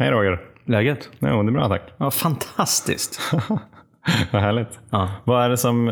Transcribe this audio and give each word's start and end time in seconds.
Hej 0.00 0.10
Roger. 0.10 0.40
Läget? 0.64 1.10
Jo, 1.18 1.42
det 1.42 1.48
är 1.48 1.52
bra 1.52 1.68
tack. 1.68 1.82
Ja, 1.96 2.10
fantastiskt. 2.10 3.32
Vad 4.32 4.42
härligt. 4.42 4.80
Ja. 4.90 5.10
Vad 5.24 5.44
är 5.44 5.48
det 5.48 5.56
som, 5.56 5.84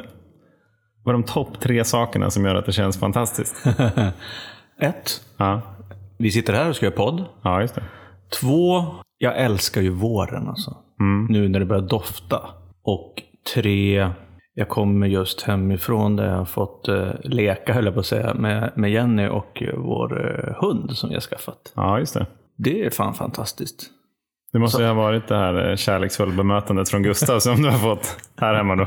vad 1.05 1.15
är 1.15 1.19
de 1.19 1.23
topp 1.23 1.61
tre 1.61 1.85
sakerna 1.85 2.31
som 2.31 2.45
gör 2.45 2.55
att 2.55 2.67
det 2.67 2.73
känns 2.73 3.01
fantastiskt? 3.01 3.67
Ett, 4.81 5.21
Ja, 5.37 5.63
vi 6.19 6.31
sitter 6.31 6.53
här 6.53 6.69
och 6.69 6.77
ska 6.77 6.87
göra 6.87 6.97
podd. 6.97 7.25
ja 7.43 7.61
just 7.61 7.75
det. 7.75 7.83
Två, 8.41 8.85
jag 9.19 9.37
älskar 9.39 9.81
ju 9.81 9.91
våren 9.91 10.49
alltså. 10.49 10.77
Nu 11.29 11.49
när 11.49 11.61
det 11.61 11.67
börjar 11.67 11.89
dofta. 11.89 12.41
Och 12.83 13.15
tre, 13.55 14.11
jag 14.55 14.69
kommer 14.69 15.07
just 15.07 15.43
hemifrån 15.43 16.17
där 16.17 16.27
jag 16.29 16.37
har 16.37 16.45
fått 16.45 16.89
eh, 16.89 17.11
leka, 17.25 17.73
höll 17.73 17.85
jag 17.85 17.95
på 17.95 18.01
att 18.01 18.07
säga, 18.07 18.35
med, 18.35 18.73
med 18.77 18.91
Jenny 18.91 19.27
och 19.29 19.63
eh, 19.63 19.77
vår 19.77 20.27
eh, 20.27 20.55
hund 20.67 20.97
som 20.97 21.09
vi 21.09 21.15
har 21.17 21.23
skaffat. 21.23 21.73
Ja, 21.75 21.99
just 21.99 22.15
det. 22.15 22.27
Det 22.57 22.85
är 22.85 22.91
fan 22.91 23.15
fantastiskt. 23.15 23.91
Det 24.53 24.59
måste 24.59 24.83
ju 24.83 24.89
ha 24.89 24.95
varit 24.95 25.29
det 25.29 25.37
här 25.37 25.71
eh, 25.71 25.77
kärleksfulla 25.77 26.37
bemötandet 26.37 26.91
från 26.91 27.03
Gustav 27.03 27.39
som 27.39 27.63
du 27.63 27.71
har 27.71 27.79
fått 27.79 28.17
här 28.41 28.55
hemma 28.55 28.77
då. 28.77 28.87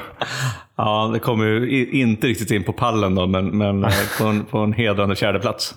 Ja, 0.76 1.10
det 1.14 1.20
kommer 1.20 1.46
ju 1.46 1.86
inte 1.92 2.28
riktigt 2.28 2.52
in 2.52 2.64
på 2.64 2.74
pallen 2.74 3.16
då, 3.16 3.28
men, 3.28 3.58
men 3.58 3.84
eh, 3.84 3.92
på, 4.22 4.28
en, 4.28 4.46
på 4.46 4.58
en 4.58 4.74
hedrande 4.74 5.16
fjärdeplats. 5.16 5.76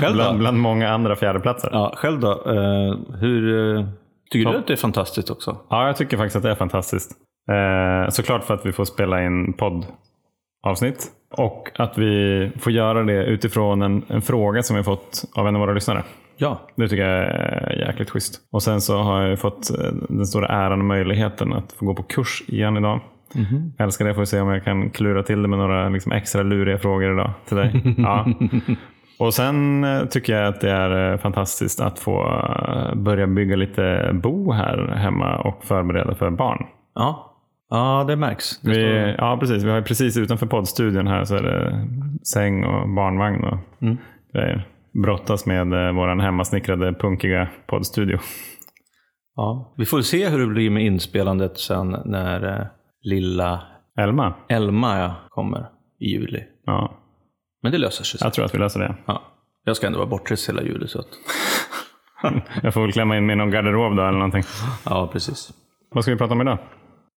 Själv 0.00 0.14
Bland, 0.14 0.38
bland 0.38 0.58
många 0.58 0.90
andra 0.90 1.16
fjärdeplatser. 1.16 1.70
Ja. 1.72 1.78
Ja, 1.78 1.96
själv 1.96 2.20
då? 2.20 2.30
Eh, 2.30 3.18
hur, 3.20 3.76
eh, 3.78 3.86
tycker 4.30 4.50
du 4.50 4.58
att 4.58 4.66
det 4.66 4.72
är 4.72 4.76
fantastiskt 4.76 5.30
också? 5.30 5.56
jag 5.70 5.96
tycker 5.96 6.16
faktiskt 6.16 6.36
att 6.36 6.42
det 6.42 6.50
är 6.50 6.54
fantastiskt. 6.54 7.12
Eh, 7.50 8.10
såklart 8.10 8.44
för 8.44 8.54
att 8.54 8.66
vi 8.66 8.72
får 8.72 8.84
spela 8.84 9.24
in 9.24 9.52
poddavsnitt. 9.52 11.06
Och 11.36 11.70
att 11.78 11.98
vi 11.98 12.50
får 12.60 12.72
göra 12.72 13.02
det 13.02 13.24
utifrån 13.24 13.82
en, 13.82 14.04
en 14.08 14.22
fråga 14.22 14.62
som 14.62 14.76
vi 14.76 14.82
fått 14.82 15.24
av 15.34 15.48
en 15.48 15.54
av 15.56 15.60
våra 15.60 15.72
lyssnare. 15.72 16.02
Ja, 16.42 16.60
Det 16.76 16.88
tycker 16.88 17.08
jag 17.08 17.24
är 17.24 17.86
jäkligt 17.86 18.10
schysst. 18.10 18.40
Och 18.50 18.62
sen 18.62 18.80
så 18.80 18.98
har 18.98 19.20
jag 19.20 19.30
ju 19.30 19.36
fått 19.36 19.70
eh, 19.70 19.92
den 20.08 20.26
stora 20.26 20.46
äran 20.48 20.78
och 20.78 20.84
möjligheten 20.84 21.52
att 21.52 21.72
få 21.72 21.86
gå 21.86 21.94
på 21.94 22.02
kurs 22.02 22.42
igen 22.46 22.76
idag. 22.76 23.00
Jag 23.76 23.84
älskar 23.84 24.04
det. 24.04 24.14
Får 24.14 24.20
vi 24.20 24.26
se 24.26 24.40
om 24.40 24.48
jag 24.48 24.64
kan 24.64 24.90
klura 24.90 25.22
till 25.22 25.42
det 25.42 25.48
med 25.48 25.58
några 25.58 25.88
liksom, 25.88 26.12
extra 26.12 26.42
luriga 26.42 26.78
frågor 26.78 27.12
idag 27.12 27.30
till 27.48 27.56
dig. 27.56 27.82
Ja. 27.98 28.26
Och 29.18 29.34
sen 29.34 29.84
eh, 29.84 30.04
tycker 30.04 30.36
jag 30.36 30.46
att 30.46 30.60
det 30.60 30.70
är 30.70 31.12
eh, 31.12 31.18
fantastiskt 31.18 31.80
att 31.80 31.98
få 31.98 32.44
börja 32.96 33.26
bygga 33.26 33.56
lite 33.56 34.10
bo 34.12 34.52
här 34.52 34.94
hemma 34.96 35.36
och 35.36 35.64
förbereda 35.64 36.14
för 36.14 36.30
barn. 36.30 36.66
ja. 36.94 37.34
ja 37.70 38.04
det 38.08 38.16
märks. 38.16 38.60
Det 38.60 38.70
Vi, 38.70 39.14
ja, 39.18 39.36
precis. 39.40 39.62
Vi 39.64 39.70
har 39.70 39.82
precis 39.82 40.16
utanför 40.16 40.46
poddstudion 40.46 41.06
här 41.06 41.24
så 41.24 41.36
är 41.36 41.42
det 41.42 41.88
säng 42.26 42.64
och 42.64 42.88
barnvagn 42.88 43.44
och 43.44 43.58
grejer. 44.32 44.68
Brottas 44.92 45.46
med 45.46 45.72
eh, 45.72 45.92
vår 45.94 46.20
hemmasnickrade 46.22 46.94
punkiga 46.94 47.48
poddstudio. 47.66 48.18
ja. 49.36 49.74
Vi 49.78 49.84
får 49.86 50.00
se 50.00 50.28
hur 50.28 50.38
det 50.38 50.46
blir 50.46 50.70
med 50.70 50.84
inspelandet 50.84 51.58
sen 51.58 51.96
när 52.04 52.60
eh, 52.60 52.66
lilla 53.02 53.62
Elma? 53.98 54.34
Elma 54.48 54.98
ja, 54.98 55.14
kommer 55.28 55.68
i 56.00 56.06
juli. 56.06 56.40
Ja, 56.66 56.98
Men 57.62 57.72
det 57.72 57.78
löser 57.78 58.04
sig. 58.04 58.20
jag 58.22 58.32
tror 58.32 58.44
att 58.44 58.54
vi 58.54 58.58
löser 58.58 58.80
det. 58.80 58.96
Ja. 59.06 59.22
Jag 59.64 59.76
ska 59.76 59.86
ändå 59.86 59.98
vara 59.98 60.08
bortrest 60.08 60.48
hela 60.48 60.62
juli. 60.62 60.88
Så 60.88 60.98
att... 60.98 61.06
Jag 62.62 62.74
får 62.74 62.80
väl 62.82 62.92
klämma 62.92 63.16
in 63.16 63.26
mig 63.26 63.34
i 63.34 63.36
någon 63.36 63.50
garderob 63.50 63.96
då 63.96 64.02
eller 64.02 64.18
någonting. 64.18 64.42
Ja, 64.84 65.10
precis. 65.12 65.52
Vad 65.90 66.04
ska 66.04 66.12
vi 66.12 66.18
prata 66.18 66.34
om 66.34 66.40
idag? 66.40 66.58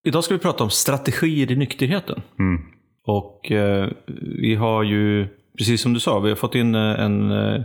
Idag 0.04 0.24
ska 0.24 0.34
vi 0.34 0.40
prata 0.40 0.64
om 0.64 0.70
strategier 0.70 1.52
i 1.52 1.56
nykterheten. 1.56 2.22
Mm. 2.40 2.62
Och 3.06 3.52
eh, 3.52 3.90
vi 4.42 4.56
har 4.56 4.84
ju, 4.84 5.28
precis 5.58 5.82
som 5.82 5.94
du 5.94 6.00
sa, 6.00 6.20
vi 6.20 6.30
har 6.30 6.36
fått 6.36 6.56
in 6.56 6.76
eh, 6.76 7.00
en, 7.00 7.32
eh, 7.32 7.62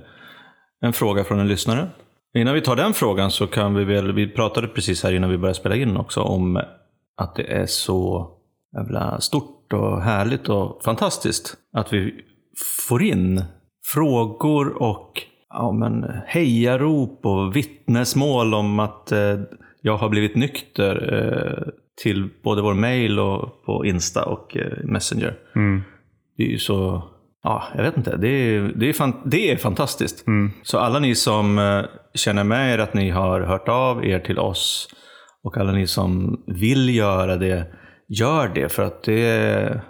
en 0.80 0.92
fråga 0.92 1.24
från 1.24 1.40
en 1.40 1.48
lyssnare. 1.48 1.88
Innan 2.34 2.54
vi 2.54 2.60
tar 2.60 2.76
den 2.76 2.94
frågan 2.94 3.30
så 3.30 3.46
kan 3.46 3.74
vi 3.74 3.84
väl, 3.84 4.12
vi 4.12 4.28
pratade 4.28 4.68
precis 4.68 5.02
här 5.02 5.12
innan 5.12 5.30
vi 5.30 5.38
började 5.38 5.58
spela 5.58 5.76
in 5.76 5.96
också 5.96 6.20
om 6.20 6.56
att 7.16 7.34
det 7.34 7.52
är 7.52 7.66
så 7.66 8.30
jävla 8.76 9.20
stort 9.20 9.72
och 9.72 10.02
härligt 10.02 10.48
och 10.48 10.82
fantastiskt 10.84 11.56
att 11.72 11.92
vi 11.92 12.14
får 12.88 13.02
in 13.02 13.44
frågor 13.94 14.82
och 14.82 15.22
ja, 15.48 15.72
men, 15.72 16.04
hejarop 16.26 17.20
och 17.22 17.56
vittnesmål 17.56 18.54
om 18.54 18.78
att 18.78 19.12
eh, 19.12 19.40
jag 19.80 19.96
har 19.96 20.08
blivit 20.08 20.36
nykter 20.36 21.14
eh, 21.14 21.72
till 22.02 22.28
både 22.42 22.62
vår 22.62 22.74
mail 22.74 23.18
och 23.18 23.64
på 23.64 23.86
Insta 23.86 24.24
och 24.24 24.56
eh, 24.56 24.84
Messenger. 24.84 25.38
Mm. 25.56 25.82
Det 26.36 26.42
är 26.42 26.48
ju 26.48 26.58
så, 26.58 27.02
ja, 27.42 27.64
jag 27.76 27.82
vet 27.82 27.96
inte, 27.96 28.16
det 28.16 28.28
är, 28.28 28.72
det 28.76 28.88
är, 28.88 28.92
fan, 28.92 29.22
det 29.24 29.50
är 29.50 29.56
fantastiskt. 29.56 30.24
Så 30.62 30.78
alla 30.78 30.98
ni 30.98 31.14
som 31.14 31.58
eh, 31.58 31.84
känner 32.14 32.44
med 32.44 32.74
er 32.74 32.78
att 32.78 32.94
ni 32.94 33.10
har 33.10 33.40
hört 33.40 33.68
av 33.68 34.04
er 34.04 34.18
till 34.18 34.38
oss 34.38 34.88
och 35.44 35.56
alla 35.56 35.72
ni 35.72 35.86
som 35.86 36.42
vill 36.46 36.96
göra 36.96 37.36
det, 37.36 37.66
gör 38.08 38.48
det. 38.48 38.72
För 38.72 38.82
att 38.82 39.02
det, 39.02 39.80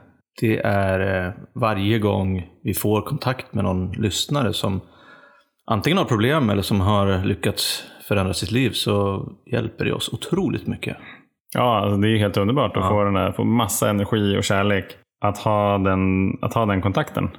det 0.41 0.59
är 0.59 1.27
eh, 1.27 1.33
varje 1.55 1.99
gång 1.99 2.47
vi 2.62 2.75
får 2.75 3.03
kontakt 3.03 3.55
med 3.55 3.65
någon 3.65 3.93
lyssnare 3.93 4.53
som 4.53 4.81
antingen 5.67 5.99
har 5.99 6.05
problem 6.05 6.50
eller 6.50 6.62
som 6.62 6.81
har 6.81 7.25
lyckats 7.25 7.84
förändra 8.09 8.34
sitt 8.34 8.50
liv 8.50 8.71
så 8.71 9.25
hjälper 9.53 9.84
det 9.84 9.93
oss 9.93 10.09
otroligt 10.12 10.67
mycket. 10.67 10.97
Ja, 11.55 11.81
alltså 11.81 11.97
det 11.97 12.09
är 12.09 12.19
helt 12.19 12.37
underbart 12.37 12.77
att 12.77 12.88
få, 12.88 13.05
den 13.05 13.15
där, 13.15 13.32
få 13.32 13.44
massa 13.44 13.91
energi 13.91 14.38
och 14.38 14.44
kärlek. 14.44 14.84
Att 15.20 15.38
ha, 15.38 15.78
den, 15.78 16.32
att 16.42 16.54
ha 16.54 16.66
den 16.66 16.82
kontakten 16.82 17.31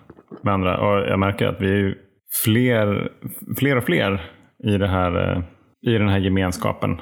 med 0.41 0.53
andra. 0.53 0.77
Och 0.77 1.09
jag 1.09 1.19
märker 1.19 1.47
att 1.47 1.61
vi 1.61 1.81
är 1.81 1.95
fler, 2.43 3.11
fler 3.57 3.77
och 3.77 3.83
fler 3.83 4.21
i, 4.63 4.77
det 4.77 4.87
här, 4.87 5.31
eh, 5.31 5.43
i 5.91 5.97
den 5.97 6.09
här 6.09 6.19
gemenskapen. 6.19 7.01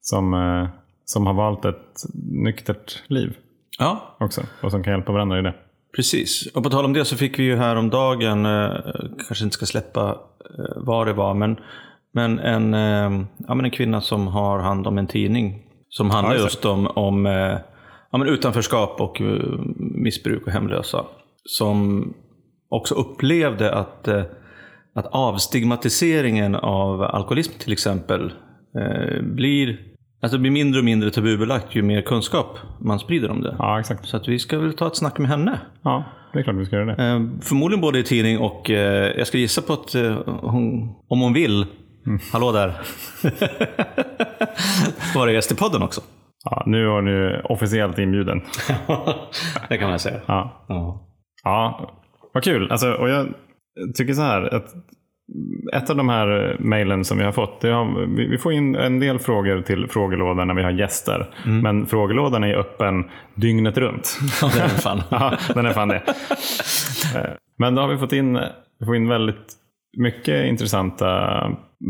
Som, 0.00 0.34
eh, 0.34 0.68
som 1.04 1.26
har 1.26 1.34
valt 1.34 1.64
ett 1.64 2.02
nyktert 2.44 3.02
liv 3.06 3.36
Ja, 3.78 4.16
också. 4.20 4.42
Och 4.62 4.70
som 4.70 4.82
kan 4.84 4.92
hjälpa 4.92 5.12
varandra 5.12 5.38
i 5.38 5.42
det. 5.42 5.54
Precis. 5.96 6.46
Och 6.54 6.62
på 6.62 6.70
tal 6.70 6.84
om 6.84 6.92
det 6.92 7.04
så 7.04 7.16
fick 7.16 7.38
vi 7.38 7.42
ju 7.42 7.56
här 7.56 7.76
om 7.76 7.90
dagen, 7.90 8.46
eh, 8.46 8.70
kanske 9.26 9.44
inte 9.44 9.54
ska 9.54 9.66
släppa 9.66 10.18
vad 10.76 11.06
det 11.06 11.12
var, 11.12 11.34
men, 11.34 11.56
men, 12.12 12.38
en, 12.38 12.72
ja, 13.48 13.54
men 13.54 13.64
en 13.64 13.70
kvinna 13.70 14.00
som 14.00 14.26
har 14.26 14.58
hand 14.58 14.86
om 14.86 14.98
en 14.98 15.06
tidning. 15.06 15.62
Som 15.88 16.10
handlar 16.10 16.34
Ja, 16.34 16.40
just 16.40 16.64
om, 16.64 16.86
om 16.86 17.26
ja, 18.14 18.18
men 18.18 18.28
utanförskap 18.28 19.00
och 19.00 19.20
eh, 19.20 19.58
missbruk 19.78 20.46
och 20.46 20.52
hemlösa. 20.52 21.04
Som 21.44 22.14
också 22.68 22.94
upplevde 22.94 23.74
att, 23.74 24.08
eh, 24.08 24.22
att 24.94 25.06
avstigmatiseringen 25.06 26.54
av 26.54 27.02
alkoholism 27.02 27.52
till 27.58 27.72
exempel 27.72 28.32
eh, 28.78 29.22
blir, 29.22 29.78
alltså 30.22 30.36
det 30.36 30.40
blir 30.40 30.50
mindre 30.50 30.78
och 30.78 30.84
mindre 30.84 31.10
tabubelagt 31.10 31.74
ju 31.74 31.82
mer 31.82 32.02
kunskap 32.02 32.58
man 32.80 32.98
sprider 32.98 33.30
om 33.30 33.42
det. 33.42 33.56
Ja, 33.58 33.80
exakt. 33.80 34.08
Så 34.08 34.16
att 34.16 34.28
vi 34.28 34.38
ska 34.38 34.58
väl 34.58 34.72
ta 34.72 34.86
ett 34.86 34.96
snack 34.96 35.18
med 35.18 35.30
henne. 35.30 35.60
Ja, 35.82 36.04
det 36.32 36.38
är 36.38 36.42
klart 36.42 36.56
vi 36.56 36.66
ska 36.66 36.76
göra 36.76 36.96
det. 36.96 37.30
Förmodligen 37.42 37.80
både 37.80 37.98
i 37.98 38.02
tidning 38.02 38.38
och 38.38 38.70
eh, 38.70 39.18
jag 39.18 39.26
ska 39.26 39.38
gissa 39.38 39.62
på 39.62 39.72
att 39.72 39.94
eh, 39.94 40.18
hon, 40.26 40.94
om 41.08 41.20
hon 41.20 41.32
vill, 41.32 41.66
hallå 42.32 42.52
där, 42.52 42.74
vara 45.14 45.32
gäst 45.32 45.52
i 45.52 45.54
podden 45.54 45.82
också. 45.82 46.00
Ja, 46.44 46.62
nu 46.66 46.88
är 46.88 47.02
du 47.02 47.40
officiellt 47.44 47.98
inbjuden. 47.98 48.40
det 49.68 49.78
kan 49.78 49.90
man 49.90 49.98
säga. 49.98 50.20
Ja. 50.26 50.64
Ja. 50.68 51.08
Ja, 51.44 51.90
vad 52.34 52.42
kul. 52.44 52.70
Alltså, 52.70 52.92
och 52.92 53.08
jag 53.08 53.26
tycker 53.96 54.14
så 54.14 54.22
här. 54.22 54.54
Att 54.54 54.66
ett 55.74 55.90
av 55.90 55.96
de 55.96 56.08
här 56.08 56.56
mejlen 56.60 57.04
som 57.04 57.18
vi 57.18 57.24
har 57.24 57.32
fått. 57.32 57.62
Har, 57.62 58.06
vi- 58.16 58.38
får 58.38 58.52
in 58.52 58.74
en 58.76 59.00
del 59.00 59.18
frågor 59.18 59.62
till 59.62 59.86
frågelådan 59.90 60.46
när 60.48 60.54
vi 60.54 60.62
har 60.62 60.70
gäster. 60.70 61.30
Men 61.62 61.86
frågelådan 61.86 62.44
är 62.44 62.54
öppen 62.54 63.04
dygnet 63.34 63.78
runt. 63.78 64.18
Ja, 64.42 64.50
det 64.54 64.60
är 64.60 64.68
fan. 64.68 65.02
Ja, 65.10 65.32
den 65.54 65.66
är 65.66 65.72
fan 65.72 65.88
det. 65.88 66.02
Eh, 67.16 67.30
Men 67.58 67.74
då 67.74 67.82
har 67.82 67.88
vi 67.88 67.96
fått 67.98 68.12
in, 68.12 68.40
vi 68.80 68.86
får 68.86 68.96
in 68.96 69.08
väldigt 69.08 69.52
mycket 69.96 70.44
intressanta 70.46 71.40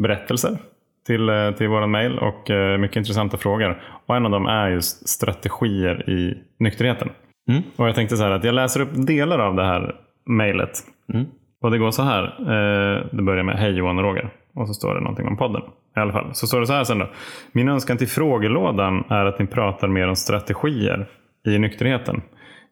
berättelser 0.03 0.59
till, 1.07 1.29
eh, 1.29 1.51
till 1.51 1.69
våran 1.69 1.91
mejl 1.91 2.19
och 2.19 2.51
eh, 2.51 2.79
mycket 2.79 2.97
intressanta 2.97 3.37
frågor. 3.37 3.83
Och 4.07 4.17
en 4.17 4.25
av 4.25 4.31
dem 4.31 4.47
är 4.47 4.69
just 4.69 5.09
strategier 5.09 6.11
i 6.11 6.39
nykterheten. 6.59 7.11
Mm. 7.49 7.63
Och 7.77 7.89
jag 7.89 7.95
tänkte 7.95 8.17
så 8.17 8.25
här 8.25 8.31
att 8.31 8.45
jag 8.45 8.55
läser 8.55 8.81
upp 8.81 9.07
delar 9.07 9.39
av 9.39 9.55
det 9.55 9.65
här 9.65 9.95
mejlet. 10.27 10.71
Mm. 11.15 11.27
Och 11.63 11.71
det 11.71 11.79
går 11.79 11.91
så 11.91 12.03
här. 12.03 12.25
Eh, 12.25 13.07
det 13.13 13.23
börjar 13.23 13.45
med 13.45 13.59
Hej 13.59 13.73
Johan 13.73 13.99
och 13.99 14.05
Roger. 14.05 14.31
Och 14.55 14.69
så 14.69 14.75
står 14.75 14.95
det 14.95 15.01
någonting 15.01 15.27
om 15.27 15.37
podden. 15.37 15.63
I 15.97 16.01
alla 16.01 16.13
fall. 16.13 16.31
Så 16.35 16.47
står 16.47 16.61
det 16.61 16.67
så 16.67 16.73
här 16.73 16.85
sen 16.85 16.99
då. 16.99 17.11
Min 17.53 17.69
önskan 17.69 17.97
till 17.97 18.09
frågelådan 18.09 19.05
är 19.09 19.25
att 19.25 19.39
ni 19.39 19.47
pratar 19.47 19.89
mer 19.89 20.09
om 20.09 20.17
strategier 20.17 21.09
i 21.47 21.59
nykterheten. 21.59 22.23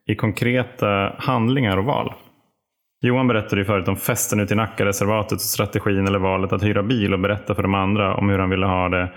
I 0.07 0.15
konkreta 0.15 1.15
handlingar 1.17 1.77
och 1.77 1.85
val. 1.85 2.13
Johan 3.05 3.27
berättade 3.27 3.61
ju 3.61 3.65
förut 3.65 3.87
om 3.87 3.95
festen 3.95 4.39
ute 4.39 4.53
i 4.53 4.57
Nackareservatet 4.57 5.31
och 5.31 5.41
strategin 5.41 6.07
eller 6.07 6.19
valet 6.19 6.53
att 6.53 6.63
hyra 6.63 6.83
bil 6.83 7.13
och 7.13 7.19
berätta 7.19 7.55
för 7.55 7.63
de 7.63 7.73
andra 7.73 8.15
om 8.15 8.29
hur 8.29 8.39
han 8.39 8.49
ville 8.49 8.65
ha 8.65 8.89
det 8.89 9.11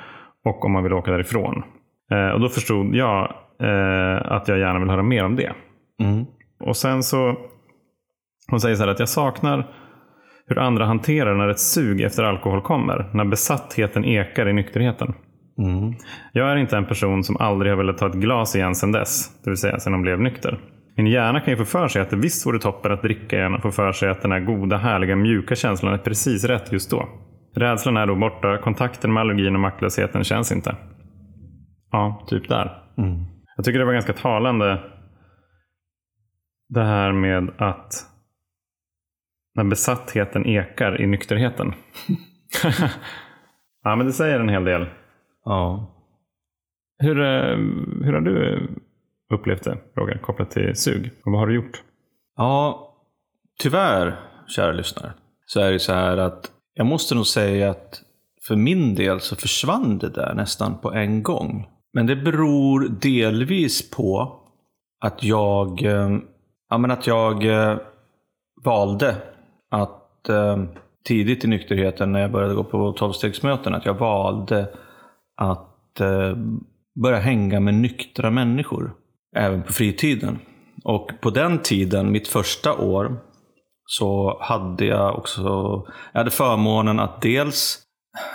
och 0.44 0.64
om 0.64 0.74
han 0.74 0.82
ville 0.82 0.94
åka 0.94 1.10
därifrån. 1.10 1.62
Eh, 2.10 2.28
och 2.28 2.40
då 2.40 2.48
förstod 2.48 2.94
jag 2.94 3.34
eh, 3.62 4.32
att 4.32 4.48
jag 4.48 4.58
gärna 4.58 4.78
vill 4.78 4.90
höra 4.90 5.02
mer 5.02 5.24
om 5.24 5.36
det. 5.36 5.52
Mm. 6.00 6.24
Och 6.60 6.76
sen 6.76 7.02
så, 7.02 7.36
hon 8.50 8.60
säger 8.60 8.76
så 8.76 8.82
här 8.82 8.90
att 8.90 8.98
jag 8.98 9.08
saknar 9.08 9.66
Hur 10.46 10.58
andra 10.58 10.84
hanterar 10.84 11.34
när 11.34 11.48
ett 11.48 11.60
sug 11.60 12.00
efter 12.00 12.24
alkohol 12.24 12.62
kommer. 12.62 13.10
När 13.14 13.24
besattheten 13.24 14.04
ekar 14.04 14.48
i 14.48 14.52
nykterheten. 14.52 15.14
Mm. 15.58 15.94
Jag 16.32 16.50
är 16.50 16.56
inte 16.56 16.76
en 16.76 16.86
person 16.86 17.24
som 17.24 17.36
aldrig 17.36 17.72
har 17.72 17.76
velat 17.76 17.98
ta 17.98 18.06
ett 18.06 18.14
glas 18.14 18.56
igen 18.56 18.74
sedan 18.74 18.92
dess. 18.92 19.42
Det 19.44 19.50
vill 19.50 19.56
säga 19.56 19.78
sedan 19.78 19.92
hon 19.92 20.02
blev 20.02 20.20
nykter. 20.20 20.58
Min 20.96 21.06
hjärna 21.06 21.40
kan 21.40 21.52
ju 21.52 21.56
få 21.56 21.64
för 21.64 21.88
sig 21.88 22.02
att 22.02 22.10
det 22.10 22.16
visst 22.16 22.46
vore 22.46 22.58
toppen 22.58 22.92
att 22.92 23.02
dricka 23.02 23.36
igen 23.36 23.54
och 23.54 23.62
få 23.62 23.70
för 23.70 23.92
sig 23.92 24.10
att 24.10 24.22
den 24.22 24.32
här 24.32 24.40
goda, 24.40 24.76
härliga, 24.76 25.16
mjuka 25.16 25.54
känslan 25.54 25.94
är 25.94 25.98
precis 25.98 26.44
rätt 26.44 26.72
just 26.72 26.90
då. 26.90 27.08
Rädslan 27.54 27.96
är 27.96 28.06
då 28.06 28.14
borta, 28.14 28.58
kontakten 28.58 29.12
med 29.12 29.20
allergin 29.20 29.54
och 29.54 29.60
maktlösheten 29.60 30.24
känns 30.24 30.52
inte. 30.52 30.76
Ja, 31.90 32.24
typ 32.28 32.48
där. 32.48 32.82
Mm. 32.98 33.24
Jag 33.56 33.64
tycker 33.64 33.78
det 33.78 33.84
var 33.84 33.92
ganska 33.92 34.12
talande 34.12 34.80
det 36.68 36.84
här 36.84 37.12
med 37.12 37.50
att 37.58 37.92
när 39.54 39.64
besattheten 39.64 40.46
ekar 40.46 41.00
i 41.00 41.06
nykterheten. 41.06 41.72
ja, 43.84 43.96
men 43.96 44.06
det 44.06 44.12
säger 44.12 44.40
en 44.40 44.48
hel 44.48 44.64
del. 44.64 44.86
Ja. 45.44 45.92
Hur, 46.98 47.20
eh, 47.20 47.56
hur 48.04 48.12
har 48.12 48.20
du 48.20 48.68
upplevt 49.34 49.64
det, 49.64 49.78
Roger, 49.96 50.18
kopplat 50.18 50.50
till 50.50 50.76
sug? 50.76 51.10
Och 51.24 51.32
vad 51.32 51.40
har 51.40 51.46
du 51.46 51.54
gjort? 51.54 51.82
Ja, 52.36 52.94
tyvärr, 53.58 54.20
kära 54.48 54.72
lyssnare, 54.72 55.12
så 55.46 55.60
är 55.60 55.72
det 55.72 55.78
så 55.78 55.92
här 55.92 56.16
att 56.16 56.50
jag 56.74 56.86
måste 56.86 57.14
nog 57.14 57.26
säga 57.26 57.70
att 57.70 58.02
för 58.46 58.56
min 58.56 58.94
del 58.94 59.20
så 59.20 59.36
försvann 59.36 59.98
det 59.98 60.08
där 60.08 60.34
nästan 60.34 60.78
på 60.78 60.92
en 60.92 61.22
gång. 61.22 61.68
Men 61.92 62.06
det 62.06 62.16
beror 62.16 62.88
delvis 63.00 63.90
på 63.90 64.40
att 65.00 65.22
jag, 65.22 65.82
eh, 65.82 66.18
ja, 66.70 66.78
men 66.78 66.90
att 66.90 67.06
jag 67.06 67.44
eh, 67.44 67.78
valde 68.64 69.16
att 69.70 70.28
eh, 70.28 70.64
tidigt 71.04 71.44
i 71.44 71.48
nykterheten 71.48 72.12
när 72.12 72.20
jag 72.20 72.32
började 72.32 72.54
gå 72.54 72.64
på 72.64 72.92
tolvstegsmöten, 72.92 73.74
att 73.74 73.86
jag 73.86 73.94
valde 73.94 74.68
att 75.36 75.72
börja 77.02 77.18
hänga 77.18 77.60
med 77.60 77.74
nyktra 77.74 78.30
människor. 78.30 78.94
Även 79.36 79.62
på 79.62 79.72
fritiden. 79.72 80.38
Och 80.84 81.10
på 81.20 81.30
den 81.30 81.58
tiden, 81.58 82.12
mitt 82.12 82.28
första 82.28 82.74
år, 82.74 83.16
så 83.86 84.38
hade 84.40 84.84
jag 84.84 85.18
också 85.18 85.42
jag 86.12 86.20
hade 86.20 86.30
förmånen 86.30 87.00
att 87.00 87.22
dels, 87.22 87.78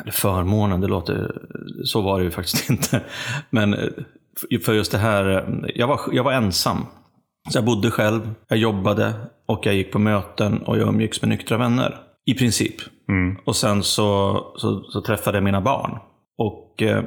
eller 0.01 0.12
förmånen, 0.12 0.81
det 0.81 0.88
låter, 0.88 1.31
så 1.83 2.01
var 2.01 2.19
det 2.19 2.24
ju 2.24 2.31
faktiskt 2.31 2.69
inte. 2.69 3.01
Men 3.50 3.74
eh, 3.74 3.89
för 4.65 4.74
just 4.74 4.92
det 4.92 4.98
här, 4.98 5.45
jag 5.75 5.88
var, 5.88 6.00
jag 6.12 6.24
var 6.24 6.31
ensam. 6.31 6.86
Så 7.50 7.57
jag 7.57 7.65
bodde 7.65 7.92
själv, 7.92 8.33
jag 8.48 8.59
jobbade 8.59 9.13
och 9.45 9.65
jag 9.65 9.75
gick 9.75 9.92
på 9.92 10.00
möten 10.00 10.57
och 10.57 10.77
jag 10.77 10.88
umgicks 10.88 11.21
med 11.21 11.30
nyktra 11.30 11.57
vänner. 11.57 11.98
I 12.25 12.33
princip. 12.33 12.75
Mm. 13.09 13.38
Och 13.45 13.56
sen 13.56 13.83
så, 13.83 14.38
så, 14.57 14.83
så 14.83 15.01
träffade 15.01 15.38
jag 15.38 15.44
mina 15.44 15.62
barn. 15.62 16.00
Och 16.38 16.81
eh, 16.81 17.03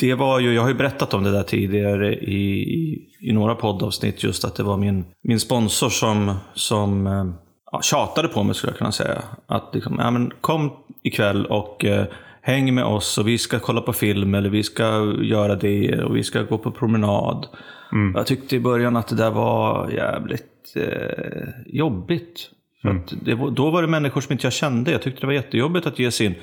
det 0.00 0.14
var 0.14 0.40
ju, 0.40 0.54
jag 0.54 0.62
har 0.62 0.68
ju 0.68 0.74
berättat 0.74 1.14
om 1.14 1.22
det 1.22 1.30
där 1.30 1.42
tidigare 1.42 2.14
i, 2.14 2.62
i, 2.62 3.08
i 3.20 3.32
några 3.32 3.54
poddavsnitt, 3.54 4.22
just 4.22 4.44
att 4.44 4.54
det 4.54 4.62
var 4.62 4.76
min, 4.76 5.04
min 5.22 5.40
sponsor 5.40 5.88
som, 5.88 6.34
som 6.54 7.06
eh, 7.06 7.24
ja, 7.72 7.82
tjatade 7.82 8.28
på 8.28 8.42
mig 8.42 8.54
skulle 8.54 8.70
jag 8.70 8.78
kunna 8.78 8.92
säga. 8.92 9.22
Att 9.46 9.70
liksom, 9.74 9.96
ja, 9.98 10.10
men 10.10 10.32
kom 10.40 10.72
ikväll 11.02 11.46
och 11.46 11.84
eh, 11.84 12.06
häng 12.42 12.74
med 12.74 12.84
oss 12.84 13.18
och 13.18 13.28
vi 13.28 13.38
ska 13.38 13.58
kolla 13.58 13.80
på 13.80 13.92
film 13.92 14.34
eller 14.34 14.50
vi 14.50 14.62
ska 14.62 15.14
göra 15.22 15.56
det 15.56 16.02
och 16.02 16.16
vi 16.16 16.22
ska 16.22 16.42
gå 16.42 16.58
på 16.58 16.70
promenad. 16.70 17.46
Mm. 17.92 18.12
Jag 18.16 18.26
tyckte 18.26 18.56
i 18.56 18.60
början 18.60 18.96
att 18.96 19.08
det 19.08 19.16
där 19.16 19.30
var 19.30 19.90
jävligt 19.90 20.76
eh, 20.76 21.48
jobbigt. 21.66 22.50
För 22.82 22.88
att 22.88 23.12
det 23.22 23.34
då 23.34 23.70
var 23.70 23.82
det 23.82 23.88
människor 23.88 24.20
som 24.20 24.32
inte 24.32 24.46
jag 24.46 24.52
kände. 24.52 24.90
Jag 24.90 25.02
tyckte 25.02 25.20
det 25.20 25.26
var 25.26 25.34
jättejobbigt 25.34 25.86
att 25.86 25.98
ge 25.98 26.10
sig 26.10 26.26
in 26.26 26.34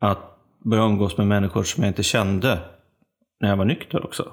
att 0.00 0.38
börja 0.64 0.82
umgås 0.82 1.16
med 1.16 1.26
människor 1.26 1.62
som 1.62 1.84
jag 1.84 1.90
inte 1.90 2.02
kände 2.02 2.58
när 3.40 3.48
jag 3.48 3.56
var 3.56 3.64
nykter 3.64 4.04
också. 4.04 4.28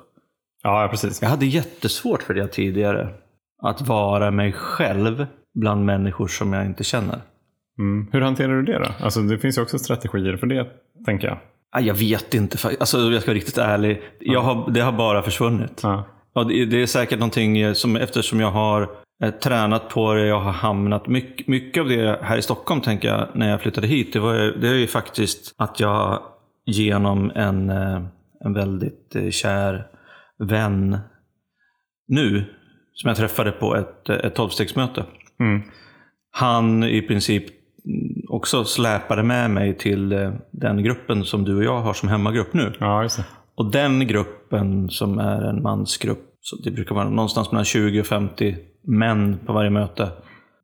Ja, 0.63 0.87
precis. 0.91 1.21
Jag 1.21 1.29
hade 1.29 1.45
jättesvårt 1.45 2.23
för 2.23 2.33
det 2.33 2.47
tidigare. 2.47 3.09
Att 3.61 3.81
vara 3.81 4.31
mig 4.31 4.51
själv 4.51 5.25
bland 5.53 5.85
människor 5.85 6.27
som 6.27 6.53
jag 6.53 6.65
inte 6.65 6.83
känner. 6.83 7.21
Mm. 7.79 8.07
Hur 8.11 8.21
hanterar 8.21 8.53
du 8.53 8.63
det 8.63 8.79
då? 8.79 9.05
Alltså, 9.05 9.21
det 9.21 9.37
finns 9.37 9.57
ju 9.57 9.61
också 9.61 9.79
strategier 9.79 10.37
för 10.37 10.47
det, 10.47 10.67
tänker 11.05 11.27
jag. 11.27 11.37
Ah, 11.71 11.79
Jag 11.79 11.93
vet 11.93 12.33
inte. 12.33 12.57
Alltså, 12.79 12.97
jag 12.97 13.21
ska 13.21 13.31
vara 13.31 13.37
riktigt 13.37 13.57
ärlig. 13.57 14.01
Jag 14.19 14.41
har, 14.41 14.71
det 14.71 14.81
har 14.81 14.91
bara 14.91 15.21
försvunnit. 15.21 15.79
Ja. 15.83 16.03
Ja, 16.37 16.43
det, 16.43 16.81
är 16.81 16.85
säkert 16.85 17.19
någonting 17.19 17.75
som 17.75 17.95
eftersom 17.95 18.39
jag 18.39 18.51
har 18.51 18.89
eh, 19.23 19.31
tränat 19.31 19.89
på 19.89 20.13
det, 20.13 20.27
jag 20.27 20.39
har 20.39 20.51
hamnat 20.51 21.07
mycket, 21.07 21.47
mycket 21.47 21.81
av 21.81 21.89
det 21.89 22.19
här 22.21 22.37
i 22.37 22.41
Stockholm 22.41 22.81
tänker 22.81 23.07
jag 23.07 23.27
när 23.33 23.49
jag 23.49 23.61
flyttade 23.61 23.87
hit. 23.87 24.13
Det, 24.13 24.19
var, 24.19 24.33
det 24.33 24.67
är 24.67 24.73
ju 24.73 24.87
faktiskt 24.87 25.53
att 25.57 25.79
jag 25.79 26.19
genom 26.65 27.31
en, 27.35 27.69
eh, 27.69 28.01
en 28.45 28.53
väldigt 28.53 29.15
eh, 29.15 29.29
kär 29.29 29.87
vän 30.37 30.97
nu, 32.07 32.45
som 32.93 33.07
jag 33.07 33.17
träffade 33.17 33.51
på 33.51 33.75
ett, 33.75 34.09
ett 34.09 34.35
tolvstegsmöte. 34.35 35.05
Mm. 35.39 35.61
Han 36.31 36.83
i 36.83 37.01
princip 37.01 37.45
också 38.29 38.63
släpade 38.63 39.23
med 39.23 39.51
mig 39.51 39.77
till 39.77 40.11
eh, 40.11 40.33
den 40.51 40.83
gruppen 40.83 41.23
som 41.23 41.43
du 41.43 41.55
och 41.57 41.63
jag 41.63 41.81
har 41.81 41.93
som 41.93 42.09
hemmagrupp 42.09 42.53
nu. 42.53 42.73
ja. 42.79 43.07
Och 43.55 43.71
den 43.71 44.07
gruppen 44.07 44.89
som 44.89 45.19
är 45.19 45.41
en 45.41 45.61
mansgrupp, 45.61 46.37
så 46.41 46.55
det 46.55 46.71
brukar 46.71 46.95
vara 46.95 47.09
någonstans 47.09 47.51
mellan 47.51 47.65
20 47.65 47.99
och 47.99 48.05
50 48.05 48.57
män 48.83 49.37
på 49.45 49.53
varje 49.53 49.69
möte. 49.69 50.11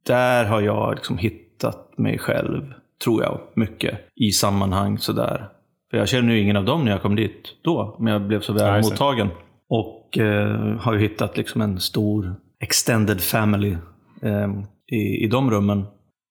Där 0.07 0.45
har 0.45 0.61
jag 0.61 0.95
liksom 0.95 1.17
hittat 1.17 1.97
mig 1.97 2.17
själv, 2.17 2.73
tror 3.03 3.23
jag, 3.23 3.39
mycket 3.55 3.99
i 4.15 4.31
sammanhang 4.31 4.97
sådär. 4.97 5.49
För 5.91 5.97
jag 5.97 6.09
känner 6.09 6.33
ju 6.33 6.39
ingen 6.39 6.55
av 6.55 6.65
dem 6.65 6.85
när 6.85 6.91
jag 6.91 7.01
kom 7.01 7.15
dit 7.15 7.55
då, 7.61 7.97
men 7.99 8.13
jag 8.13 8.21
blev 8.21 8.41
så 8.41 8.53
väl 8.53 8.83
Ja, 8.83 8.89
mottagen. 8.89 9.29
Och 9.69 10.17
eh, 10.17 10.77
har 10.79 10.93
ju 10.93 10.99
hittat 10.99 11.37
liksom 11.37 11.61
en 11.61 11.79
stor 11.79 12.35
extended 12.59 13.21
family 13.21 13.77
eh, 14.21 14.49
i, 14.91 15.23
i 15.25 15.27
de 15.27 15.51
rummen. 15.51 15.85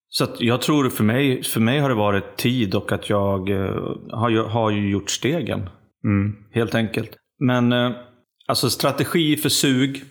Så 0.09 0.27
jag 0.39 0.63
tror 0.63 0.89
för 0.91 1.05
mig, 1.05 1.43
för 1.43 1.61
mig 1.61 1.79
har 1.81 1.89
det 1.89 1.95
varit 1.95 2.37
tid 2.37 2.75
och 2.75 2.93
att 2.93 3.11
jag 3.11 3.51
eh, 3.51 3.75
har, 4.11 4.29
ju, 4.29 4.43
har 4.43 4.71
gjort 4.71 5.11
stegen. 5.11 5.69
Mm. 6.05 6.37
Helt 6.53 6.75
enkelt. 6.75 7.11
Men 7.39 7.73
eh, 7.73 7.91
alltså 8.47 8.71
strategi 8.71 9.37
för 9.37 9.49
sug, 9.49 10.03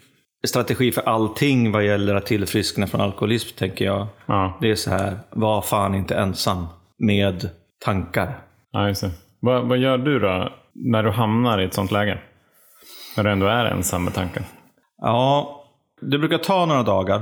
strategi 0.48 0.92
för 0.92 1.02
allting 1.02 1.72
vad 1.72 1.86
gäller 1.86 2.16
att 2.16 2.26
tillfriskna 2.26 2.88
från 2.88 3.02
alkoholism 3.02 3.58
tänker 3.58 3.86
jag. 3.86 4.08
Ja. 4.26 4.58
Det 4.62 4.72
är 4.72 4.76
så 4.76 4.90
här, 4.90 5.20
var 5.32 5.62
fan 5.62 5.96
inte 5.96 6.16
ensam 6.16 6.66
med 6.98 7.50
tankar. 7.86 8.38
ja. 8.72 8.94
Vad, 9.40 9.68
vad 9.68 9.78
gör 9.78 9.98
du 9.98 10.20
då 10.20 10.50
när 10.74 11.04
du 11.04 11.10
hamnar 11.10 11.62
i 11.62 11.66
ett 11.66 11.74
sånt 11.74 11.92
läge? 11.92 12.20
När 13.18 13.24
du 13.24 13.32
ändå 13.32 13.46
är 13.46 13.66
ensam 13.66 14.04
med 14.04 14.14
tanken? 14.14 14.44
Ja, 15.02 15.56
det 16.02 16.18
brukar 16.18 16.38
ta 16.38 16.66
några 16.66 16.84
dagar. 16.84 17.22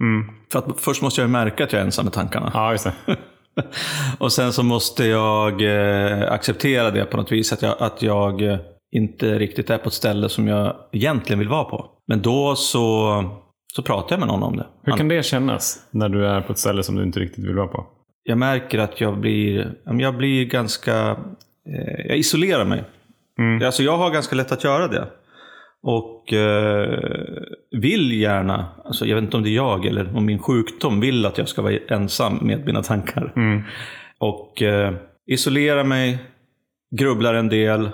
Mm. 0.00 0.34
För 0.52 0.58
att 0.58 0.80
först 0.80 1.02
måste 1.02 1.20
jag 1.20 1.30
märka 1.30 1.64
att 1.64 1.72
jag 1.72 1.80
är 1.80 1.84
ensam 1.84 2.04
med 2.04 2.12
tankarna. 2.12 2.50
Ja, 2.54 2.72
just. 2.72 2.86
Och 4.18 4.32
sen 4.32 4.52
så 4.52 4.62
måste 4.62 5.04
jag 5.04 5.62
eh, 5.62 6.32
acceptera 6.32 6.90
det 6.90 7.04
på 7.04 7.16
något 7.16 7.32
vis. 7.32 7.52
Att 7.52 7.62
jag, 7.62 7.74
att 7.78 8.02
jag 8.02 8.42
eh, 8.42 8.58
inte 8.92 9.38
riktigt 9.38 9.70
är 9.70 9.78
på 9.78 9.88
ett 9.88 9.94
ställe 9.94 10.28
som 10.28 10.48
jag 10.48 10.76
egentligen 10.92 11.38
vill 11.38 11.48
vara 11.48 11.64
på. 11.64 11.86
Men 12.06 12.22
då 12.22 12.56
så, 12.56 13.24
så 13.76 13.82
pratar 13.82 14.16
jag 14.16 14.20
med 14.20 14.28
någon 14.28 14.42
om 14.42 14.56
det. 14.56 14.66
Hur 14.82 14.96
kan 14.96 15.08
det 15.08 15.24
kännas 15.24 15.88
när 15.90 16.08
du 16.08 16.26
är 16.26 16.40
på 16.40 16.52
ett 16.52 16.58
ställe 16.58 16.82
som 16.82 16.96
du 16.96 17.02
inte 17.02 17.20
riktigt 17.20 17.44
vill 17.44 17.56
vara 17.56 17.68
på? 17.68 17.86
Jag 18.24 18.38
märker 18.38 18.78
att 18.78 19.00
jag 19.00 19.18
blir, 19.18 19.74
jag 19.84 20.16
blir 20.16 20.44
ganska, 20.44 21.16
eh, 21.66 22.06
jag 22.06 22.16
isolerar 22.16 22.64
mig. 22.64 22.84
Mm. 23.38 23.66
Alltså 23.66 23.82
jag 23.82 23.96
har 23.96 24.10
ganska 24.10 24.36
lätt 24.36 24.52
att 24.52 24.64
göra 24.64 24.88
det. 24.88 25.08
Och 25.82 26.32
eh, 26.32 27.04
vill 27.70 28.12
gärna, 28.20 28.68
alltså 28.84 29.06
jag 29.06 29.14
vet 29.14 29.24
inte 29.24 29.36
om 29.36 29.42
det 29.42 29.48
är 29.48 29.54
jag 29.54 29.86
eller 29.86 30.16
om 30.16 30.26
min 30.26 30.38
sjukdom 30.38 31.00
vill 31.00 31.26
att 31.26 31.38
jag 31.38 31.48
ska 31.48 31.62
vara 31.62 31.78
ensam 31.88 32.38
med 32.42 32.66
mina 32.66 32.82
tankar. 32.82 33.32
Mm. 33.36 33.62
Och 34.18 34.62
eh, 34.62 34.94
isolera 35.26 35.84
mig, 35.84 36.18
grubblar 36.96 37.34
en 37.34 37.48
del 37.48 37.90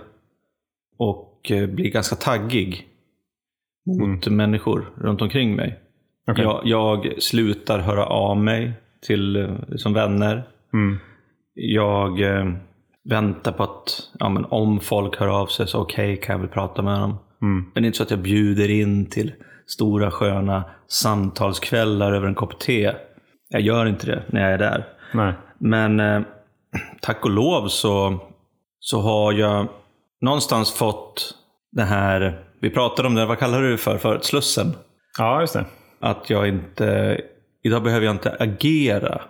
och 0.98 1.50
eh, 1.50 1.66
blir 1.66 1.90
ganska 1.90 2.16
taggig 2.16 2.86
mot 3.98 4.26
människor 4.26 4.92
runt 4.96 5.22
omkring 5.22 5.56
mig. 5.56 5.78
Okej. 6.30 6.44
Jag, 6.44 6.62
jag 6.64 7.22
slutar 7.22 7.78
höra 7.78 8.06
av 8.06 8.36
mig 8.36 8.72
till 9.06 9.36
eh, 9.36 9.76
som 9.76 9.92
vänner. 9.92 10.48
Mm. 10.72 10.98
Jag 11.54 12.20
eh, 12.20 12.52
väntar 13.04 13.52
på 13.52 13.62
att 13.62 14.10
ja, 14.18 14.28
men 14.28 14.44
om 14.44 14.80
folk 14.80 15.16
hör 15.16 15.40
av 15.40 15.46
sig 15.46 15.68
så 15.68 15.80
okej 15.80 16.16
kan 16.16 16.32
jag 16.32 16.40
väl 16.40 16.48
prata 16.48 16.82
med 16.82 17.00
dem. 17.00 17.18
Mm. 17.42 17.70
Men 17.74 17.82
det 17.82 17.86
är 17.86 17.86
inte 17.86 17.96
så 17.96 18.02
att 18.02 18.10
jag 18.10 18.22
bjuder 18.22 18.70
in 18.70 19.06
till 19.06 19.32
stora 19.66 20.10
sköna 20.10 20.64
samtalskvällar 20.88 22.12
över 22.12 22.26
en 22.26 22.34
kopp 22.34 22.58
te. 22.58 22.92
Jag 23.48 23.60
gör 23.60 23.86
inte 23.86 24.06
det 24.06 24.22
när 24.28 24.40
jag 24.40 24.52
är 24.52 24.58
där. 24.58 24.86
Nej. 25.14 25.34
Men 25.58 26.00
eh, 26.00 26.22
tack 27.00 27.24
och 27.24 27.30
lov 27.30 27.68
så, 27.68 28.18
så 28.80 29.00
har 29.00 29.32
jag 29.32 29.68
någonstans 30.20 30.72
fått 30.72 31.34
det 31.72 31.82
här, 31.82 32.44
vi 32.60 32.70
pratade 32.70 33.08
om 33.08 33.14
det, 33.14 33.26
vad 33.26 33.38
kallar 33.38 33.62
du 33.62 33.70
det 33.70 33.78
för 33.78 33.98
förut? 33.98 34.24
Slussen. 34.24 34.74
Ja, 35.18 35.40
just 35.40 35.54
det. 35.54 35.64
Att 36.00 36.30
jag 36.30 36.48
inte, 36.48 37.20
idag 37.62 37.82
behöver 37.82 38.06
jag 38.06 38.14
inte 38.14 38.36
agera 38.38 39.20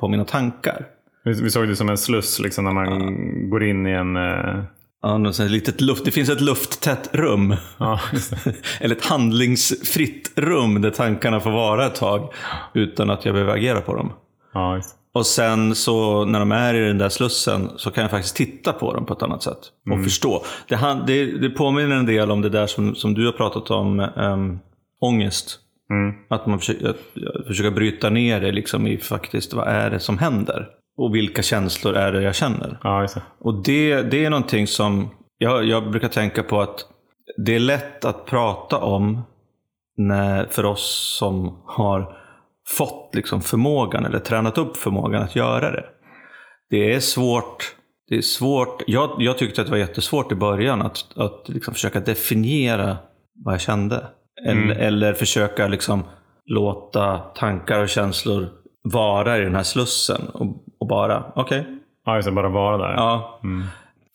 på 0.00 0.08
mina 0.08 0.24
tankar. 0.24 0.86
Vi, 1.24 1.42
vi 1.42 1.50
såg 1.50 1.68
det 1.68 1.76
som 1.76 1.88
en 1.88 1.98
sluss 1.98 2.40
liksom, 2.40 2.64
när 2.64 2.72
man 2.72 3.50
går 3.50 3.64
in 3.64 3.86
i 3.86 3.90
en... 3.90 4.16
Eh... 4.16 4.64
Ja, 5.02 5.32
litet 5.38 5.80
luft, 5.80 6.04
det 6.04 6.10
finns 6.10 6.28
ett 6.28 6.40
lufttätt 6.40 7.08
rum. 7.12 7.56
Ja. 7.78 8.00
Eller 8.80 8.96
ett 8.96 9.04
handlingsfritt 9.04 10.32
rum 10.36 10.82
där 10.82 10.90
tankarna 10.90 11.40
får 11.40 11.50
vara 11.50 11.86
ett 11.86 11.94
tag 11.94 12.32
utan 12.74 13.10
att 13.10 13.24
jag 13.24 13.34
behöver 13.34 13.52
agera 13.52 13.80
på 13.80 13.94
dem. 13.94 14.12
Ja. 14.54 14.80
Och 15.16 15.26
sen 15.26 15.74
så 15.74 16.24
när 16.24 16.38
de 16.38 16.52
är 16.52 16.74
i 16.74 16.86
den 16.86 16.98
där 16.98 17.08
slussen 17.08 17.70
så 17.76 17.90
kan 17.90 18.02
jag 18.02 18.10
faktiskt 18.10 18.36
titta 18.36 18.72
på 18.72 18.94
dem 18.94 19.06
på 19.06 19.12
ett 19.12 19.22
annat 19.22 19.42
sätt. 19.42 19.58
Och 19.90 20.04
förstå. 20.04 20.44
Det, 20.68 21.02
det, 21.06 21.38
det 21.38 21.50
påminner 21.50 21.96
en 21.96 22.06
del 22.06 22.30
om 22.30 22.42
det 22.42 22.48
där 22.48 22.66
som, 22.66 22.94
som 22.94 23.14
du 23.14 23.26
har 23.26 23.32
pratat 23.32 23.70
om, 23.70 24.00
um, 24.16 24.58
ångest. 25.00 25.60
Mm. 25.90 26.14
Att 26.30 26.46
man 26.46 26.58
försöker, 26.58 26.88
att, 26.88 27.46
försöka 27.46 27.70
bryta 27.70 28.10
ner 28.10 28.40
det 28.40 28.52
liksom 28.52 28.86
i 28.86 28.98
faktiskt 28.98 29.54
vad 29.54 29.68
är 29.68 29.90
det 29.90 30.00
som 30.00 30.18
händer? 30.18 30.68
Och 30.96 31.14
vilka 31.14 31.42
känslor 31.42 31.94
är 31.94 32.12
det 32.12 32.22
jag 32.22 32.34
känner? 32.34 32.78
Ja, 32.82 33.02
just 33.02 33.14
det. 33.14 33.22
Och 33.38 33.64
det, 33.64 34.02
det 34.02 34.24
är 34.24 34.30
någonting 34.30 34.66
som 34.66 35.10
jag, 35.38 35.64
jag 35.64 35.90
brukar 35.90 36.08
tänka 36.08 36.42
på 36.42 36.60
att 36.60 36.86
det 37.36 37.54
är 37.54 37.60
lätt 37.60 38.04
att 38.04 38.26
prata 38.26 38.78
om 38.78 39.22
när, 39.96 40.46
för 40.46 40.64
oss 40.64 41.16
som 41.18 41.62
har 41.64 42.16
fått 42.78 43.14
liksom 43.14 43.40
förmågan 43.40 44.04
eller 44.04 44.18
tränat 44.18 44.58
upp 44.58 44.76
förmågan 44.76 45.22
att 45.22 45.36
göra 45.36 45.70
det. 45.70 45.84
Det 46.70 46.94
är 46.94 47.00
svårt. 47.00 47.74
Det 48.08 48.16
är 48.16 48.22
svårt. 48.22 48.82
Jag, 48.86 49.16
jag 49.18 49.38
tyckte 49.38 49.60
att 49.60 49.66
det 49.66 49.70
var 49.70 49.78
jättesvårt 49.78 50.32
i 50.32 50.34
början 50.34 50.82
att, 50.82 51.04
att 51.16 51.48
liksom 51.48 51.74
försöka 51.74 52.00
definiera 52.00 52.96
vad 53.44 53.54
jag 53.54 53.60
kände. 53.60 54.06
Eller, 54.44 54.74
eller 54.74 55.12
försöka 55.12 55.68
liksom 55.68 56.04
låta 56.46 57.18
tankar 57.18 57.82
och 57.82 57.88
känslor 57.88 58.48
vara 58.82 59.38
i 59.38 59.40
den 59.40 59.54
här 59.54 59.62
slussen. 59.62 60.20
Och, 60.32 60.64
och 60.78 60.86
bara, 60.86 61.32
okej, 61.34 61.76
Ja, 62.06 62.16
just 62.16 62.28
det. 62.28 62.32
Bara 62.32 62.48
vara 62.48 62.78
där. 62.78 62.94
Ja. 62.94 63.40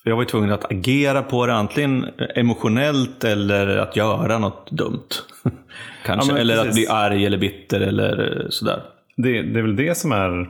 För 0.03 0.09
jag 0.09 0.15
var 0.15 0.23
ju 0.23 0.29
tvungen 0.29 0.51
att 0.51 0.71
agera 0.71 1.23
på 1.23 1.45
det, 1.45 1.53
antingen 1.53 2.05
emotionellt 2.35 3.23
eller 3.23 3.77
att 3.77 3.95
göra 3.95 4.37
något 4.37 4.71
dumt. 4.71 5.07
Kanske. 6.05 6.31
Ja, 6.31 6.37
eller 6.37 6.57
att 6.57 6.65
precis. 6.65 6.87
bli 6.87 6.95
arg 6.95 7.25
eller 7.25 7.37
bitter 7.37 7.79
eller 7.79 8.45
sådär. 8.49 8.83
Det, 9.17 9.41
det 9.41 9.59
är 9.59 9.63
väl 9.63 9.75
det 9.75 9.97
som 9.97 10.11
är 10.11 10.49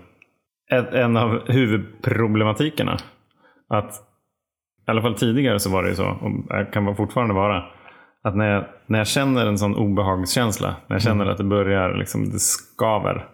ett, 0.71 0.93
en 0.93 1.17
av 1.17 1.51
huvudproblematikerna. 1.51 2.97
Att, 3.69 3.93
I 4.87 4.91
alla 4.91 5.01
fall 5.01 5.15
tidigare 5.15 5.59
så 5.59 5.69
var 5.69 5.83
det 5.83 5.89
ju 5.89 5.95
så, 5.95 6.05
och 6.05 6.57
det 6.57 6.65
kan 6.65 6.95
fortfarande 6.95 7.33
vara, 7.33 7.63
att 8.23 8.35
när 8.35 8.53
jag, 8.53 8.65
när 8.87 8.97
jag 8.97 9.07
känner 9.07 9.45
en 9.45 9.57
sån 9.57 9.75
obehagskänsla, 9.75 10.75
när 10.87 10.95
jag 10.95 11.01
känner 11.01 11.25
att 11.25 11.37
det 11.37 11.43
börjar, 11.43 11.93
liksom, 11.97 12.29
det 12.29 12.39
skaver, 12.39 13.25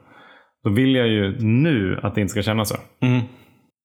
då 0.63 0.69
vill 0.69 0.95
jag 0.95 1.07
ju 1.07 1.39
nu 1.39 1.99
att 2.03 2.15
det 2.15 2.21
inte 2.21 2.31
ska 2.31 2.41
kännas 2.41 2.69
så. 2.69 2.75
Mm. 3.01 3.21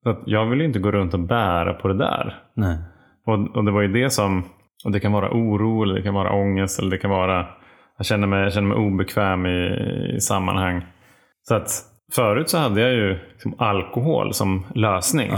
så 0.03 0.11
att 0.11 0.23
jag 0.27 0.47
vill 0.47 0.61
ju 0.61 0.67
inte 0.67 0.79
gå 0.79 0.91
runt 0.91 1.15
och 1.15 1.21
bära 1.21 1.75
på 1.75 1.89
det 1.89 1.99
där. 1.99 2.39
Nej. 2.55 2.79
Och, 3.27 3.57
och 3.57 3.65
det 3.65 3.71
var 3.71 3.83
ju 3.83 3.89
det 3.89 4.11
som, 4.11 4.45
och 4.85 4.93
det 4.93 5.01
kan 5.01 5.13
vara 5.13 5.31
oro, 5.31 5.83
eller 5.83 5.95
det 5.95 6.03
kan 6.03 6.15
vara 6.15 6.33
ångest, 6.33 6.79
eller 6.79 6.91
det 6.91 6.99
kan 6.99 7.11
vara, 7.11 7.47
jag 7.97 8.07
känner 8.07 8.27
mig, 8.27 8.43
jag 8.43 8.53
känner 8.53 8.69
mig 8.69 8.79
obekväm 8.79 9.47
i, 9.47 9.69
i 10.17 10.21
sammanhang. 10.21 10.85
Så 11.43 11.55
att 11.55 11.71
förut 12.13 12.49
så 12.49 12.59
hade 12.59 12.81
jag 12.81 12.93
ju 12.93 13.19
liksom 13.33 13.55
alkohol 13.59 14.35
som 14.35 14.67
lösning 14.75 15.31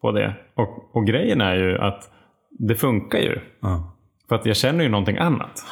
på 0.00 0.12
det. 0.12 0.34
Och, 0.54 0.96
och 0.96 1.06
grejen 1.06 1.40
är 1.40 1.54
ju 1.54 1.78
att 1.78 2.10
det 2.58 2.74
funkar 2.74 3.18
ju. 3.18 3.38
Ja. 3.60 3.91
För 4.28 4.34
att 4.36 4.46
jag 4.46 4.56
känner 4.56 4.84
ju 4.84 4.90
någonting 4.90 5.16
annat. 5.18 5.64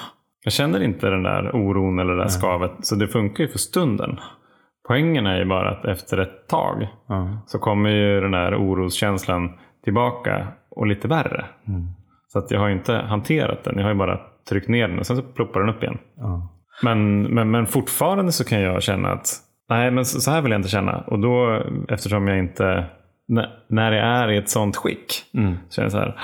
Jag 0.45 0.53
känner 0.53 0.83
inte 0.83 1.11
den 1.11 1.23
där 1.23 1.57
oron 1.57 1.99
eller 1.99 2.13
det 2.15 2.23
där 2.23 2.29
skavet. 2.29 2.73
Så 2.81 2.95
det 2.95 3.09
funkar 3.09 3.45
ju 3.45 3.49
för 3.51 3.59
stunden. 3.59 4.19
Poängen 4.89 5.27
är 5.27 5.39
ju 5.39 5.45
bara 5.45 5.71
att 5.71 5.85
efter 5.85 6.19
ett 6.19 6.49
tag 6.49 6.89
Ja. 7.09 7.43
så 7.47 7.59
kommer 7.59 7.91
ju 7.91 8.21
den 8.21 8.31
där 8.31 8.55
oroskänslan 8.57 9.51
tillbaka 9.85 10.49
och 10.71 10.87
lite 10.87 11.09
värre. 11.09 11.45
Så 12.29 12.39
att 12.39 12.51
jag 12.51 12.61
har 12.61 12.69
ju 12.69 12.75
inte 12.75 12.95
hanterat 12.95 13.65
den. 13.65 13.75
Jag 13.77 13.83
har 13.85 13.91
ju 13.93 13.99
bara 13.99 14.21
tryckt 14.49 14.69
ner 14.69 14.89
den 14.89 14.99
och 14.99 15.07
sen 15.07 15.17
så 15.17 15.23
ploppar 15.23 15.61
den 15.61 15.69
upp 15.69 15.83
igen. 15.83 15.99
Ja. 16.17 16.49
Men, 16.83 17.23
men, 17.23 17.51
men 17.51 17.67
fortfarande 17.67 18.33
så 18.33 18.45
kan 18.45 18.61
jag 18.61 18.83
känna 18.83 19.09
att 19.13 19.29
nej, 19.69 19.91
men 19.91 20.05
så 20.05 20.31
här 20.31 20.43
vill 20.43 20.53
jag 20.53 20.59
inte 20.59 20.69
känna. 20.69 20.99
Och 21.07 21.19
då, 21.19 21.63
eftersom 21.89 22.29
jag 22.29 22.39
inte, 22.39 22.85
när, 23.69 23.93
jag 23.93 24.07
är 24.07 24.31
i 24.31 24.37
ett 24.37 24.49
sånt 24.51 24.77
skick, 24.77 25.23
Mm. 25.35 25.55
så 25.69 25.75
känner 25.75 25.85
jag 25.87 25.93
så 25.93 26.21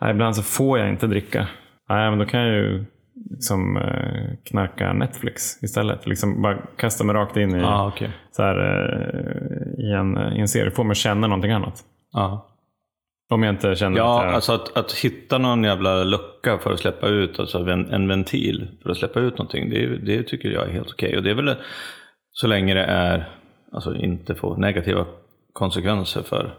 här, 0.00 0.10
ibland 0.10 0.36
så 0.36 0.42
får 0.42 0.78
jag 0.78 0.88
inte 0.88 1.06
dricka. 1.06 1.46
Nej, 1.90 2.10
men 2.10 2.18
då 2.18 2.24
kan 2.26 2.40
jag 2.40 2.54
ju 2.56 2.84
liksom, 3.30 3.76
eh, 3.76 4.36
knarka 4.44 4.92
Netflix 4.92 5.62
istället. 5.62 6.06
Liksom 6.06 6.42
bara 6.42 6.56
kasta 6.76 7.04
mig 7.04 7.14
rakt 7.14 7.36
in 7.36 7.54
i, 7.56 7.58
Ja, 7.60 7.86
okej. 7.94 8.10
så 8.30 8.42
här, 8.42 8.56
eh, 8.58 9.84
i, 9.84 9.92
en, 9.92 10.32
i 10.36 10.40
en 10.40 10.48
serie. 10.48 10.70
Få 10.70 10.84
mig 10.84 10.96
känna 10.96 11.26
någonting 11.26 11.52
annat. 11.52 11.74
Ja. 12.12 12.46
Om 13.30 13.42
jag 13.42 13.52
inte 13.54 13.74
känner 13.74 13.98
Ja, 13.98 14.18
att 14.20 14.24
jag... 14.26 14.34
alltså 14.34 14.52
att, 14.52 14.76
att 14.76 14.92
hitta 14.92 15.38
någon 15.38 15.64
jävla 15.64 16.04
lucka 16.04 16.58
för 16.58 16.72
att 16.72 16.78
släppa 16.80 17.08
ut, 17.08 17.40
alltså 17.40 17.58
en, 17.58 17.92
en 17.92 18.08
ventil 18.08 18.68
för 18.82 18.90
att 18.90 18.96
släppa 18.96 19.20
ut 19.20 19.38
någonting, 19.38 19.70
det, 19.70 19.86
det 19.96 20.22
tycker 20.22 20.48
jag 20.48 20.68
är 20.68 20.72
helt 20.72 20.90
okej. 20.92 21.16
Och 21.16 21.22
det 21.22 21.30
är 21.30 21.34
väl 21.34 21.54
så 22.32 22.46
länge 22.46 22.74
det 22.74 22.84
är, 22.84 23.28
alltså 23.72 23.94
inte 23.94 24.34
får 24.34 24.56
negativa 24.56 25.06
konsekvenser 25.52 26.22
för, 26.22 26.54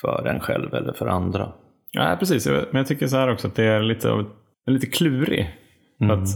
för 0.00 0.26
en 0.26 0.40
själv 0.40 0.74
eller 0.74 0.92
för 0.92 1.06
andra. 1.06 1.52
Ja, 1.92 2.16
precis. 2.18 2.46
Men 2.48 2.66
jag 2.72 2.86
tycker 2.86 3.06
så 3.06 3.16
här 3.16 3.32
också 3.32 3.48
att 3.48 3.54
det 3.54 3.64
är 3.64 3.82
lite, 3.82 4.10
av- 4.10 4.20
är 4.20 4.26
lite 4.66 4.86
klurig. 4.86 5.54
Mm. 6.00 6.18
att 6.18 6.28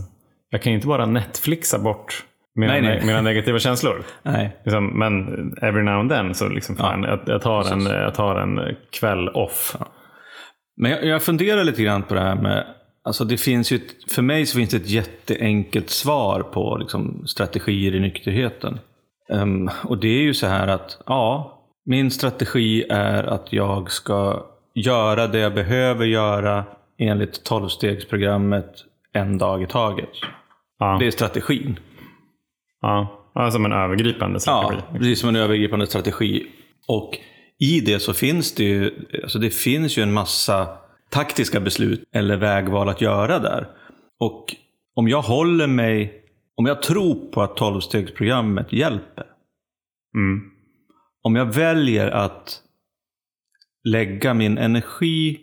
jag 0.50 0.62
kan 0.62 0.72
ju 0.72 0.76
inte 0.76 0.88
bara 0.88 1.06
Netflixa 1.06 1.78
bort 1.78 2.24
mina, 2.58 2.72
Nej, 2.72 2.82
nej. 2.82 3.00
mina 3.04 3.20
negativa 3.20 3.58
känslor. 3.58 4.04
Nej. 4.22 4.56
Liksom, 4.64 4.98
men 4.98 5.26
every 5.62 5.82
now 5.82 6.00
and 6.00 6.10
then 6.10 6.34
så 6.34 6.48
liksom, 6.48 6.76
fan, 6.76 7.02
jag, 7.02 7.20
jag, 7.26 7.42
tar 7.42 7.72
en, 7.72 7.86
jag 7.86 8.14
tar 8.14 8.36
en 8.36 8.76
kväll 8.90 9.28
off. 9.28 9.76
Men 10.76 10.90
jag, 10.90 11.04
jag 11.04 11.22
funderar 11.22 11.64
lite 11.64 11.82
grann 11.82 12.02
på 12.02 12.14
det 12.14 12.20
här 12.20 12.36
med, 12.36 12.66
alltså 13.04 13.24
det 13.24 13.36
finns 13.36 13.72
ju, 13.72 13.76
ett, 13.76 14.12
för 14.12 14.22
mig 14.22 14.46
så 14.46 14.58
finns 14.58 14.70
det 14.70 14.76
ett 14.76 14.90
jätteenkelt 14.90 15.90
svar 15.90 16.42
på 16.42 16.76
liksom, 16.80 17.26
strategier 17.26 17.94
i 17.94 18.00
nykterheten. 18.00 18.78
Ehm, 19.32 19.70
och 19.84 19.98
det 19.98 20.08
är 20.08 20.22
ju 20.22 20.34
så 20.34 20.46
här 20.46 20.68
att, 20.68 21.02
ja, 21.06 21.54
min 21.86 22.10
strategi 22.10 22.84
är 22.90 23.24
att 23.24 23.52
jag 23.52 23.90
ska 23.90 24.46
göra 24.74 25.26
det 25.26 25.38
jag 25.38 25.54
behöver 25.54 26.06
göra 26.06 26.64
enligt 26.98 27.44
tolvstegsprogrammet 27.44 28.84
en 29.12 29.38
dag 29.38 29.62
i 29.62 29.66
taget. 29.66 30.08
Ja, 30.78 30.96
Det 31.00 31.06
är 31.06 31.10
strategin. 31.10 31.78
ja. 32.80 33.14
ja, 33.34 33.50
som 33.50 33.64
en 33.64 33.72
övergripande 33.72 34.40
strategi. 34.40 34.82
Ja, 34.92 34.98
precis 34.98 35.20
som 35.20 35.28
en 35.28 35.36
övergripande 35.36 35.86
strategi. 35.86 36.46
Och 36.88 37.18
i 37.58 37.80
det 37.80 37.98
så 38.00 38.12
finns 38.14 38.54
det 38.54 38.64
ju, 38.64 39.06
alltså 39.22 39.38
det 39.38 39.50
finns 39.50 39.98
ju 39.98 40.02
en 40.02 40.12
massa 40.12 40.68
taktiska 41.10 41.60
beslut 41.60 42.04
eller 42.12 42.36
vägval 42.36 42.88
att 42.88 43.00
göra 43.00 43.38
där. 43.38 43.68
Och 44.20 44.54
om 44.94 45.08
jag 45.08 45.22
håller 45.22 45.66
mig, 45.66 46.22
om 46.54 46.66
jag 46.66 46.82
tror 46.82 47.30
på 47.32 47.42
att 47.42 47.56
tolvstegsprogrammet 47.56 48.72
hjälper. 48.72 49.24
Mm. 50.14 50.50
Om 51.22 51.36
jag 51.36 51.54
väljer 51.54 52.10
att 52.10 52.62
lägga 53.84 54.34
min 54.34 54.58
energi 54.58 55.40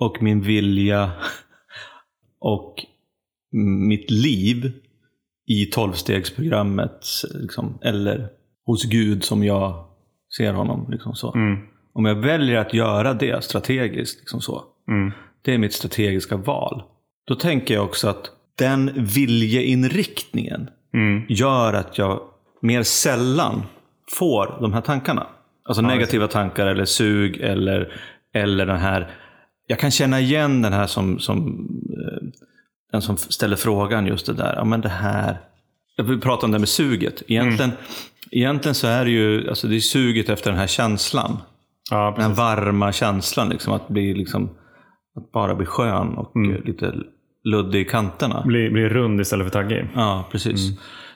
och 0.00 0.22
min 0.22 0.40
vilja 0.40 1.10
och 2.40 2.74
mitt 3.88 4.10
liv 4.10 4.72
i 5.46 5.66
tolvstegsprogrammet 5.66 7.06
liksom, 7.34 7.78
eller 7.82 8.28
hos 8.66 8.84
Gud 8.84 9.24
som 9.24 9.44
jag 9.44 9.84
ser 10.36 10.52
honom. 10.52 10.90
Liksom 10.90 11.14
så. 11.14 11.34
Mm. 11.34 11.58
Om 11.92 12.04
jag 12.04 12.14
väljer 12.14 12.58
att 12.58 12.74
göra 12.74 13.14
det 13.14 13.44
strategiskt, 13.44 14.18
liksom 14.20 14.40
så, 14.40 14.64
Mm. 14.88 15.12
det 15.42 15.54
är 15.54 15.58
mitt 15.58 15.72
strategiska 15.72 16.36
val. 16.36 16.82
Då 17.26 17.34
tänker 17.34 17.74
jag 17.74 17.84
också 17.84 18.08
att 18.08 18.30
den 18.58 19.04
viljeinriktningen 19.04 20.70
Mm. 20.94 21.22
gör 21.28 21.72
att 21.72 21.98
jag 21.98 22.20
mer 22.62 22.82
sällan 22.82 23.62
får 24.18 24.58
de 24.60 24.72
här 24.72 24.80
tankarna. 24.80 25.26
Alltså 25.64 25.82
negativa 25.82 26.28
tankar 26.28 26.66
eller 26.66 26.84
sug 26.84 27.36
eller, 27.40 27.92
eller 28.34 28.66
den 28.66 28.78
här... 28.80 29.10
Jag 29.70 29.78
kan 29.78 29.90
känna 29.90 30.20
igen 30.20 30.62
den 30.62 30.72
här 30.72 30.86
som, 30.86 31.18
som 31.18 31.38
eh, 31.90 32.28
den 32.92 33.02
som 33.02 33.16
ställer 33.16 33.56
frågan 33.56 34.06
just 34.06 34.26
det 34.26 34.32
där. 34.32 34.54
Ja, 34.56 34.64
men 34.64 34.80
det 34.80 34.88
här. 34.88 35.40
Jag 35.96 36.04
vill 36.04 36.20
prata 36.20 36.46
om 36.46 36.52
det 36.52 36.58
med 36.58 36.68
suget. 36.68 37.22
Egentligen, 37.28 37.70
egentligen 38.30 38.74
så 38.74 38.86
är 38.86 39.04
det 39.04 39.10
ju 39.10 39.48
alltså 39.48 39.68
det 39.68 39.76
är 39.76 39.80
suget 39.80 40.28
efter 40.28 40.50
den 40.50 40.60
här 40.60 40.66
känslan. 40.66 41.38
Ja, 41.90 42.14
Den 42.18 42.34
varma 42.34 42.92
känslan. 42.92 43.48
Liksom, 43.48 43.72
att, 43.72 43.88
bli, 43.88 44.14
liksom, 44.14 44.50
att 45.16 45.32
bara 45.32 45.54
bli 45.54 45.66
skön 45.66 46.08
och 46.08 46.36
eh, 46.36 46.64
lite 46.64 46.94
luddig 47.44 47.80
i 47.80 47.84
kanterna. 47.84 48.42
Bli, 48.46 48.70
bli 48.70 48.88
rund 48.88 49.20
istället 49.20 49.46
för 49.46 49.52
taggig. 49.52 49.88
Ja, 49.94 50.28
precis. 50.30 50.60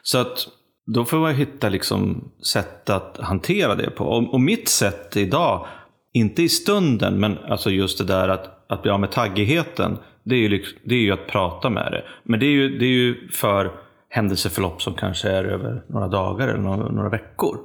Så 0.03 0.19
att 0.19 0.49
då 0.87 1.05
får 1.05 1.19
man 1.19 1.35
hitta 1.35 1.69
liksom 1.69 2.31
sätt 2.53 2.91
att 2.91 3.19
hantera 3.21 3.75
det 3.75 3.91
på. 3.91 4.05
Och, 4.05 4.35
och 4.35 4.41
mitt 4.41 4.69
sätt 4.69 5.17
idag, 5.17 5.67
inte 6.15 6.43
i 6.43 6.49
stunden, 6.49 7.21
men 7.21 7.39
alltså 7.39 7.71
just 7.71 7.99
det 7.99 8.05
där 8.05 8.29
att, 8.29 8.65
att 8.69 8.83
bli 8.83 8.91
av 8.91 9.01
med 9.01 9.13
taggigheten, 9.13 9.99
det 10.23 10.35
är, 10.35 10.39
ju, 10.39 10.65
det 10.85 10.95
är 10.95 11.01
ju 11.01 11.13
att 11.13 11.27
prata 11.27 11.71
med 11.71 11.93
det. 11.93 12.05
Men 12.23 12.41
det 12.41 12.47
är 12.47 12.51
ju, 12.51 12.79
det 12.79 12.85
är 12.85 12.89
ju 12.89 13.29
för 13.29 13.73
händelseförlopp 14.09 14.83
som 14.83 14.95
kanske 14.95 15.31
är 15.31 15.45
över 15.45 15.83
några 15.89 16.09
dagar 16.09 16.49
eller 16.49 16.63
några, 16.63 16.89
några 16.89 17.09
veckor. 17.09 17.59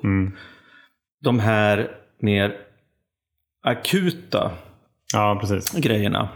de 1.21 1.39
här 1.39 1.91
mer 2.21 2.55
akuta 3.63 4.51
Ja, 5.13 5.41
grejerna. 5.77 6.29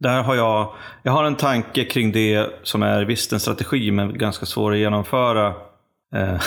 Där 0.00 0.22
har 0.22 0.34
jag, 0.34 0.74
jag 1.02 1.12
har 1.12 1.24
en 1.24 1.36
tanke 1.36 1.84
kring 1.84 2.12
det 2.12 2.50
som 2.62 2.82
är 2.82 3.04
visst 3.04 3.32
en 3.32 3.40
strategi 3.40 3.90
men 3.90 4.18
ganska 4.18 4.46
svår 4.46 4.72
att 4.72 4.78
genomföra. 4.78 5.46
Eh, 6.14 6.40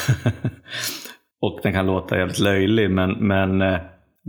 och 1.41 1.59
den 1.63 1.73
kan 1.73 1.85
låta 1.85 2.17
jävligt 2.17 2.39
löjlig 2.39 2.91
men, 2.91 3.11
men 3.11 3.61
eh, 3.61 3.79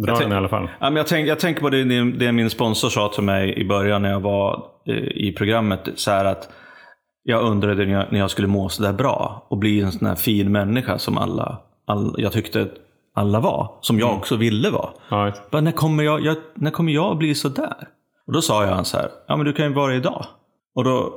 Dra 0.06 0.12
jag 0.12 0.20
den 0.20 0.32
i 0.32 0.34
alla 0.34 0.48
fall. 0.48 0.68
Ja, 0.80 0.90
men 0.90 0.96
jag, 0.96 1.06
tänk, 1.06 1.28
jag 1.28 1.40
tänker 1.40 1.60
på 1.60 1.70
det, 1.70 1.84
det, 1.84 2.12
det 2.12 2.32
min 2.32 2.50
sponsor 2.50 2.88
sa 2.88 3.08
till 3.08 3.22
mig 3.22 3.58
i 3.58 3.64
början 3.64 4.02
när 4.02 4.10
jag 4.10 4.20
var 4.20 4.64
eh, 4.86 4.94
i 4.96 5.34
programmet. 5.38 5.88
Så 5.94 6.10
att 6.10 6.48
jag 7.22 7.42
undrade 7.42 7.86
när 7.86 7.92
jag, 7.92 8.12
när 8.12 8.18
jag 8.18 8.30
skulle 8.30 8.48
må 8.48 8.68
så 8.68 8.82
där 8.82 8.92
bra 8.92 9.46
och 9.48 9.58
bli 9.58 9.80
en 9.80 9.92
sån 9.92 10.08
här 10.08 10.14
fin 10.14 10.52
människa 10.52 10.98
som 10.98 11.18
alla, 11.18 11.58
all, 11.86 12.14
jag 12.18 12.32
tyckte 12.32 12.68
alla 13.14 13.40
var. 13.40 13.70
Som 13.80 13.98
jag 13.98 14.14
också 14.14 14.36
ville 14.36 14.70
vara. 14.70 14.88
Ja. 15.08 15.32
Bara, 15.50 15.62
när, 15.62 15.72
kommer 15.72 16.04
jag, 16.04 16.24
jag, 16.24 16.36
när 16.54 16.70
kommer 16.70 16.92
jag 16.92 17.18
bli 17.18 17.34
så 17.34 17.48
där? 17.48 17.88
Och 18.26 18.32
då 18.32 18.42
sa 18.42 18.64
jag 18.64 18.74
han 18.74 18.84
så 18.84 18.96
här, 18.96 19.08
ja 19.28 19.36
men 19.36 19.46
du 19.46 19.52
kan 19.52 19.66
ju 19.66 19.72
vara 19.72 19.94
idag. 19.94 20.24
Och 20.74 20.84
då 20.84 21.12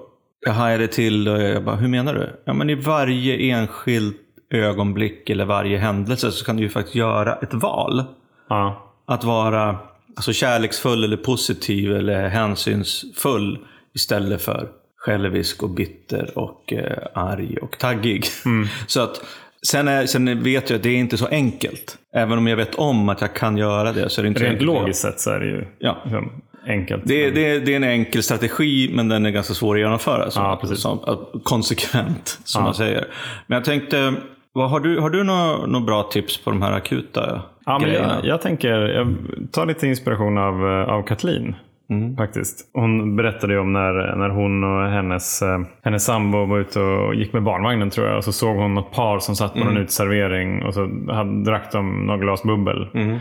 jag 0.46 0.54
hajade 0.54 0.88
till 0.88 1.28
och 1.28 1.42
jag 1.42 1.64
bara, 1.64 1.76
hur 1.76 1.88
menar 1.88 2.14
du? 2.14 2.42
Ja 2.46 2.54
men 2.54 2.70
i 2.70 2.76
varje 2.76 3.38
enskilt 3.38 4.18
ögonblick 4.54 5.30
eller 5.30 5.46
varje 5.46 5.78
händelse 5.78 6.32
så 6.32 6.46
kan 6.46 6.58
du 6.58 6.64
ju 6.64 6.70
faktiskt 6.70 6.96
göra 6.96 7.36
ett 7.36 7.54
val. 7.54 8.04
Ja. 8.52 8.88
Att 9.06 9.24
vara 9.24 9.78
alltså, 10.16 10.34
kärleksfull 10.34 11.04
eller 11.04 11.18
positiv 11.18 11.96
eller 11.96 12.30
hänsynsfull 12.30 13.60
istället 13.94 14.42
för 14.42 14.68
självisk 14.98 15.64
och 15.64 15.70
bitter 15.70 16.38
och 16.38 16.74
eh, 16.74 16.98
arg 17.14 17.58
och 17.62 17.78
taggig. 17.80 18.26
Så 18.88 19.02
att, 19.02 19.22
sen, 19.68 19.88
är, 19.88 20.06
sen 20.06 20.44
vet 20.44 20.70
jag 20.70 20.78
att 20.78 20.84
det 20.84 20.90
är 20.90 20.98
inte 20.98 21.18
så 21.18 21.28
enkelt. 21.28 21.98
Även 22.14 22.38
om 22.38 22.48
jag 22.48 22.58
vet 22.58 22.76
om 22.76 23.10
att 23.10 23.22
jag 23.22 23.34
kan 23.36 23.58
göra 23.58 23.94
det 23.94 24.10
så 24.10 24.22
är 24.22 24.24
det 24.24 24.28
inte 24.28 24.44
Rent 24.44 24.62
logiskt 24.62 25.00
sett 25.02 25.20
så 25.20 25.32
är 25.32 25.40
det 25.40 25.46
ju 25.46 25.66
Ja. 25.80 25.98
liksom 26.04 26.42
enkelt. 26.68 27.04
Det, 27.06 27.30
det, 27.32 27.60
det 27.60 27.72
är 27.72 27.76
en 27.76 27.84
enkel 27.84 28.24
strategi, 28.24 28.92
men 28.94 29.08
den 29.08 29.26
är 29.26 29.30
ganska 29.30 29.54
svår 29.54 29.76
att 29.76 29.80
genomföra. 29.82 30.32
Som, 30.32 30.44
Ja, 30.44 30.76
som, 30.76 31.26
konsekvent, 31.44 32.40
som 32.44 32.60
Ja. 32.60 32.66
man 32.66 32.74
säger. 32.74 33.08
Men 33.48 33.56
jag 33.56 33.66
tänkte, 33.66 34.14
vad, 34.54 34.70
har 34.70 34.80
du, 34.80 35.00
har 35.00 35.10
du 35.10 35.24
några 35.24 35.66
några 35.66 35.86
bra 35.86 36.04
tips 36.04 36.38
på 36.38 36.50
de 36.50 36.62
här 36.62 36.72
akuta 36.72 37.42
Ja, 37.66 37.80
men 37.80 37.94
jag, 37.94 38.26
jag 38.26 38.42
tänker, 38.42 38.74
jag 38.74 39.16
tar 39.52 39.66
lite 39.66 39.88
inspiration 39.88 40.38
av, 40.38 40.68
eh, 40.68 40.90
av 40.90 41.04
Kathleen. 41.04 41.56
Mm. 41.90 42.18
Faktiskt. 42.18 42.70
Hon 42.74 43.16
berättade 43.16 43.60
om 43.60 43.74
när, 43.74 44.16
när 44.16 44.30
hon 44.30 44.64
och 44.64 44.90
hennes, 44.92 45.42
eh, 45.42 45.60
hennes 45.84 46.06
sambo 46.06 46.46
var 46.46 46.60
ute 46.60 46.80
och 46.80 47.16
gick 47.16 47.34
med 47.34 47.44
barnvagnen 47.44 47.90
tror 47.90 48.08
jag. 48.08 48.18
Och 48.18 48.24
så 48.24 48.32
såg 48.32 48.56
hon 48.58 48.74
något 48.74 48.92
par 48.92 49.20
som 49.20 49.36
satt 49.36 49.54
på 49.54 49.60
Mm. 49.60 49.74
någon 49.74 49.84
uteservering 49.84 50.64
och 50.64 50.74
så 50.74 50.82
hade, 51.14 51.44
drack 51.44 51.72
de 51.72 52.06
några 52.06 52.20
glas 52.20 52.44
bubbel. 52.44 52.90
Mm. 52.94 53.18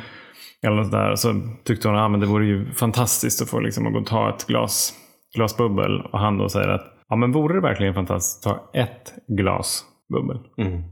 Eller 0.63 0.77
något 0.77 0.91
där. 0.91 1.15
Så 1.15 1.35
tyckte 1.65 1.89
hon 1.89 1.97
att 1.97 2.03
ah, 2.03 2.09
men 2.09 2.21
det 2.21 2.27
vore 2.27 2.47
ju 2.47 2.73
fantastiskt 2.73 3.43
att 3.43 3.51
få 3.51 3.61
liksom, 3.61 3.93
gå 3.93 3.99
och 3.99 4.07
ta 4.07 4.29
ett 4.31 4.47
glas, 4.47 4.95
glas 5.37 5.57
bubbel. 5.57 6.01
Och 6.01 6.19
han 6.19 6.39
då 6.39 6.49
säger 6.49 6.69
att 6.69 6.85
ja, 7.09 7.17
men 7.17 7.33
vore 7.33 7.55
det 7.55 7.61
verkligen 7.61 7.95
fantastiskt 7.95 8.47
att 8.47 8.53
ta 8.73 8.79
ett 8.81 9.15
glas 9.29 9.85
bubbel? 10.13 10.39
Mm. 10.59 10.83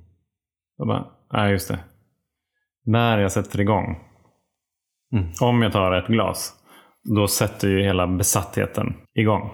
Jag 0.79 0.87
bara, 0.89 1.05
nej 1.33 1.53
just 1.53 1.69
det. 1.69 1.79
När 2.89 3.19
jag 3.19 3.33
sätter 3.33 3.61
igång. 3.61 3.99
Mm. 5.13 5.29
Om 5.41 5.63
jag 5.63 5.73
tar 5.73 5.93
ett 5.93 6.07
glas. 6.07 6.55
Då 7.17 7.29
sätter 7.29 7.69
ju 7.69 7.83
hela 7.83 8.07
besattheten 8.07 8.95
igång. 9.15 9.51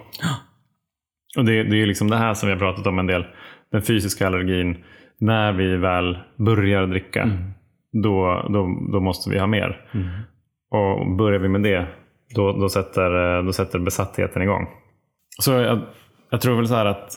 Och 1.37 1.45
det, 1.45 1.63
det 1.63 1.75
är 1.75 1.79
ju 1.79 1.85
liksom 1.85 2.09
det 2.09 2.17
här 2.17 2.33
som 2.33 2.47
vi 2.47 2.53
har 2.53 2.59
pratat 2.59 2.87
om 2.87 2.99
en 2.99 3.07
del. 3.07 3.25
Den 3.71 3.81
fysiska 3.81 4.27
allergin. 4.27 4.83
När 5.17 5.53
vi 5.53 5.75
väl 5.75 6.17
börjar 6.35 6.87
dricka. 6.87 7.21
Mm. 7.21 7.51
Då, 7.91 8.45
då, 8.49 8.87
då 8.91 8.99
måste 8.99 9.29
vi 9.29 9.39
ha 9.39 9.47
mer. 9.47 9.89
Och 10.71 11.15
börjar 11.15 11.39
vi 11.39 11.47
med 11.47 11.63
det. 11.63 11.87
Då, 12.35 12.51
då, 12.51 12.69
sätter, 12.69 13.43
då 13.43 13.53
sätter 13.53 13.79
besattheten 13.79 14.41
igång. 14.41 14.67
Så 15.39 15.51
jag, 15.51 15.81
jag 16.29 16.41
tror 16.41 16.55
väl 16.55 16.67
så 16.67 16.75
här 16.75 16.85
att 16.85 17.11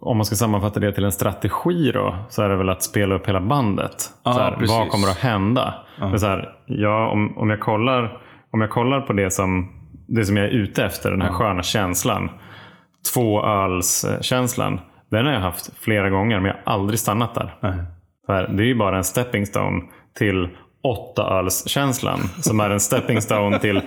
om 0.00 0.16
man 0.16 0.26
ska 0.26 0.36
sammanfatta 0.36 0.80
det 0.80 0.92
till 0.92 1.04
en 1.04 1.12
strategi 1.12 1.92
då. 1.92 2.16
Så 2.28 2.42
är 2.42 2.48
det 2.48 2.56
väl 2.56 2.68
att 2.68 2.82
spela 2.82 3.14
upp 3.14 3.28
hela 3.28 3.40
bandet. 3.40 4.10
Ja, 4.24 4.32
så 4.32 4.40
här, 4.40 4.56
vad 4.68 4.88
kommer 4.88 5.08
att 5.08 5.18
hända? 5.18 5.74
Men 5.98 6.20
så 6.20 6.26
här, 6.26 6.52
ja, 6.66 7.08
om, 7.08 7.38
om, 7.38 7.50
jag 7.50 7.60
kollar, 7.60 8.18
om 8.52 8.60
jag 8.60 8.70
kollar 8.70 9.00
på 9.00 9.12
det 9.12 9.30
som, 9.30 9.68
det 10.08 10.24
som 10.24 10.36
jag 10.36 10.46
är 10.46 10.50
ute 10.50 10.84
efter. 10.84 11.10
Den 11.10 11.22
här 11.22 11.32
sköna 11.32 11.62
känslan. 11.62 12.30
Tvåölskänslan. 13.14 14.80
Den 15.10 15.26
har 15.26 15.32
jag 15.32 15.40
haft 15.40 15.70
flera 15.78 16.10
gånger 16.10 16.40
men 16.40 16.46
jag 16.46 16.56
har 16.64 16.72
aldrig 16.72 16.98
stannat 16.98 17.34
där. 17.34 17.54
Så 18.26 18.32
här, 18.32 18.48
det 18.48 18.62
är 18.62 18.66
ju 18.66 18.74
bara 18.74 18.96
en 18.96 19.04
stepping 19.04 19.46
stone 19.46 19.82
till 20.18 20.48
åttaölskänslan. 20.82 22.18
Som 22.40 22.60
är 22.60 22.70
en 22.70 22.80
stepping 22.80 23.22
stone 23.22 23.58
till 23.58 23.82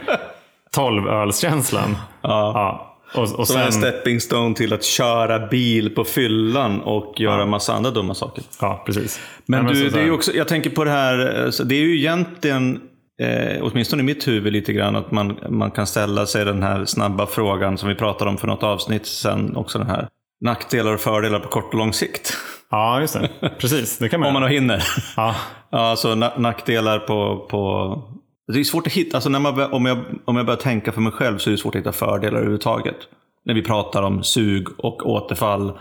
tolvölskänslan. 0.71 1.97
Ja. 2.21 2.51
Ja. 2.53 2.90
Och, 3.15 3.21
och 3.21 3.29
Som 3.29 3.45
sen, 3.45 3.61
en 3.61 3.71
stepping 3.71 4.21
stone 4.21 4.55
till 4.55 4.73
att 4.73 4.83
köra 4.83 5.47
bil 5.47 5.95
på 5.95 6.03
fyllan 6.03 6.81
och 6.81 7.13
göra 7.17 7.45
massa 7.45 7.73
andra 7.73 7.91
dumma 7.91 8.13
saker. 8.13 8.43
ja, 8.61 8.83
precis. 8.85 9.19
Men, 9.45 9.65
Nej, 9.65 9.73
du, 9.73 9.89
det 9.89 9.99
är 9.99 10.05
ju 10.05 10.11
också, 10.11 10.31
jag 10.33 10.47
tänker 10.47 10.69
på 10.69 10.83
det 10.83 10.91
här, 10.91 11.17
det 11.65 11.75
är 11.75 11.79
ju 11.79 11.97
egentligen, 11.97 12.79
eh, 13.21 13.57
åtminstone 13.61 14.01
i 14.01 14.05
mitt 14.05 14.27
huvud 14.27 14.53
lite 14.53 14.73
grann, 14.73 14.95
att 14.95 15.11
man, 15.11 15.37
man 15.49 15.71
kan 15.71 15.87
ställa 15.87 16.25
sig 16.25 16.45
den 16.45 16.63
här 16.63 16.85
snabba 16.85 17.25
frågan 17.25 17.77
som 17.77 17.89
vi 17.89 17.95
pratade 17.95 18.29
om 18.31 18.37
för 18.37 18.47
något 18.47 18.63
avsnitt 18.63 19.05
sen, 19.05 19.55
också 19.55 19.77
den 19.77 19.87
här 19.87 20.07
nackdelar 20.45 20.93
och 20.93 20.99
fördelar 20.99 21.39
på 21.39 21.47
kort 21.49 21.73
och 21.73 21.79
lång 21.79 21.93
sikt. 21.93 22.33
Ja, 22.71 23.01
just 23.01 23.13
det. 23.13 23.29
Precis, 23.59 23.97
det 23.97 24.09
kan 24.09 24.19
man 24.19 24.35
Om 24.35 24.41
man 24.41 24.51
hinner. 24.51 24.83
Ja, 25.15 25.35
Ja, 25.73 25.79
alltså 25.89 26.13
na- 26.15 26.39
nackdelar 26.39 26.99
på, 26.99 27.47
på... 27.49 28.03
Det 28.53 28.59
är 28.59 28.63
svårt 28.63 28.87
att 28.87 28.93
hitta, 28.93 29.17
alltså 29.17 29.29
när 29.29 29.39
man, 29.39 29.73
om, 29.73 29.85
jag, 29.85 29.97
om 30.25 30.35
jag 30.37 30.45
börjar 30.45 30.59
tänka 30.59 30.91
för 30.91 31.01
mig 31.01 31.11
själv 31.11 31.37
så 31.37 31.49
är 31.49 31.51
det 31.51 31.57
svårt 31.57 31.75
att 31.75 31.81
hitta 31.81 31.91
fördelar 31.91 32.37
överhuvudtaget. 32.37 32.97
När 33.45 33.53
vi 33.53 33.61
pratar 33.61 34.03
om 34.03 34.23
sug 34.23 34.67
och 34.77 35.09
återfall 35.09 35.79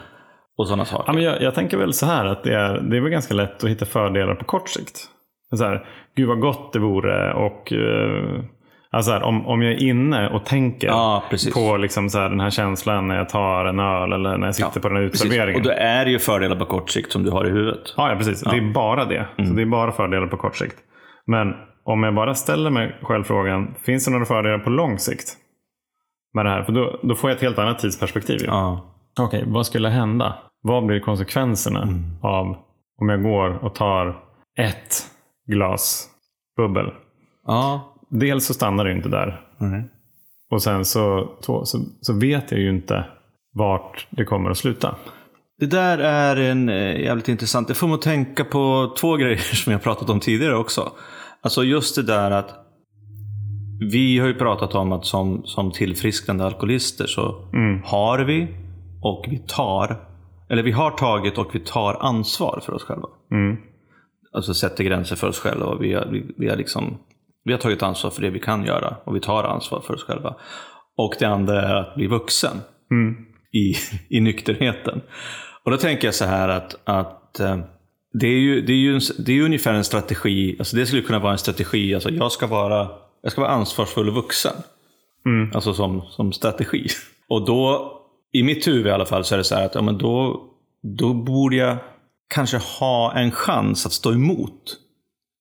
och 0.59 0.67
sådana 0.67 0.85
saker. 0.85 1.05
Ja, 1.07 1.13
men 1.13 1.23
jag, 1.23 1.43
jag 1.43 1.55
tänker 1.55 1.77
väl 1.77 1.93
så 1.93 2.07
här 2.07 2.25
att 2.27 2.43
det 2.45 2.55
är, 2.55 2.81
det 2.81 2.97
är 2.97 3.01
väl 3.01 3.11
ganska 3.11 3.35
lätt 3.35 3.65
att 3.65 3.71
hitta 3.71 3.87
fördelar 3.87 4.35
på 4.35 4.45
kort 4.45 4.69
sikt. 4.69 5.09
Så 5.57 5.65
här, 5.65 5.87
Gud 6.17 6.29
vad 6.29 6.41
gott 6.41 6.73
det 6.73 6.79
vore 6.79 7.33
och 7.35 7.73
eh, 7.73 8.45
alltså 8.91 9.13
här, 9.13 9.23
om, 9.23 9.47
om 9.47 9.63
jag 9.63 9.73
är 9.73 9.83
inne 9.83 10.29
och 10.29 10.45
tänker 10.45 10.87
Ja, 10.89 11.23
på 11.55 11.77
liksom 11.77 12.11
så 12.11 12.19
här, 12.19 12.31
den 12.31 12.41
här 12.41 12.51
känslan 12.51 13.09
när 13.09 13.17
jag 13.17 13.29
tar 13.29 13.65
en 13.65 13.79
öl 13.81 14.13
eller 14.13 14.39
när 14.39 14.47
jag 14.47 14.55
sitter 14.55 14.81
på 14.81 14.89
den 14.89 14.97
här 14.97 15.09
Precis. 15.09 15.27
uteserveringen. 15.27 15.61
Och 15.61 15.67
då 15.67 15.73
är 15.73 16.05
det 16.05 16.11
ju 16.11 16.19
fördelar 16.19 16.57
på 16.57 16.65
kort 16.65 16.91
sikt 16.91 17.13
som 17.13 17.23
du 17.23 17.31
har 17.31 17.47
i 17.47 17.51
huvudet. 17.51 17.95
Ja, 17.97 18.11
ja 18.11 18.17
precis. 18.17 18.41
Det 18.41 18.57
är 18.57 18.73
bara 18.73 19.05
det. 19.05 19.27
Mm. 19.39 19.51
Så 19.51 19.57
det 19.57 19.63
är 19.63 19.67
bara 19.67 19.93
fördelar 19.93 20.27
på 20.27 20.37
kort 20.37 20.57
sikt. 20.57 20.77
Men 21.27 21.55
om 21.85 22.03
jag 22.03 22.15
bara 22.15 22.35
ställer 22.35 22.71
mig 22.71 22.97
själv 23.03 23.25
frågan, 23.25 23.75
finns 23.83 24.05
det 24.05 24.11
några 24.11 24.25
fördelar 24.25 24.59
på 24.59 24.71
lång 24.71 24.99
sikt? 24.99 25.37
Med 26.35 26.47
det 26.47 26.51
här? 26.51 26.63
För 26.63 26.73
då, 26.73 27.01
då 27.03 27.15
får 27.15 27.31
jag 27.31 27.37
ett 27.37 27.43
helt 27.43 27.59
annat 27.59 27.79
tidsperspektiv. 27.79 28.41
ju. 28.41 28.47
Ja. 28.47 28.81
Okej, 29.21 29.45
vad 29.47 29.67
skulle 29.67 29.89
hända? 29.89 30.35
Vad 30.63 30.87
blir 30.87 31.01
konsekvenserna 31.01 31.83
Mm. 31.83 32.05
av 32.23 32.57
om 33.01 33.09
jag 33.09 33.23
går 33.23 33.65
och 33.65 33.75
tar 33.75 34.23
ett 34.59 35.07
glas 35.47 36.09
bubbel? 36.57 36.87
Ja. 37.47 37.95
Dels 38.09 38.47
så 38.47 38.55
stannar 38.55 38.85
det 38.85 38.93
inte 38.93 39.09
där. 39.09 39.41
Mm. 39.61 39.83
Och 40.51 40.63
sen 40.63 40.85
så, 40.85 41.31
så, 41.41 41.65
så, 41.65 41.79
så 42.01 42.13
vet 42.19 42.51
jag 42.51 42.61
ju 42.61 42.69
inte 42.71 43.05
vart 43.53 44.07
det 44.11 44.25
kommer 44.25 44.51
att 44.51 44.59
sluta. 44.59 44.95
Det 45.59 45.67
där 45.67 45.99
är 45.99 46.37
en 46.37 46.69
eh, 46.69 47.01
jävligt 47.01 47.29
intressant. 47.29 47.69
Det 47.69 47.75
får 47.75 47.95
att 47.95 48.03
tänka 48.03 48.45
på 48.45 48.95
två 49.01 49.17
grejer 49.17 49.37
som 49.37 49.73
jag 49.73 49.83
pratat 49.83 50.11
om 50.11 50.21
tidigare 50.21 50.57
också. 50.57 50.93
Alltså 51.43 51.65
just 51.65 51.97
det 51.97 52.03
där 52.03 52.31
att 52.31 52.55
vi 53.81 54.19
har 54.19 54.27
ju 54.27 54.35
pratat 54.35 54.75
om 54.75 54.93
att 54.93 55.07
som, 55.07 55.43
som 55.45 55.73
tillfrisknande 55.73 56.45
alkoholister 56.45 57.07
så 57.07 57.49
har 57.85 58.19
vi 58.19 58.49
och 59.03 59.27
vi 59.29 59.39
tar, 59.39 59.97
eller 60.49 60.63
vi 60.63 60.73
har 60.73 60.91
tagit 60.91 61.39
och 61.39 61.55
vi 61.55 61.61
tar 61.61 61.95
ansvar 62.01 62.63
för 62.67 62.75
oss 62.75 62.83
själva. 62.83 63.09
Mm. 63.33 63.57
Alltså 64.33 64.55
sätter 64.55 64.85
gränser 64.85 65.17
för 65.17 65.29
oss 65.29 65.39
själva. 65.39 65.67
Och 65.67 65.85
vi, 65.85 65.95
har, 65.95 66.07
vi, 66.07 66.35
vi, 66.39 66.49
har 66.49 66.57
liksom, 66.57 66.99
vi 67.45 67.53
har 67.53 67.61
tagit 67.61 67.83
ansvar 67.83 68.11
för 68.11 68.23
det 68.23 68.31
vi 68.31 68.41
kan 68.41 68.65
göra 68.65 68.97
och 69.05 69.17
vi 69.17 69.21
tar 69.21 69.45
ansvar 69.45 69.81
för 69.81 69.95
oss 69.95 70.05
själva. 70.05 70.35
Och 70.97 71.15
det 71.19 71.27
andra 71.27 71.63
är 71.63 71.75
att 71.75 71.95
bli 71.95 72.07
vuxen 72.07 72.61
Mm. 72.91 73.17
i, 73.53 73.75
i 74.17 74.21
nykterheten. 74.21 75.01
Och 75.65 75.71
då 75.71 75.77
tänker 75.77 76.07
jag 76.07 76.15
så 76.15 76.25
här 76.25 76.49
att, 76.49 76.77
att 76.85 77.41
eh, 77.41 77.59
det, 78.13 78.27
är 78.27 78.39
ju, 78.39 78.61
det, 78.61 78.73
är 78.73 78.77
ju 78.77 78.95
en, 78.95 79.01
det 79.19 79.33
är 79.33 79.37
ju 79.37 79.45
ungefär 79.45 79.75
en 79.75 79.85
strategi, 79.85 80.57
alltså 80.59 80.77
det 80.77 80.87
skulle 80.87 81.03
kunna 81.03 81.19
vara 81.19 81.33
en 81.33 81.39
strategi, 81.39 81.95
alltså 81.95 82.11
jag 82.11 82.33
ska 82.33 82.47
vara, 82.47 82.89
jag 83.23 83.33
ska 83.33 83.41
vara 83.41 83.51
ansvarsfull 83.51 84.09
och 84.09 84.15
vuxen. 84.15 84.55
Mm. 85.27 85.51
Alltså 85.55 85.75
som, 85.75 86.03
som 86.11 86.33
strategi. 86.33 86.87
Och 87.29 87.47
då, 87.47 87.93
i 88.33 88.43
mitt 88.43 88.67
huvud 88.67 88.87
i 88.87 88.91
alla 88.91 89.07
fall, 89.07 89.25
så 89.25 89.35
är 89.35 89.39
det 89.39 89.45
så 89.45 89.55
här 89.55 89.67
att 89.67 89.75
ja, 89.75 89.83
men 89.83 89.99
då, 89.99 90.45
då 90.83 91.15
borde 91.15 91.57
jag 91.57 91.77
kanske 92.35 92.57
ha 92.57 93.13
en 93.15 93.31
chans 93.31 93.87
att 93.87 93.93
stå 93.93 94.13
emot 94.13 94.77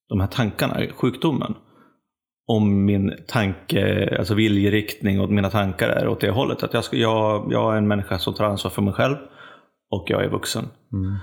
de 0.10 0.19
här 0.19 0.27
tankarna, 0.27 0.82
sjukdomen. 0.95 1.55
Om 2.47 2.86
min 2.86 3.13
tanke, 3.27 4.15
alltså 4.19 4.34
viljeriktning 4.34 5.19
och 5.19 5.29
mina 5.29 5.49
tankar 5.49 5.89
är 5.89 6.08
åt 6.08 6.21
det 6.21 6.32
hållet. 6.32 6.63
Att 6.63 6.73
jag, 6.73 6.84
ska, 6.84 6.97
jag, 6.97 7.47
jag 7.51 7.73
är 7.73 7.77
en 7.77 7.88
människa 7.88 8.19
som 8.19 8.34
tar 8.34 8.45
ansvar 8.45 8.71
för 8.71 8.82
mig 8.82 8.93
själv 8.93 9.15
och 9.91 10.05
jag 10.08 10.23
är 10.23 10.29
vuxen. 10.29 10.65
Mm. 10.93 11.17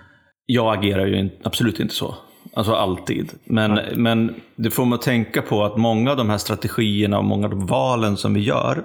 Jag 0.47 0.79
agerar 0.79 1.07
ju 1.07 1.31
absolut 1.43 1.81
inte 1.81 1.95
så. 1.95 2.15
Alltså 2.55 2.73
alltid. 2.73 3.33
Men, 3.45 3.81
men 3.95 4.35
det 4.57 4.71
får 4.71 4.85
man 4.85 4.99
tänka 4.99 5.43
på 5.43 5.65
att 5.65 5.77
många 5.77 6.11
av 6.11 6.17
de 6.17 6.31
här 6.31 6.39
strategierna 6.39 7.19
och 7.19 7.25
många 7.25 7.47
av 7.47 7.51
de 7.51 7.67
valen 7.67 8.17
som 8.17 8.35
vi 8.35 8.41
gör 8.41 8.83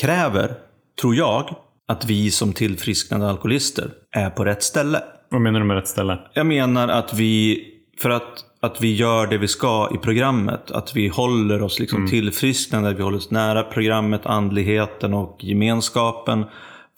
kräver, 0.00 0.54
tror 1.00 1.14
jag, 1.14 1.54
att 1.88 2.04
vi 2.04 2.30
som 2.30 2.52
tillfrisknande 2.52 3.30
alkoholister 3.30 3.90
är 4.10 4.30
på 4.30 4.44
rätt 4.44 4.62
ställe. 4.62 5.02
Vad 5.28 5.40
menar 5.40 5.60
du 5.60 5.66
med 5.66 5.76
rätt 5.76 5.88
ställe? 5.88 6.18
Jag 6.32 6.46
menar 6.46 6.88
att 6.88 7.14
vi, 7.14 7.64
för 7.98 8.10
att, 8.10 8.44
att 8.60 8.80
vi 8.80 8.94
gör 8.94 9.26
det 9.26 9.38
vi 9.38 9.48
ska 9.48 9.90
i 9.94 9.98
programmet, 9.98 10.70
att 10.70 10.96
vi 10.96 11.08
håller 11.08 11.62
oss 11.62 11.78
liksom 11.78 12.08
tillfrisknande, 12.08 12.88
att 12.88 12.98
vi 12.98 13.02
håller 13.02 13.18
oss 13.18 13.30
nära 13.30 13.62
programmet, 13.62 14.26
andligheten 14.26 15.14
och 15.14 15.44
gemenskapen. 15.44 16.44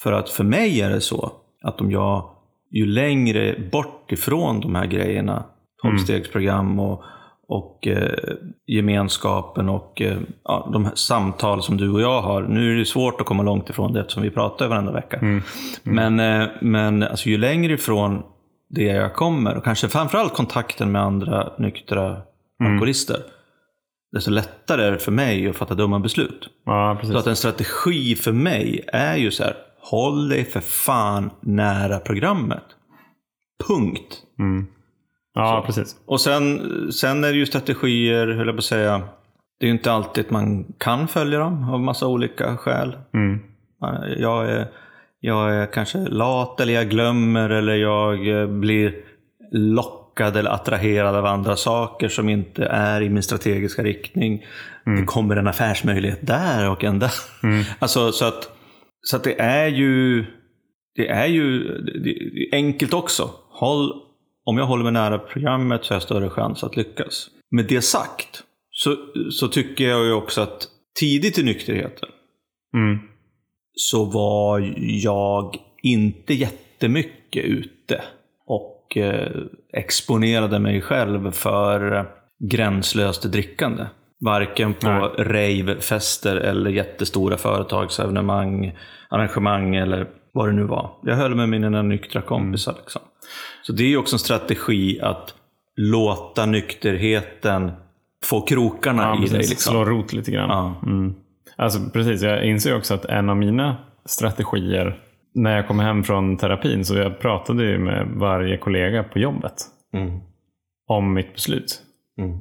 För 0.03 0.13
att 0.13 0.31
för 0.31 0.45
mig 0.45 0.81
är 0.81 0.91
det 0.91 1.01
så 1.01 1.33
att 1.63 1.81
om 1.81 1.91
jag, 1.91 2.31
ju 2.73 2.87
längre 2.87 3.57
bort 3.73 4.13
ifrån 4.13 4.61
de 4.61 4.75
här 4.75 4.87
grejerna, 4.87 5.45
tolvstegsprogram 5.83 6.79
och, 6.81 7.03
och 7.49 7.87
eh, 7.87 8.35
gemenskapen 8.67 9.69
och 9.69 10.03
eh, 10.03 10.17
ja, 10.45 10.71
de 10.73 10.85
här 10.85 10.95
samtal 10.95 11.63
som 11.63 11.77
du 11.77 11.91
och 11.91 12.01
jag 12.01 12.23
har. 12.23 12.43
Nu 12.43 12.75
är 12.75 12.79
det 12.79 12.85
svårt 12.85 13.21
att 13.21 13.27
komma 13.27 13.43
långt 13.43 13.71
ifrån 13.71 13.93
det 13.93 14.01
eftersom 14.01 14.23
vi 14.23 14.31
pratar 14.31 14.69
varenda 14.69 14.93
vecka. 14.93 15.19
Men, 15.83 16.21
eh, 16.21 16.49
men 16.61 17.03
alltså, 17.03 17.29
ju 17.29 17.39
längre 17.39 17.73
ifrån 17.73 18.23
det 18.71 18.85
jag 18.85 19.15
kommer, 19.15 19.57
och 19.57 19.65
kanske 19.65 19.89
framförallt 19.89 20.35
kontakten 20.35 20.93
med 20.93 21.03
andra 21.03 21.53
nyktra 21.59 22.17
alkoholister, 22.65 23.17
desto 24.13 24.31
lättare 24.31 24.85
är 24.85 24.93
det 24.93 24.99
för 24.99 25.13
mig 25.13 25.49
att 25.49 25.57
fatta 25.57 25.75
dumma 25.75 25.99
beslut. 25.99 26.49
Ja, 26.67 26.99
Så 27.03 27.19
att 27.19 27.27
en 27.27 27.37
strategi 27.37 28.15
för 28.15 28.33
mig 28.33 28.85
är 28.93 29.17
ju 29.17 29.31
så 29.31 29.45
här, 29.45 29.57
håll 29.83 30.29
dig 30.29 30.45
för 30.45 30.61
fan 30.61 31.31
nära 31.41 31.99
programmet. 31.99 32.65
Punkt. 33.69 34.23
Ja, 35.35 35.63
precis. 35.67 35.97
Och 36.07 36.21
sen, 36.21 36.61
sen 36.93 37.25
är 37.25 37.29
det 37.29 37.39
ju 37.39 37.47
strategier, 37.47 38.27
höll 38.27 38.47
jag 38.47 38.57
på 38.57 38.59
att 38.59 38.65
säga, 38.65 39.03
det 39.61 39.67
är 39.67 39.69
ju 39.69 39.75
inte 39.75 39.93
alltid 39.93 40.25
man 40.29 40.65
kan 40.79 41.09
följa 41.09 41.39
dem 41.39 41.71
av 41.71 41.81
massa 41.81 42.07
olika 42.07 42.57
skäl. 42.57 42.97
Mm. 43.15 43.41
Jag 44.17 44.51
är, 44.51 44.69
jag 45.21 45.55
är 45.55 45.67
kanske 45.67 45.99
lat 45.99 46.61
eller 46.61 46.73
jag 46.73 46.91
glömmer 46.91 47.51
eller 47.51 47.75
jag 47.75 48.41
eh, 48.41 48.47
blir 48.47 48.95
lockad 49.53 50.37
eller 50.37 50.51
attraherad 50.51 51.17
av 51.17 51.27
andra 51.27 51.57
saker 51.57 52.09
som 52.09 52.29
inte 52.29 52.65
är 52.65 53.01
i 53.01 53.09
min 53.09 53.23
strategiska 53.23 53.83
riktning. 53.83 54.45
Det 54.85 55.05
kommer 55.05 55.37
en 55.37 55.47
affärsmöjlighet 55.47 56.19
där 56.23 56.71
och 56.71 56.85
en 56.85 56.99
där. 56.99 57.13
Alltså, 57.79 58.13
så, 58.13 58.25
att, 58.25 58.49
så 59.03 59.17
att 59.17 59.25
det 59.25 59.41
är 59.41 59.69
ju, 59.69 60.25
det 60.97 61.09
är 61.09 61.27
ju 61.27 61.59
det 61.79 62.11
är 62.11 62.55
enkelt 62.55 62.95
också. 62.95 63.31
Håll, 63.51 63.93
om 64.45 64.59
jag 64.59 64.67
håller 64.67 64.85
mig 64.85 64.93
nära 64.93 65.19
programmet 65.19 65.85
så 65.85 65.91
har 65.91 65.97
jag 65.97 66.03
större 66.03 66.31
chans 66.31 66.65
att 66.65 66.77
lyckas. 66.77 67.31
Med 67.51 67.67
det 67.69 67.83
sagt 67.83 68.43
så, 68.71 68.97
så 69.31 69.49
tycker 69.49 69.89
jag 69.89 70.05
ju 70.05 70.13
också 70.13 70.41
att 70.41 70.69
tidigt 71.01 71.39
i 71.39 71.43
nykterheten 71.43 72.09
Mm. 72.75 72.99
så 73.75 74.05
var 74.05 74.75
jag 75.05 75.57
inte 75.83 76.35
jättemycket 76.35 77.45
ute 77.45 78.03
och 78.47 78.97
eh, 78.97 79.33
exponerade 79.73 80.59
mig 80.59 80.81
själv 80.81 81.31
för 81.31 81.97
eh, 81.97 82.05
gränslöst 82.45 83.23
drickande. 83.23 83.87
Varken 84.25 84.75
på 84.75 84.87
Nej. 84.89 85.03
ravefester 85.19 86.37
eller 86.37 86.71
jättestora 86.71 87.37
företagsevenemang, 87.37 88.73
arrangemang 89.11 89.75
eller 89.77 90.07
vad 90.33 90.49
det 90.49 90.53
nu 90.53 90.63
var. 90.65 90.91
Jag 91.03 91.17
höll 91.17 91.35
med 91.35 91.49
mina 91.49 91.83
nyktra 91.83 92.23
kompisar. 92.23 92.75
Liksom. 92.79 93.03
Så 93.63 93.73
det 93.73 93.85
är 93.93 93.97
också 93.97 94.15
en 94.15 94.19
strategi 94.21 95.01
att 95.01 95.35
låta 95.77 96.47
nykterheten 96.47 97.73
få 98.25 98.41
krokarna 98.41 99.03
Ja, 99.03 99.17
i 99.17 99.21
dig. 99.21 99.29
precis. 99.31 99.51
Liksom. 99.51 99.71
Slå 99.73 99.85
rot 99.85 100.13
lite 100.13 100.31
grann. 100.31 100.49
Ja. 100.51 100.91
Mm. 100.91 101.15
Alltså, 101.57 101.79
precis, 101.93 102.23
jag 102.23 102.45
inser 102.45 102.77
också 102.77 102.95
att 102.95 103.05
en 103.05 103.29
av 103.31 103.37
mina 103.37 103.77
strategier 104.05 104.99
när 105.35 105.57
jag 105.57 105.69
kom 105.69 105.79
hem 105.79 106.05
från 106.05 106.37
terapin, 106.37 106.85
så 106.85 106.97
jag 106.97 107.19
pratade 107.19 107.65
ju 107.65 107.79
med 107.79 108.07
varje 108.15 108.59
kollega 108.59 109.03
på 109.05 109.19
jobbet 109.19 109.55
Mm. 109.95 110.21
om 110.87 111.15
mitt 111.15 111.35
beslut. 111.35 111.83
Mm. 112.19 112.39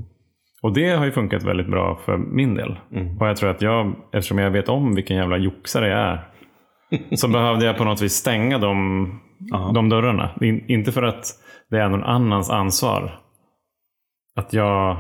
Och 0.62 0.74
det 0.74 0.90
har 0.90 1.06
ju 1.06 1.12
funkat 1.12 1.44
väldigt 1.44 1.68
bra 1.68 2.00
för 2.06 2.18
min 2.18 2.56
del. 2.56 2.80
Mm. 2.92 3.18
Och 3.18 3.28
jag 3.28 3.38
tror 3.38 3.50
att 3.50 3.62
jag, 3.62 3.96
eftersom 4.14 4.38
jag 4.38 4.52
vet 4.52 4.70
om 4.70 4.96
vilken 4.96 5.18
jävla 5.18 5.38
joxare 5.38 5.88
jag 5.88 6.00
är, 6.00 6.28
så 7.16 7.28
behövde 7.28 7.66
jag 7.66 7.78
på 7.78 7.84
något 7.84 8.02
vis 8.02 8.14
stänga 8.14 8.58
de, 8.58 9.22
de 9.74 9.90
dörrarna. 9.90 10.30
In, 10.42 10.66
inte 10.68 10.92
för 10.92 11.04
att 11.04 11.26
det 11.70 11.78
är 11.78 11.90
någon 11.90 12.04
annans 12.04 12.50
ansvar 12.50 13.20
att 14.36 14.54
jag 14.54 14.98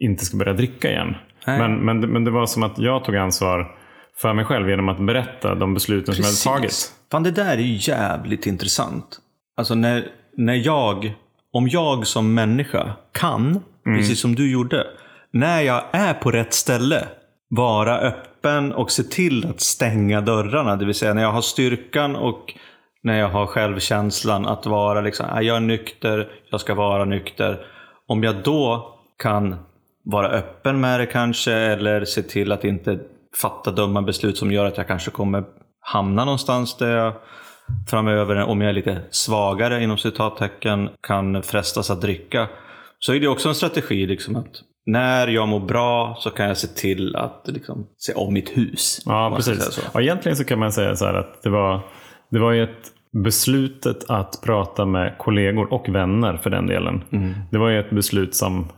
inte 0.00 0.24
ska 0.24 0.36
börja 0.36 0.52
dricka 0.52 0.90
igen. 0.90 1.14
Nej. 1.46 1.58
Men, 1.58 1.84
men, 1.84 2.00
men 2.00 2.24
det 2.24 2.30
var 2.30 2.46
som 2.46 2.62
att 2.62 2.78
jag 2.78 3.04
tog 3.04 3.16
ansvar 3.16 3.78
för 4.20 4.34
mig 4.34 4.44
själv 4.44 4.70
genom 4.70 4.88
att 4.88 5.06
berätta 5.06 5.54
de 5.54 5.74
besluten 5.74 6.14
som 6.14 6.22
jag 6.22 6.28
hade 6.28 6.60
tagit. 6.60 6.92
Fan, 7.10 7.22
det 7.22 7.30
där 7.30 7.52
är 7.52 7.62
ju 7.62 7.92
jävligt 7.92 8.46
intressant. 8.46 9.18
Alltså 9.56 9.74
när, 9.74 10.04
när 10.36 10.54
jag, 10.54 11.14
om 11.52 11.68
jag 11.68 12.06
som 12.06 12.34
människa 12.34 12.92
kan, 13.12 13.60
precis 13.96 14.20
som 14.20 14.34
du 14.34 14.50
gjorde, 14.50 14.86
när 15.32 15.60
jag 15.60 15.82
är 15.92 16.14
på 16.14 16.30
rätt 16.30 16.52
ställe, 16.52 17.04
vara 17.50 17.98
öppen 17.98 18.72
och 18.72 18.90
se 18.90 19.02
till 19.02 19.46
att 19.46 19.60
stänga 19.60 20.20
dörrarna. 20.20 20.76
Det 20.76 20.84
vill 20.84 20.94
säga 20.94 21.14
när 21.14 21.22
jag 21.22 21.32
har 21.32 21.42
styrkan 21.42 22.16
och 22.16 22.54
när 23.02 23.18
jag 23.18 23.28
har 23.28 23.46
självkänslan 23.46 24.46
att 24.46 24.66
vara 24.66 25.00
liksom, 25.00 25.26
"Ah, 25.30 25.40
jag 25.40 25.56
är 25.56 25.60
nykter, 25.60 26.28
jag 26.50 26.60
ska 26.60 26.74
vara 26.74 27.04
nykter. 27.04 27.66
Om 28.06 28.22
jag 28.22 28.34
då 28.42 28.94
kan 29.22 29.56
vara 30.04 30.28
öppen 30.28 30.80
med 30.80 31.00
det 31.00 31.06
kanske 31.06 31.52
eller 31.52 32.04
se 32.04 32.22
till 32.22 32.52
att 32.52 32.64
inte 32.64 32.98
fatta 33.42 33.70
dumma 33.70 34.02
beslut 34.02 34.36
som 34.36 34.52
gör 34.52 34.64
att 34.64 34.76
jag 34.76 34.86
kanske 34.86 35.10
kommer 35.10 35.44
hamna 35.80 36.24
någonstans 36.24 36.76
där 36.76 36.96
jag 36.96 37.12
framöver, 37.90 38.36
om 38.36 38.60
jag 38.60 38.68
är 38.68 38.74
lite 38.74 39.00
svagare 39.10 39.82
inom 39.82 39.98
citattecken, 39.98 40.88
kan 41.00 41.42
frestas 41.42 41.90
att 41.90 42.00
dricka. 42.00 42.48
Så 42.98 43.14
är 43.14 43.20
det 43.20 43.28
också 43.28 43.48
en 43.48 43.54
strategi 43.54 44.06
liksom 44.06 44.36
att 44.36 44.62
när 44.86 45.28
jag 45.28 45.48
mår 45.48 45.60
bra 45.60 46.16
så 46.18 46.30
kan 46.30 46.48
jag 46.48 46.56
se 46.56 46.66
till 46.66 47.16
att 47.16 47.42
liksom, 47.46 47.86
se 47.96 48.14
om 48.14 48.34
mitt 48.34 48.56
hus. 48.56 49.02
Ja, 49.06 49.32
precis. 49.36 49.64
så. 49.74 49.80
Ja, 49.94 50.00
egentligen 50.00 50.36
så 50.36 50.44
kan 50.44 50.58
man 50.58 50.72
säga 50.72 50.96
så 50.96 51.04
här 51.06 51.14
att 51.14 51.42
det 51.42 51.50
var, 51.50 51.80
det 52.30 52.38
var 52.38 52.52
ju 52.52 52.62
ett 52.64 52.92
beslutet 53.24 54.10
att 54.10 54.40
prata 54.44 54.84
med 54.86 55.18
kollegor 55.18 55.72
och 55.72 55.88
vänner 55.88 56.36
för 56.36 56.50
den 56.50 56.66
delen. 56.66 57.04
Mm. 57.12 57.34
Det 57.50 57.58
var 57.58 57.68
ju 57.68 57.80
ett 57.80 57.90
beslut 57.90 58.34
som 58.34 58.68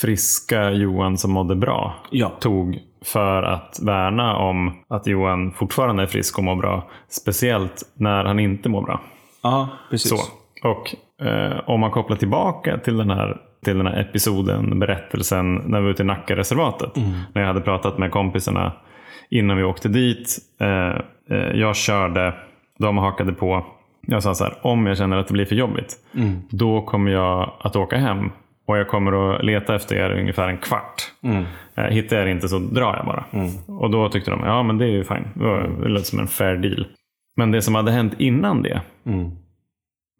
friska 0.00 0.70
Johan 0.70 1.18
som 1.18 1.32
mådde 1.32 1.56
bra 1.56 1.94
Ja. 2.10 2.28
tog 2.40 2.78
för 3.04 3.42
att 3.42 3.78
värna 3.82 4.36
om 4.36 4.72
att 4.88 5.06
Johan 5.06 5.52
fortfarande 5.52 6.02
är 6.02 6.06
frisk 6.06 6.38
och 6.38 6.44
mår 6.44 6.56
bra. 6.56 6.90
Speciellt 7.08 7.82
när 7.94 8.24
han 8.24 8.38
inte 8.38 8.68
mår 8.68 8.82
bra. 8.82 9.00
Ja, 9.42 9.68
precis. 9.90 10.10
Så. 10.10 10.16
Och 10.68 10.94
eh, 11.26 11.60
om 11.66 11.80
man 11.80 11.90
kopplar 11.90 12.16
tillbaka 12.16 12.78
till 12.78 12.96
den 12.96 13.10
här 13.10 13.36
till 13.64 13.76
den 13.78 13.86
här 13.86 14.00
episoden, 14.00 14.78
berättelsen 14.78 15.54
när 15.54 15.78
vi 15.78 15.84
var 15.84 15.90
ute 15.90 16.02
i 16.02 16.06
Nackareservatet. 16.06 16.96
När 17.32 17.42
jag 17.42 17.46
hade 17.46 17.60
pratat 17.60 17.98
med 17.98 18.10
kompisarna 18.10 18.72
innan 19.30 19.56
vi 19.56 19.62
åkte 19.62 19.88
dit. 19.88 20.38
Eh, 20.60 20.88
eh, 21.38 21.50
jag 21.54 21.76
körde, 21.76 22.34
de 22.78 22.98
hakade 22.98 23.32
på. 23.32 23.66
Jag 24.06 24.22
sa 24.22 24.34
så 24.34 24.44
här, 24.44 24.54
om 24.62 24.86
jag 24.86 24.98
känner 24.98 25.16
att 25.16 25.26
det 25.28 25.32
blir 25.32 25.44
för 25.44 25.54
jobbigt, 25.54 25.96
då 26.50 26.82
kommer 26.82 27.10
jag 27.10 27.52
att 27.60 27.76
åka 27.76 27.96
hem. 27.96 28.30
Och 28.66 28.78
jag 28.78 28.88
kommer 28.88 29.34
att 29.34 29.44
leta 29.44 29.74
efter 29.74 29.96
er 29.96 30.20
ungefär 30.20 30.48
en 30.48 30.58
kvart. 30.58 31.12
Eh, 31.74 31.84
hittar 31.84 32.16
jag 32.16 32.26
er 32.26 32.30
inte 32.30 32.48
så 32.48 32.58
drar 32.58 32.96
jag 32.96 33.06
bara. 33.06 33.24
Och 33.66 33.90
då 33.90 34.08
tyckte 34.08 34.30
de, 34.30 34.40
ja 34.44 34.62
men 34.62 34.78
det 34.78 34.84
är 34.84 34.88
ju 34.90 35.04
fine. 35.04 35.28
Det, 35.34 35.44
var, 35.44 35.70
det 35.82 35.88
lät 35.88 36.06
som 36.06 36.18
en 36.18 36.26
fair 36.26 36.56
deal. 36.56 36.86
Men 37.36 37.50
det 37.50 37.62
som 37.62 37.74
hade 37.74 37.90
hänt 37.92 38.14
innan 38.18 38.62
det, 38.62 38.80
Mm. 39.06 39.30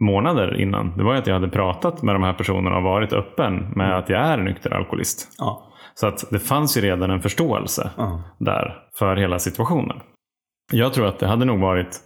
Månader 0.00 0.60
innan, 0.60 0.96
det 0.96 1.02
var 1.04 1.14
att 1.14 1.26
jag 1.26 1.34
hade 1.34 1.48
pratat 1.48 2.02
med 2.02 2.14
de 2.14 2.22
här 2.22 2.32
personerna 2.32 2.76
och 2.76 2.82
varit 2.82 3.12
öppen 3.12 3.72
med 3.76 3.98
att 3.98 4.08
jag 4.08 4.20
är 4.20 4.36
nykter 4.38 4.74
alkoholist. 4.74 5.28
Ja. 5.38 5.66
Så 5.94 6.06
att 6.06 6.24
det 6.30 6.38
fanns 6.38 6.76
ju 6.76 6.80
redan 6.80 7.10
en 7.10 7.20
förståelse 7.20 7.90
Ja. 7.96 8.22
där 8.38 8.76
för 8.98 9.16
hela 9.16 9.38
situationen. 9.38 9.96
Jag 10.72 10.92
tror 10.92 11.06
att 11.06 11.18
det 11.18 11.26
hade 11.26 11.44
nog 11.44 11.60
varit, 11.60 11.96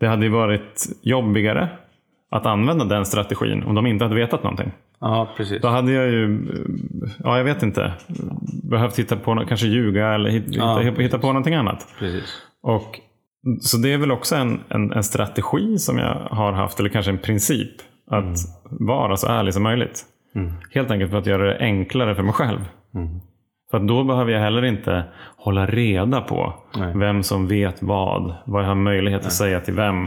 det 0.00 0.06
hade 0.06 0.28
varit 0.28 0.86
jobbigare 1.02 1.68
att 2.30 2.46
använda 2.46 2.84
den 2.84 3.04
strategin 3.06 3.62
om 3.62 3.74
de 3.74 3.86
inte 3.86 4.04
hade 4.04 4.14
vetat 4.16 4.42
någonting. 4.42 4.72
ja, 5.00 5.28
precis. 5.36 5.62
Då 5.62 5.68
hade 5.68 5.92
jag 5.92 6.06
ju, 6.06 6.38
ja 7.24 7.36
jag 7.36 7.44
vet 7.44 7.62
inte, 7.62 7.92
behövt 8.70 8.98
hitta 8.98 9.16
på, 9.16 9.44
kanske 9.48 9.66
ljuga 9.66 10.14
eller 10.14 10.30
hit- 10.30 10.44
Ja, 10.48 10.78
hitta, 10.78 11.02
hitta 11.02 11.18
på 11.18 11.26
någonting 11.26 11.54
annat. 11.54 11.86
precis. 11.98 12.42
Och, 12.62 13.00
så 13.60 13.76
det 13.76 13.92
är 13.92 13.98
väl 13.98 14.12
också 14.12 14.36
en, 14.36 14.60
en, 14.68 14.92
en 14.92 15.04
strategi 15.04 15.78
som 15.78 15.98
jag 15.98 16.14
har 16.30 16.52
haft, 16.52 16.80
eller 16.80 16.90
kanske 16.90 17.10
en 17.10 17.18
princip, 17.18 17.72
att 18.10 18.38
vara 18.70 19.16
så 19.16 19.26
ärlig 19.26 19.54
som 19.54 19.62
möjligt. 19.62 20.04
Helt 20.70 20.90
enkelt 20.90 21.10
för 21.10 21.18
att 21.18 21.26
göra 21.26 21.46
det 21.46 21.58
enklare 21.58 22.14
för 22.14 22.22
mig 22.22 22.32
själv. 22.32 22.68
För 23.70 23.78
att 23.78 23.88
då 23.88 24.04
behöver 24.04 24.32
jag 24.32 24.40
heller 24.40 24.64
inte 24.64 25.04
hålla 25.36 25.66
reda 25.66 26.20
på 26.20 26.54
Nej. 26.76 26.92
vem 26.96 27.22
som 27.22 27.48
vet 27.48 27.82
vad, 27.82 28.34
vad 28.46 28.62
jag 28.62 28.68
har 28.68 28.74
möjlighet 28.74 29.26
att 29.26 29.32
säga 29.32 29.60
till 29.60 29.74
vem 29.74 30.06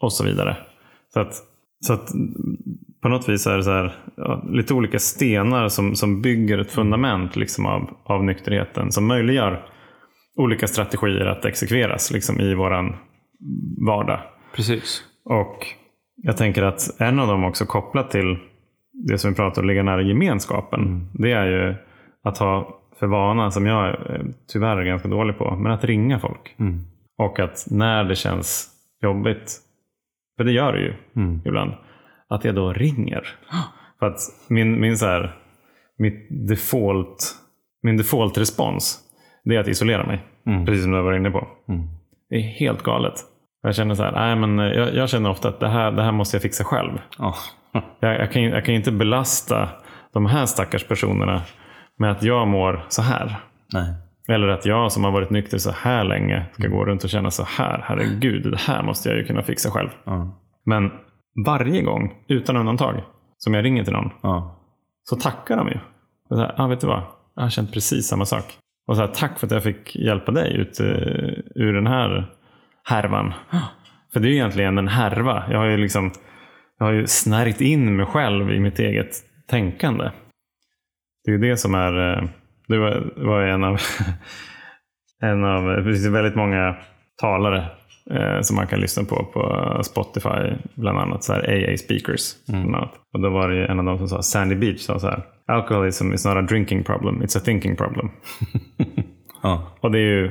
och 0.00 0.12
så 0.12 0.24
vidare. 0.24 0.56
Så 1.12 1.20
att, 1.20 1.34
så 1.86 1.92
att 1.92 2.08
på 3.02 3.08
något 3.08 3.28
vis 3.28 3.46
är 3.46 3.56
det 3.56 3.62
så 3.62 3.70
här, 3.70 3.94
ja, 4.16 4.44
lite 4.48 4.74
olika 4.74 4.98
stenar 4.98 5.68
som, 5.68 5.94
som 5.94 6.22
bygger 6.22 6.58
ett 6.58 6.70
fundament 6.70 7.36
liksom 7.36 7.66
av, 7.66 7.90
av 8.04 8.24
nykterheten. 8.24 8.92
Som 8.92 9.06
möjliggör 9.06 9.66
olika 10.38 10.66
strategier 10.66 11.26
att 11.26 11.44
exekveras 11.44 12.10
liksom, 12.10 12.40
i 12.40 12.54
våran 12.54 12.96
vardag. 13.86 14.20
Precis. 14.54 15.04
Och 15.24 15.66
jag 16.16 16.36
tänker 16.36 16.62
att 16.62 17.00
en 17.00 17.18
av 17.18 17.28
dem 17.28 17.44
också 17.44 17.66
kopplat 17.66 18.10
till 18.10 18.38
det 18.92 19.18
som 19.18 19.30
vi 19.30 19.36
pratar 19.36 19.62
om, 19.62 19.68
ligga 19.68 19.82
nära 19.82 20.02
gemenskapen. 20.02 21.08
Det 21.12 21.32
är 21.32 21.46
ju 21.46 21.74
att 22.22 22.38
ha 22.38 22.80
för 22.98 23.06
vana, 23.06 23.50
som 23.50 23.66
jag 23.66 23.96
tyvärr 24.52 24.76
är 24.76 24.84
ganska 24.84 25.08
dålig 25.08 25.38
på, 25.38 25.56
men 25.56 25.72
att 25.72 25.84
ringa 25.84 26.18
folk. 26.18 26.54
Mm. 26.58 26.80
Och 27.18 27.38
att 27.38 27.66
när 27.70 28.04
det 28.04 28.16
känns 28.16 28.70
jobbigt, 29.02 29.52
för 30.36 30.44
det 30.44 30.52
gör 30.52 30.72
det 30.72 30.80
ju 30.80 30.94
ibland, 31.44 31.72
att 32.28 32.44
jag 32.44 32.54
då 32.54 32.72
ringer. 32.72 33.28
För 33.98 34.06
att 34.06 34.18
min, 34.48 34.80
min 34.80 34.98
så 34.98 35.06
här, 35.06 35.36
mitt 35.98 36.48
default, 36.48 37.34
min 37.82 38.00
default-respons, 38.00 38.98
det 39.44 39.56
är 39.56 39.60
att 39.60 39.68
isolera 39.68 40.06
mig. 40.06 40.20
Precis 40.66 40.82
som 40.82 40.92
du 40.92 41.02
var 41.02 41.12
inne 41.16 41.30
på. 41.30 41.48
Det 42.30 42.36
är 42.36 42.40
helt 42.42 42.82
galet. 42.82 43.14
Jag 43.62 43.74
känner 43.74 43.94
så 43.94 44.02
här, 44.02 44.12
nej 44.12 44.36
men 44.36 44.58
eh, 44.58 44.64
jag, 44.78 44.94
jag 44.94 45.08
känner 45.08 45.30
ofta 45.30 45.48
att 45.48 45.60
det 45.60 45.68
här, 45.68 45.92
det 45.92 46.02
här 46.02 46.12
måste 46.12 46.36
jag 46.36 46.42
fixa 46.42 46.64
själv. 46.64 46.98
Ja. 47.18 47.34
Jag, 48.00 48.20
jag, 48.20 48.32
kan, 48.32 48.42
jag 48.42 48.64
kan 48.64 48.74
inte 48.74 48.92
belasta 48.92 49.68
de 50.12 50.26
här 50.26 50.46
stackars 50.46 50.84
personerna 50.88 51.42
med 51.98 52.10
att 52.10 52.22
jag 52.22 52.48
mår 52.48 52.84
så 52.88 53.02
här. 53.02 53.36
Nej. 53.72 53.94
Eller 54.28 54.48
att 54.48 54.66
jag 54.66 54.92
som 54.92 55.04
har 55.04 55.10
varit 55.10 55.30
nykter 55.30 55.58
så 55.58 55.70
här 55.70 56.04
länge 56.04 56.46
ska 56.52 56.68
gå 56.68 56.84
runt 56.84 57.04
och 57.04 57.10
känna 57.10 57.30
så 57.30 57.44
här. 57.44 57.84
Herregud, 57.84 58.50
det 58.52 58.58
här 58.60 58.82
måste 58.82 59.08
jag 59.08 59.18
ju 59.18 59.24
kunna 59.24 59.42
fixa 59.42 59.70
själv. 59.70 59.88
Ja. 60.04 60.40
Men 60.66 60.90
varje 61.46 61.82
gång, 61.82 62.12
utan 62.28 62.56
undantag, 62.56 63.02
som 63.36 63.54
jag 63.54 63.64
ringer 63.64 63.84
till 63.84 63.92
någon, 63.92 64.10
Ja. 64.22 64.58
så 65.02 65.16
tackar 65.16 65.56
de 65.56 65.68
ju. 65.68 65.78
Och 66.30 66.36
så 66.36 66.42
här, 66.42 66.54
ah, 66.56 66.66
vet 66.66 66.80
du 66.80 66.86
vad? 66.86 67.02
Jag 67.36 67.42
har 67.42 67.50
känt 67.50 67.72
precis 67.72 68.08
samma 68.08 68.24
sak. 68.24 68.44
Och 68.88 68.96
så 68.96 69.02
här, 69.02 69.08
tack 69.08 69.38
för 69.38 69.46
att 69.46 69.52
jag 69.52 69.62
fick 69.62 69.96
hjälpa 69.96 70.32
dig 70.32 70.56
ut 70.56 70.80
uh, 70.80 70.86
ur 71.54 71.72
den 71.72 71.86
här 71.86 72.26
härvan. 72.84 73.32
För 74.12 74.20
det 74.20 74.28
är 74.28 74.30
ju 74.30 74.34
egentligen 74.34 74.78
en 74.78 74.88
härva. 74.88 75.44
Jag 75.50 75.58
har 75.58 75.66
ju 75.66 75.76
liksom 75.76 76.12
jag 76.78 76.86
har 76.86 76.92
ju 76.92 77.06
snärjt 77.06 77.60
in 77.60 77.96
mig 77.96 78.06
själv 78.06 78.52
i 78.52 78.60
mitt 78.60 78.78
eget 78.78 79.10
tänkande. 79.50 80.10
Det 81.24 81.30
är 81.30 81.32
ju 81.32 81.38
det 81.38 81.56
som 81.56 81.74
är, 81.74 82.12
eh, 82.12 82.28
det 82.68 82.78
var, 82.78 83.12
var 83.16 83.42
en 83.42 83.64
av, 83.64 83.78
en 85.22 85.44
av, 85.44 85.76
det 85.76 85.84
finns 85.84 86.06
väldigt 86.06 86.36
många 86.36 86.76
talare 87.20 87.66
eh, 88.10 88.40
som 88.40 88.56
man 88.56 88.66
kan 88.66 88.80
lyssna 88.80 89.04
på 89.04 89.24
på 89.32 89.80
Spotify, 89.82 90.52
bland 90.74 90.98
annat 90.98 91.24
så 91.24 91.32
här 91.32 91.40
AA 91.72 91.76
speakers. 91.76 92.34
Bland 92.46 92.74
annat. 92.74 92.92
Och 93.12 93.20
då 93.20 93.30
var 93.30 93.48
det 93.48 93.66
en 93.66 93.78
av 93.78 93.84
dem 93.84 93.98
som 93.98 94.08
sa, 94.08 94.22
Sandy 94.22 94.54
Beach 94.54 94.80
sa 94.80 94.98
så 94.98 95.06
här, 95.06 95.22
alcoholism 95.46 96.12
is 96.12 96.24
not 96.26 96.36
a 96.36 96.42
drinking 96.42 96.84
problem, 96.84 97.22
it's 97.22 97.38
a 97.38 97.40
thinking 97.44 97.76
problem. 97.76 98.10
Ja. 99.42 99.62
Och 99.80 99.90
det 99.90 99.98
är 99.98 100.02
ju, 100.02 100.30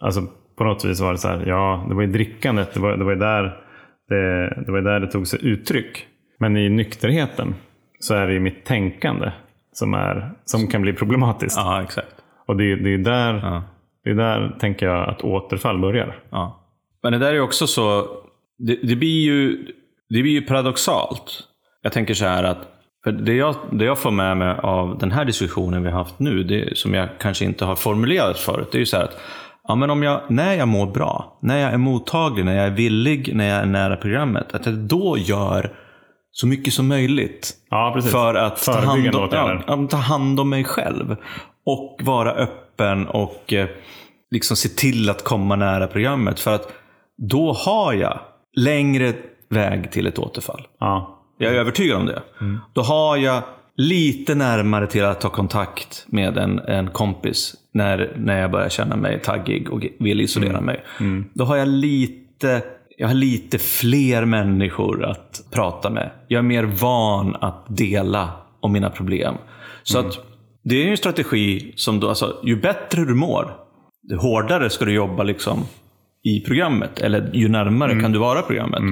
alltså 0.00 0.20
på 0.58 0.64
något 0.64 0.84
vis 0.84 1.00
var 1.00 1.12
det 1.12 1.18
så 1.18 1.28
här, 1.28 1.44
ja, 1.46 1.84
det 1.88 1.94
var 1.94 2.02
ju 2.02 2.08
drickandet, 2.08 2.74
det 2.74 2.80
var, 2.80 2.96
det 2.96 3.04
var 3.04 3.12
ju 3.12 3.18
där 3.18 3.42
det, 4.08 4.48
det 4.66 4.72
var 4.72 4.80
där 4.80 5.00
det 5.00 5.06
tog 5.06 5.26
sig 5.26 5.38
uttryck. 5.46 6.06
Men 6.38 6.56
i 6.56 6.68
nykterheten 6.68 7.54
så 7.98 8.14
är 8.14 8.26
det 8.26 8.32
ju 8.32 8.40
mitt 8.40 8.64
tänkande 8.64 9.32
som, 9.72 9.94
är, 9.94 10.30
som 10.44 10.66
kan 10.66 10.82
bli 10.82 10.92
problematiskt. 10.92 11.56
ja, 11.56 11.82
exakt. 11.82 12.14
Och 12.46 12.56
det, 12.56 12.72
är- 12.72 12.76
det 12.76 12.88
är 12.88 12.96
ju 12.96 13.02
där, 13.02 13.34
Ja. 13.34 13.62
det 14.04 14.10
är 14.10 14.14
där, 14.14 14.56
tänker 14.60 14.86
jag, 14.86 15.08
att 15.08 15.22
återfall 15.22 15.78
börjar. 15.78 16.16
Ja. 16.30 16.60
Men 17.02 17.12
det 17.12 17.18
där 17.18 17.34
är 17.34 17.40
också 17.40 17.66
så, 17.66 18.08
det, 18.58 18.74
det, 18.82 18.96
blir 18.96 19.20
ju, 19.20 19.66
det 20.08 20.22
blir 20.22 20.32
ju 20.32 20.42
paradoxalt. 20.42 21.42
Jag 21.82 21.92
tänker 21.92 22.14
så 22.14 22.24
här 22.24 22.44
att, 22.44 22.58
för 23.04 23.12
det 23.12 23.34
jag, 23.34 23.54
det 23.72 23.84
jag 23.84 23.98
får 23.98 24.10
med 24.10 24.36
mig 24.36 24.56
av 24.62 24.98
den 24.98 25.12
här 25.12 25.24
diskussionen 25.24 25.82
vi 25.82 25.90
har 25.90 25.98
haft 25.98 26.18
nu, 26.18 26.42
det, 26.42 26.78
som 26.78 26.94
jag 26.94 27.08
kanske 27.18 27.44
inte 27.44 27.64
har 27.64 27.76
formulerat 27.76 28.38
förut, 28.38 28.68
det 28.72 28.78
är 28.78 28.80
ju 28.80 28.86
så 28.86 28.96
här 28.96 29.04
att 29.04 29.20
ja, 29.68 29.74
men 29.74 29.90
om 29.90 30.02
jag, 30.02 30.20
när 30.28 30.54
jag 30.54 30.68
mår 30.68 30.86
bra, 30.86 31.38
när 31.42 31.58
jag 31.58 31.72
är 31.72 31.78
mottaglig, 31.78 32.44
när 32.44 32.56
jag 32.56 32.66
är 32.66 32.70
villig, 32.70 33.34
när 33.34 33.48
jag 33.48 33.58
är 33.58 33.66
nära 33.66 33.96
programmet, 33.96 34.54
att 34.54 34.66
jag 34.66 34.74
då 34.74 35.16
gör 35.18 35.72
så 36.32 36.46
mycket 36.46 36.74
som 36.74 36.88
möjligt 36.88 37.52
Ja, 37.70 38.00
för 38.10 38.34
att 38.34 38.64
ta 38.64 38.80
hand, 38.80 39.14
om, 39.14 39.28
ja, 39.66 39.86
ta 39.90 39.96
hand 39.96 40.40
om 40.40 40.50
mig 40.50 40.64
själv. 40.64 41.16
Och 41.66 42.00
vara 42.02 42.32
öppen 42.32 43.06
och 43.06 43.52
eh, 43.52 43.68
liksom 44.30 44.56
se 44.56 44.68
till 44.68 45.10
att 45.10 45.24
komma 45.24 45.56
nära 45.56 45.86
programmet. 45.86 46.40
För 46.40 46.54
att 46.54 46.72
då 47.16 47.52
har 47.52 47.92
jag 47.92 48.18
längre 48.56 49.12
väg 49.50 49.90
till 49.92 50.06
ett 50.06 50.18
återfall. 50.18 50.66
Ja, 50.78 51.22
Jag 51.38 51.54
är 51.54 51.58
övertygad 51.58 51.96
om 51.96 52.06
det. 52.06 52.22
Då 52.72 52.80
har 52.82 53.16
jag 53.16 53.42
lite 53.76 54.34
närmare 54.34 54.86
till 54.86 55.04
att 55.04 55.20
ta 55.20 55.28
kontakt 55.28 56.04
med 56.08 56.38
en, 56.38 56.58
en 56.58 56.90
kompis 56.90 57.54
när, 57.72 58.12
när 58.16 58.40
jag 58.40 58.50
börjar 58.50 58.68
känna 58.68 58.96
mig 58.96 59.20
taggig 59.20 59.70
och 59.70 59.86
vill 59.98 60.20
isolera 60.20 60.60
mig. 60.60 60.84
Då 61.34 61.44
har 61.44 61.56
jag 61.56 61.68
lite, 61.68 62.62
jag 62.96 63.08
har 63.08 63.14
lite 63.14 63.58
fler 63.58 64.24
människor 64.24 65.04
att 65.04 65.42
prata 65.52 65.90
med. 65.90 66.10
Jag 66.28 66.38
är 66.38 66.42
mer 66.42 66.64
van 66.64 67.36
att 67.40 67.66
dela 67.68 68.30
om 68.60 68.72
mina 68.72 68.90
problem. 68.90 69.34
Så 69.82 69.98
att 69.98 70.18
det 70.64 70.74
är 70.76 70.84
ju 70.84 70.90
en 70.90 70.96
strategi 70.96 71.72
som 71.76 72.00
då, 72.00 72.08
alltså, 72.08 72.40
ju 72.44 72.56
bättre 72.60 73.04
du 73.04 73.14
mår, 73.14 73.56
det 74.02 74.16
hårdare 74.16 74.70
ska 74.70 74.84
du 74.84 74.92
jobba 74.94 75.22
liksom 75.22 75.64
i 76.26 76.40
programmet. 76.40 77.00
Eller 77.00 77.30
ju 77.32 77.48
närmare 77.48 78.00
kan 78.00 78.12
du 78.12 78.18
vara 78.18 78.42
programmet. 78.42 78.82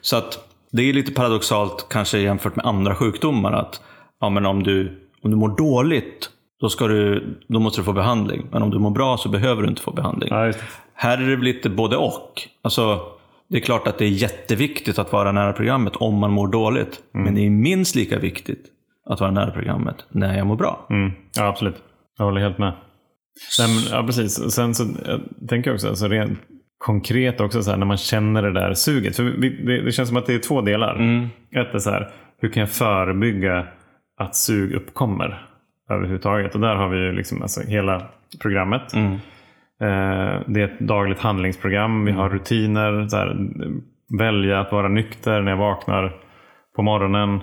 Så 0.00 0.16
att 0.16 0.38
det 0.72 0.82
är 0.82 0.92
lite 0.92 1.12
paradoxalt 1.12 1.86
kanske 1.90 2.18
jämfört 2.18 2.56
med 2.56 2.66
andra 2.66 2.94
sjukdomar. 2.94 3.52
att 3.52 3.80
ja, 4.20 4.30
men 4.30 4.46
om, 4.46 4.62
du, 4.62 5.00
om 5.22 5.30
du 5.30 5.36
mår 5.36 5.56
dåligt, 5.56 6.30
då, 6.60 6.68
ska 6.68 6.86
du, 6.86 7.24
då 7.48 7.60
måste 7.60 7.80
du 7.80 7.84
få 7.84 7.92
behandling. 7.92 8.46
Men 8.52 8.62
om 8.62 8.70
du 8.70 8.78
mår 8.78 8.90
bra 8.90 9.16
så 9.16 9.28
behöver 9.28 9.62
du 9.62 9.68
inte 9.68 9.82
få 9.82 9.90
behandling. 9.90 10.28
ja. 10.32 10.52
Här 10.94 11.18
är 11.18 11.36
det 11.36 11.44
lite 11.44 11.70
både 11.70 11.96
och. 11.96 12.42
Alltså, 12.62 13.00
det 13.48 13.56
är 13.56 13.60
klart 13.60 13.86
att 13.86 13.98
det 13.98 14.04
är 14.04 14.08
jätteviktigt 14.08 14.98
att 14.98 15.12
vara 15.12 15.32
nära 15.32 15.52
programmet 15.52 15.96
om 15.96 16.14
man 16.14 16.32
mår 16.32 16.48
dåligt. 16.48 17.00
Men 17.12 17.34
det 17.34 17.46
är 17.46 17.50
minst 17.50 17.94
lika 17.94 18.18
viktigt 18.18 18.64
att 19.06 19.20
vara 19.20 19.30
nära 19.30 19.50
programmet 19.50 19.96
när 20.10 20.38
jag 20.38 20.46
mår 20.46 20.56
bra. 20.56 20.86
Mm. 20.90 21.12
Ja, 21.36 21.46
absolut. 21.46 21.76
Jag 22.18 22.24
håller 22.24 22.40
helt 22.40 22.58
med. 22.58 22.72
Nej, 23.58 23.68
men, 23.68 23.98
ja, 23.98 24.06
precis. 24.06 24.52
Sen 24.52 24.74
så 24.74 24.84
jag 25.06 25.48
tänker 25.48 25.70
jag 25.70 25.74
också, 25.74 25.88
alltså, 25.88 26.08
rent 26.08 26.38
konkret 26.78 27.40
också, 27.40 27.62
så 27.62 27.70
här, 27.70 27.78
när 27.78 27.86
man 27.86 27.96
känner 27.96 28.42
det 28.42 28.52
där 28.52 28.74
suget. 28.74 29.16
För 29.16 29.22
det, 29.22 29.82
det 29.82 29.92
känns 29.92 30.08
som 30.08 30.18
att 30.18 30.26
det 30.26 30.34
är 30.34 30.38
två 30.38 30.60
delar. 30.60 30.94
Ett 31.50 31.74
är 31.74 31.78
så 31.78 31.90
här, 31.90 32.10
hur 32.40 32.48
kan 32.48 32.60
jag 32.60 32.70
förebygga 32.70 33.66
att 34.18 34.36
sug 34.36 34.72
uppkommer 34.72 35.46
överhuvudtaget? 35.90 36.54
Och 36.54 36.60
där 36.60 36.74
har 36.74 36.88
vi 36.88 36.98
ju 36.98 37.12
liksom, 37.12 37.42
alltså, 37.42 37.60
hela 37.60 38.02
programmet. 38.42 38.94
Eh, 39.80 40.40
det 40.46 40.60
är 40.60 40.64
ett 40.64 40.80
dagligt 40.80 41.18
handlingsprogram. 41.18 42.04
Vi 42.04 42.12
har 42.12 42.28
rutiner. 42.28 43.08
Så 43.08 43.16
här, 43.16 43.36
välja 44.18 44.60
att 44.60 44.72
vara 44.72 44.88
nykter 44.88 45.40
när 45.40 45.50
jag 45.50 45.58
vaknar 45.58 46.16
på 46.76 46.82
morgonen. 46.82 47.40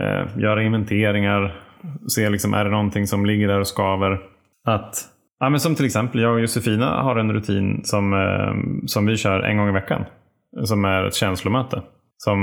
Eh, 0.00 0.38
göra 0.38 0.62
inventeringar. 0.62 1.60
Se 2.08 2.30
liksom, 2.30 2.54
är 2.54 2.64
det 2.64 2.70
någonting 2.70 3.06
som 3.06 3.26
ligger 3.26 3.48
där 3.48 3.60
och 3.60 3.66
skaver. 3.66 4.20
Att, 4.64 4.94
ja, 5.42 5.50
men 5.50 5.60
som 5.60 5.74
till 5.74 5.84
exempel, 5.86 6.20
jag 6.20 6.32
och 6.32 6.40
Josefina 6.40 7.02
har 7.02 7.16
en 7.16 7.32
rutin 7.32 7.80
som, 7.84 8.12
eh, 8.12 8.84
som 8.86 9.06
vi 9.06 9.16
kör 9.16 9.40
en 9.40 9.56
gång 9.56 9.68
i 9.68 9.72
veckan. 9.72 10.04
Som 10.64 10.84
är 10.84 11.04
ett 11.04 11.14
känslomöte. 11.14 11.82
Som, 12.16 12.38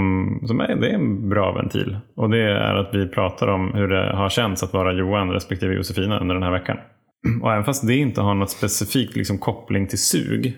som 0.45 0.59
är, 0.59 0.75
det 0.75 0.89
är 0.89 0.93
en 0.93 1.29
bra 1.29 1.51
ventil. 1.51 1.97
Och 2.15 2.29
det 2.29 2.41
är 2.41 2.75
att 2.75 2.89
vi 2.93 3.07
pratar 3.07 3.47
om 3.47 3.73
hur 3.73 3.88
det 3.88 4.15
har 4.15 4.29
känts 4.29 4.63
att 4.63 4.73
vara 4.73 4.93
Johan 4.93 5.31
respektive 5.31 5.73
Josefina 5.73 6.19
under 6.19 6.35
den 6.35 6.43
här 6.43 6.51
veckan. 6.51 6.77
Och 7.41 7.51
även 7.51 7.63
fast 7.63 7.88
det 7.88 7.95
inte 7.95 8.21
har 8.21 8.35
något 8.35 8.49
specifikt 8.49 9.15
liksom, 9.15 9.38
koppling 9.38 9.88
till 9.88 10.01
sug. 10.01 10.57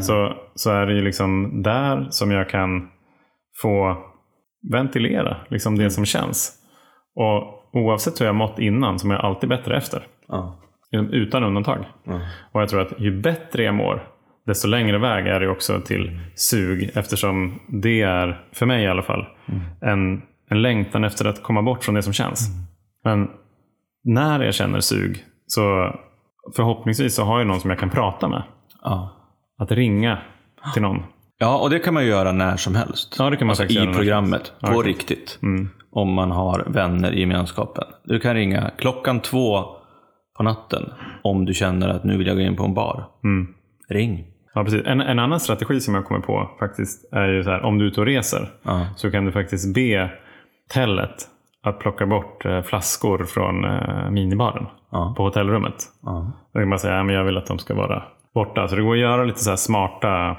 Så, 0.00 0.34
så 0.54 0.70
är 0.70 0.86
det 0.86 0.94
ju 0.94 1.02
liksom 1.02 1.62
där 1.62 2.06
som 2.10 2.30
jag 2.30 2.50
kan 2.50 2.88
få 3.62 3.96
ventilera 4.72 5.36
liksom 5.48 5.78
det 5.78 5.90
som 5.90 6.04
känns. 6.04 6.52
Och 7.14 7.56
oavsett 7.72 8.20
hur 8.20 8.26
jag 8.26 8.34
mått 8.34 8.58
innan 8.58 8.98
så 8.98 9.06
mår 9.06 9.16
jag 9.16 9.24
alltid 9.24 9.48
bättre 9.48 9.76
efter. 9.76 10.06
Ja. 10.28 10.65
Utan 10.92 11.44
undantag. 11.44 11.84
Och 12.52 12.62
jag 12.62 12.68
tror 12.68 12.80
att 12.80 12.92
ju 13.00 13.20
bättre 13.20 13.62
jag 13.62 13.74
mår, 13.74 14.08
desto 14.46 14.68
längre 14.68 14.98
väg 14.98 15.26
är 15.26 15.40
det 15.40 15.48
också 15.48 15.80
till 15.80 16.20
sug. 16.34 16.90
Eftersom 16.94 17.60
det 17.68 18.02
är, 18.02 18.44
för 18.52 18.66
mig 18.66 18.84
i 18.84 18.88
alla 18.88 19.02
fall, 19.02 19.26
en, 19.80 20.22
en 20.50 20.62
längtan 20.62 21.04
efter 21.04 21.24
att 21.24 21.42
komma 21.42 21.62
bort 21.62 21.84
från 21.84 21.94
det 21.94 22.02
som 22.02 22.12
känns. 22.12 22.48
Men 23.04 23.28
när 24.04 24.40
jag 24.44 24.54
känner 24.54 24.80
sug, 24.80 25.24
så 25.46 25.94
förhoppningsvis 26.56 27.14
så 27.14 27.24
har 27.24 27.38
jag 27.38 27.46
någon 27.46 27.60
som 27.60 27.70
jag 27.70 27.78
kan 27.78 27.90
prata 27.90 28.28
med. 28.28 28.42
Ja. 28.82 29.12
Att 29.58 29.72
ringa 29.72 30.18
till 30.72 30.82
någon. 30.82 31.02
ja, 31.38 31.58
och 31.58 31.70
det 31.70 31.78
kan 31.78 31.94
man 31.94 32.02
ju 32.02 32.08
göra 32.08 32.32
när 32.32 32.56
som 32.56 32.74
helst. 32.74 33.16
Ja, 33.18 33.30
det 33.30 33.36
kan 33.36 33.46
man 33.46 33.56
alltså, 33.60 33.80
I 33.80 33.92
programmet, 33.94 34.52
Ja, 34.60 34.68
på 34.68 34.74
okej. 34.78 34.92
riktigt. 34.92 35.38
Mm. 35.42 35.68
Om 35.90 36.12
man 36.12 36.30
har 36.30 36.64
vänner 36.66 37.12
i 37.12 37.20
gemenskapen. 37.20 37.84
Du 38.04 38.20
kan 38.20 38.34
ringa 38.34 38.70
klockan 38.78 39.20
två 39.20 39.75
på 40.36 40.42
natten 40.42 40.90
om 41.22 41.44
du 41.44 41.54
känner 41.54 41.88
att 41.88 42.04
nu 42.04 42.16
vill 42.18 42.26
jag 42.26 42.36
gå 42.36 42.42
in 42.42 42.56
på 42.56 42.64
en 42.64 42.74
bar. 42.74 43.04
Mm. 43.24 43.54
Ring. 43.88 44.24
Ja, 44.54 44.64
precis. 44.64 44.82
En, 44.86 45.00
en 45.00 45.18
annan 45.18 45.40
strategi 45.40 45.80
som 45.80 45.94
jag 45.94 46.04
kommer 46.04 46.20
på 46.20 46.50
faktiskt 46.58 47.12
är 47.12 47.28
ju 47.28 47.44
så 47.44 47.50
här, 47.50 47.62
om 47.62 47.78
du 47.78 47.84
är 47.84 47.88
ute 47.88 48.00
och 48.00 48.06
reser 48.06 48.48
Ja. 48.62 48.86
så 48.96 49.10
kan 49.10 49.24
du 49.24 49.32
faktiskt 49.32 49.74
be 49.74 50.10
Tellet 50.74 51.14
att 51.62 51.78
plocka 51.78 52.06
bort 52.06 52.44
eh, 52.44 52.62
flaskor 52.62 53.24
från 53.24 53.64
eh, 53.64 54.10
minibaren 54.10 54.66
Ja. 54.92 55.14
på 55.16 55.22
hotellrummet. 55.22 55.74
Ja. 56.02 56.32
Då 56.54 56.60
kan 56.60 56.68
man 56.68 56.78
säga 56.78 57.00
att 57.00 57.12
jag 57.12 57.24
vill 57.24 57.36
att 57.36 57.46
de 57.46 57.58
ska 57.58 57.74
vara 57.74 58.02
borta. 58.34 58.68
Så 58.68 58.76
det 58.76 58.82
går 58.82 58.92
att 58.94 59.00
göra 59.00 59.24
lite 59.24 59.38
så 59.40 59.56
smarta, 59.56 60.36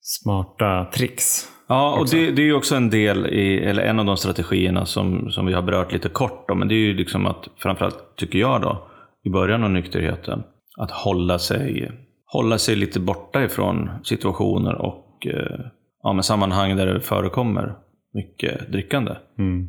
smarta 0.00 0.84
tricks. 0.84 1.48
Ja, 1.68 1.96
och 2.00 2.06
det, 2.10 2.30
det 2.30 2.42
är 2.42 2.46
ju 2.46 2.54
också 2.54 2.76
en 2.76 2.90
del 2.90 3.26
i, 3.26 3.58
eller 3.64 3.82
en 3.82 3.98
av 3.98 4.04
de 4.04 4.16
strategierna 4.16 4.86
som, 4.86 5.30
som 5.30 5.46
vi 5.46 5.52
har 5.52 5.62
berört 5.62 5.92
lite 5.92 6.08
kort 6.08 6.50
om. 6.50 6.58
Men 6.58 6.68
det 6.68 6.74
är 6.74 6.78
ju 6.86 6.94
liksom 6.94 7.26
att, 7.26 7.48
framförallt 7.58 8.16
tycker 8.16 8.38
jag 8.38 8.62
då, 8.62 8.86
i 9.24 9.30
början 9.30 9.64
av 9.64 9.70
nykterheten, 9.70 10.42
att 10.76 10.90
hålla 10.90 11.38
sig, 11.38 11.90
hålla 12.26 12.58
sig 12.58 12.76
lite 12.76 13.00
borta 13.00 13.44
ifrån 13.44 13.90
situationer 14.02 14.74
och 14.74 15.26
eh, 15.26 15.60
ja, 16.02 16.12
med 16.12 16.24
sammanhang 16.24 16.76
där 16.76 16.86
det 16.86 17.00
förekommer 17.00 17.74
mycket 18.14 18.72
drickande. 18.72 19.12
Mm. 19.38 19.68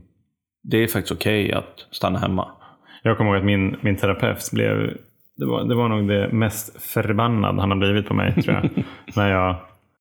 Det 0.64 0.78
är 0.78 0.88
faktiskt 0.88 1.12
okej 1.12 1.54
att 1.54 1.88
stanna 1.92 2.20
hemma. 2.20 2.48
Jag 3.04 3.18
kommer 3.18 3.32
ihåg 3.32 3.40
att 3.40 3.46
min, 3.46 3.76
min 3.82 3.96
terapeut 3.96 4.50
blev, 4.52 4.98
det 5.38 5.46
var, 5.46 5.64
det 5.64 5.76
var 5.76 5.90
nog 5.90 6.08
det 6.08 6.32
mest 6.32 6.82
förbannad 6.82 7.60
han 7.60 7.72
har 7.72 7.78
blivit 7.78 8.08
på 8.08 8.14
mig 8.14 8.34
tror 8.42 8.56
jag. 8.56 8.84
När 9.16 9.32
jag, 9.32 9.56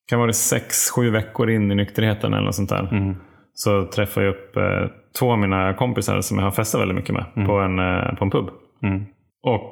kan 0.07 0.19
vara 0.19 0.27
det 0.27 0.33
sex, 0.33 0.89
sju 0.89 1.09
veckor 1.09 1.49
in 1.49 1.71
i 1.71 1.75
nykterheten 1.75 2.33
eller 2.33 2.45
något 2.45 2.55
sånt 2.55 2.69
där. 2.69 3.15
Så 3.53 3.85
träffade 3.85 4.25
jag 4.25 4.35
upp 4.35 4.57
eh, 4.57 4.89
två 5.19 5.31
av 5.31 5.39
mina 5.39 5.73
kompisar 5.73 6.21
som 6.21 6.37
jag 6.37 6.45
har 6.45 6.51
festat 6.51 6.81
väldigt 6.81 6.95
mycket 6.95 7.15
med 7.15 7.45
på, 7.47 7.53
en, 7.53 7.79
eh, 7.79 8.15
på 8.15 8.23
en 8.25 8.31
pub. 8.31 8.49
Mm. 8.83 9.05
Och 9.45 9.71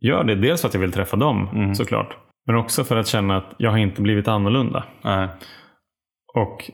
gör 0.00 0.24
det 0.24 0.34
dels 0.34 0.60
för 0.60 0.68
att 0.68 0.74
jag 0.74 0.80
vill 0.80 0.92
träffa 0.92 1.16
dem 1.16 1.74
såklart. 1.74 2.16
Men 2.46 2.56
också 2.56 2.84
för 2.84 2.96
att 2.96 3.06
känna 3.06 3.36
att 3.36 3.54
jag 3.58 3.70
har 3.70 3.78
inte 3.78 4.02
blivit 4.02 4.28
annorlunda. 4.28 4.84
Nej. 5.04 5.28
Och 6.34 6.70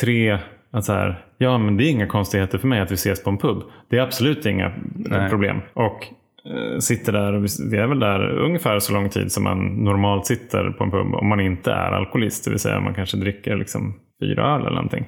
tre, 0.00 0.38
att 0.72 0.84
så 0.84 0.92
här, 0.92 1.24
ja 1.38 1.58
men 1.58 1.76
det 1.76 1.84
är 1.84 1.90
inga 1.90 2.06
konstigheter 2.06 2.58
för 2.58 2.68
mig 2.68 2.80
att 2.80 2.90
vi 2.90 2.94
ses 2.94 3.24
på 3.24 3.30
en 3.30 3.38
pub. 3.38 3.62
Det 3.90 3.98
är 3.98 4.02
absolut 4.02 4.46
inga 4.46 4.72
Nej. 4.94 5.30
problem. 5.30 5.60
Och 5.74 6.06
eh, 6.44 6.78
sitter 6.78 7.12
där, 7.12 7.32
och 7.32 7.44
vi, 7.44 7.48
vi 7.70 7.76
är 7.76 7.86
väl 7.86 7.98
där 7.98 8.38
ungefär 8.38 8.78
så 8.78 8.92
lång 8.92 9.08
tid 9.08 9.32
som 9.32 9.44
man 9.44 9.84
normalt 9.84 10.26
sitter 10.26 10.70
på 10.70 10.84
en 10.84 10.90
pub. 10.90 11.14
Om 11.14 11.28
man 11.28 11.40
inte 11.40 11.72
är 11.72 11.92
alkoholist, 11.92 12.44
det 12.44 12.50
vill 12.50 12.60
säga 12.60 12.80
man 12.80 12.94
kanske 12.94 13.16
dricker 13.16 13.56
liksom 13.56 13.94
fyra 14.22 14.54
öl 14.54 14.60
eller 14.60 14.70
någonting. 14.70 15.06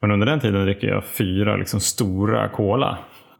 Men 0.00 0.10
under 0.10 0.26
den 0.26 0.40
tiden 0.40 0.64
dricker 0.64 0.88
jag 0.88 1.04
fyra 1.04 1.56
liksom 1.56 1.80
stora 1.80 2.48
cola. 2.48 2.98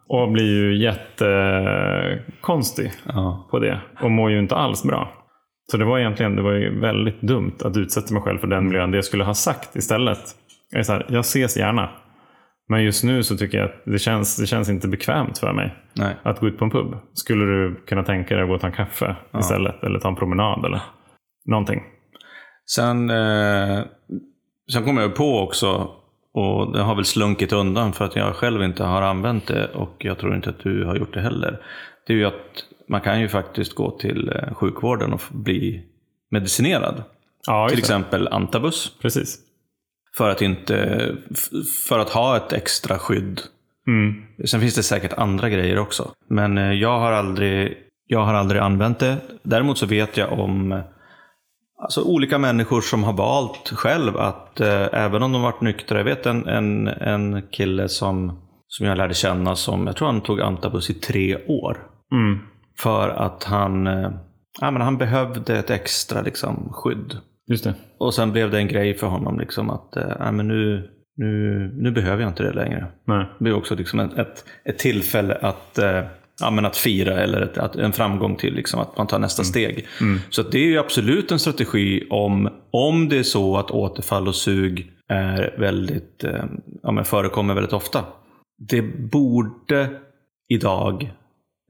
Och 0.09 0.33
blir 0.33 0.57
ju 0.57 0.83
jättekonstig 0.85 2.92
Ja. 3.07 3.49
på 3.51 3.59
det. 3.59 3.81
Och 4.03 4.11
mår 4.11 4.31
ju 4.31 4.38
inte 4.38 4.57
alls 4.57 4.85
bra. 4.85 5.12
Så 5.71 5.77
det 5.77 5.85
var 5.85 5.99
egentligen 5.99 6.37
det 6.37 6.42
var 6.42 6.53
ju 6.53 6.81
väldigt 6.81 7.21
dumt 7.21 7.55
att 7.64 7.77
utsätta 7.77 8.14
mig 8.14 8.23
själv 8.23 8.38
för 8.38 8.47
den 8.47 8.64
miljön. 8.66 8.90
Det 8.90 8.97
jag 8.97 9.05
skulle 9.05 9.25
ha 9.25 9.35
sagt 9.35 9.77
istället. 9.77 10.18
är 10.75 10.83
så 10.83 10.92
här, 10.92 11.07
jag 11.09 11.21
ses 11.21 11.57
gärna. 11.57 11.90
Men 12.68 12.85
just 12.85 13.05
nu 13.05 13.23
så 13.23 13.37
tycker 13.37 13.59
jag 13.59 13.64
att 13.64 13.83
det 13.85 13.99
känns, 13.99 14.37
det 14.37 14.47
känns 14.47 14.68
inte 14.68 14.88
bekvämt 14.88 15.38
för 15.38 15.53
mig 15.53 15.75
Nej. 15.94 16.16
att 16.23 16.40
gå 16.40 16.49
ut 16.49 16.59
på 16.59 16.64
en 16.64 16.71
pub. 16.71 16.97
Skulle 17.14 17.44
du 17.44 17.75
kunna 17.87 18.03
tänka 18.03 18.35
dig 18.35 18.42
att 18.42 18.49
gå 18.49 18.55
och 18.55 18.61
ta 18.61 18.66
en 18.66 18.73
kaffe 18.73 19.16
istället? 19.38 19.83
Eller 19.83 19.99
ta 19.99 20.09
en 20.09 20.16
promenad 20.16 20.64
eller 20.64 20.81
någonting? 21.47 21.83
Sen, 22.75 23.11
eh, 23.11 23.81
sen 24.73 24.85
kom 24.85 24.97
jag 24.97 25.16
på 25.16 25.38
också, 25.40 25.90
och 26.38 26.72
det 26.72 26.83
har 26.83 26.94
väl 26.94 27.05
slunkit 27.05 27.53
undan 27.53 27.92
för 27.92 28.05
att 28.05 28.16
jag 28.16 28.37
själv 28.37 28.62
inte 28.62 28.85
har 28.85 29.03
använt 29.03 29.46
det 29.46 29.66
och 29.66 29.96
jag 29.98 30.18
tror 30.18 30.35
inte 30.35 30.51
att 30.51 30.59
du 30.59 30.85
har 30.85 30.96
gjort 30.96 31.14
det 31.14 31.20
heller. 31.20 31.61
Det 32.07 32.12
är 32.12 32.16
ju 32.16 32.24
att 32.24 32.64
man 32.88 33.01
kan 33.01 33.20
ju 33.20 33.29
faktiskt 33.29 33.74
gå 33.74 33.90
till 33.90 34.33
eh, 34.35 34.55
sjukvården 34.55 35.12
och 35.12 35.20
bli 35.31 35.83
medicinerad. 36.31 37.03
Ja, 37.46 37.68
Till 37.68 37.79
exempel 37.79 38.29
antabus. 38.29 38.92
Precis. 39.03 39.38
För 40.16 40.31
att, 40.31 40.42
inte, 40.42 41.16
för 41.88 41.98
att 41.98 42.11
ha 42.11 42.37
ett 42.37 42.53
extra 42.53 42.98
skydd. 42.98 43.40
Mm. 43.87 44.22
Sen 44.44 44.61
finns 44.61 44.74
det 44.74 44.83
säkert 44.83 45.12
andra 45.12 45.48
grejer 45.48 45.79
också. 45.79 46.11
Men 46.29 46.59
eh, 46.59 46.72
jag 46.72 46.98
har 46.98 47.12
aldrig, 47.12 47.77
jag 48.07 48.24
har 48.24 48.35
aldrig 48.35 48.61
använt 48.61 48.98
det. 48.98 49.16
Däremot 49.42 49.79
så 49.79 49.87
vet 49.87 50.16
jag 50.16 50.33
om 50.33 50.72
eh, 50.72 50.81
alltså, 51.79 52.03
olika 52.03 52.38
människor 52.38 52.81
som 52.81 53.05
har 53.05 53.12
valt 53.12 53.69
själv 53.69 54.17
att 54.17 54.61
eh, 54.61 54.87
även 54.93 55.23
om 55.23 55.33
de 55.33 55.43
varit 55.43 55.61
nyktra. 55.61 55.99
Jag 55.99 56.05
vet 56.05 56.27
en, 56.27 56.47
en, 56.47 56.88
en 56.88 57.43
kille 57.51 57.88
som, 57.88 58.38
som 58.69 58.87
jag 58.87 58.99
lärde 58.99 59.14
känna 59.14 59.57
som, 59.57 59.87
jag 59.87 59.97
tror 59.97 60.09
han 60.09 60.21
tog 60.21 60.41
antabus 60.41 60.91
i 60.91 60.95
tre 60.95 61.37
år. 61.47 61.79
Mm. 62.12 62.38
För 62.79 63.09
att 63.09 63.45
han, 63.45 63.87
eh, 63.87 64.11
ja, 64.61 64.71
men 64.71 64.83
han 64.83 64.99
behövde 64.99 65.59
ett 65.59 65.71
extra 65.71 66.23
liksom, 66.23 66.69
skydd. 66.73 67.19
Just 67.51 67.64
det. 67.64 67.75
Och 67.99 68.14
sen 68.14 68.33
blev 68.33 68.51
det 68.51 68.59
en 68.59 68.69
grej 68.69 68.95
för 68.95 69.07
honom 69.07 69.38
liksom 69.38 69.71
att 69.71 69.97
eh, 69.97 70.12
ja, 70.19 70.33
men 70.33 70.49
nu, 70.49 70.91
nu, 71.17 71.71
nu 71.75 71.91
behöver 71.91 72.23
jag 72.23 72.31
inte 72.31 72.43
det 72.43 72.53
längre. 72.53 72.87
Nej. 73.07 73.27
Det 73.38 73.45
blir 73.45 73.57
också 73.57 73.75
liksom 73.75 74.01
ett, 74.01 74.19
ett, 74.19 74.45
ett 74.64 74.79
tillfälle 74.79 75.35
att, 75.35 75.79
eh, 75.79 76.01
ja, 76.40 76.51
men 76.51 76.66
att 76.66 76.77
fira 76.77 77.20
eller 77.20 77.40
ett, 77.40 77.59
att, 77.59 77.77
en 77.77 77.92
framgång 77.92 78.37
till, 78.37 78.55
liksom, 78.55 78.81
att 78.81 78.98
man 78.98 79.07
tar 79.07 79.18
nästa 79.18 79.44
steg. 79.44 79.87
Så 80.31 80.40
att 80.40 80.53
det 80.53 80.59
är 80.59 80.66
ju 80.66 80.79
absolut 80.79 81.33
en 81.33 81.38
strategi 81.38 82.07
om, 82.11 82.48
om 82.70 83.09
det 83.09 83.18
är 83.18 83.22
så 83.22 83.57
att 83.57 83.70
återfall 83.70 84.29
och 84.29 84.35
sug 84.35 84.92
är 85.09 85.55
väldigt, 85.59 86.24
eh, 86.24 86.44
ja, 86.83 86.92
men 86.92 87.05
förekommer 87.05 87.55
väldigt 87.55 87.72
ofta. 87.72 88.05
Det 88.68 88.83
borde 88.83 89.88
idag, 90.48 91.12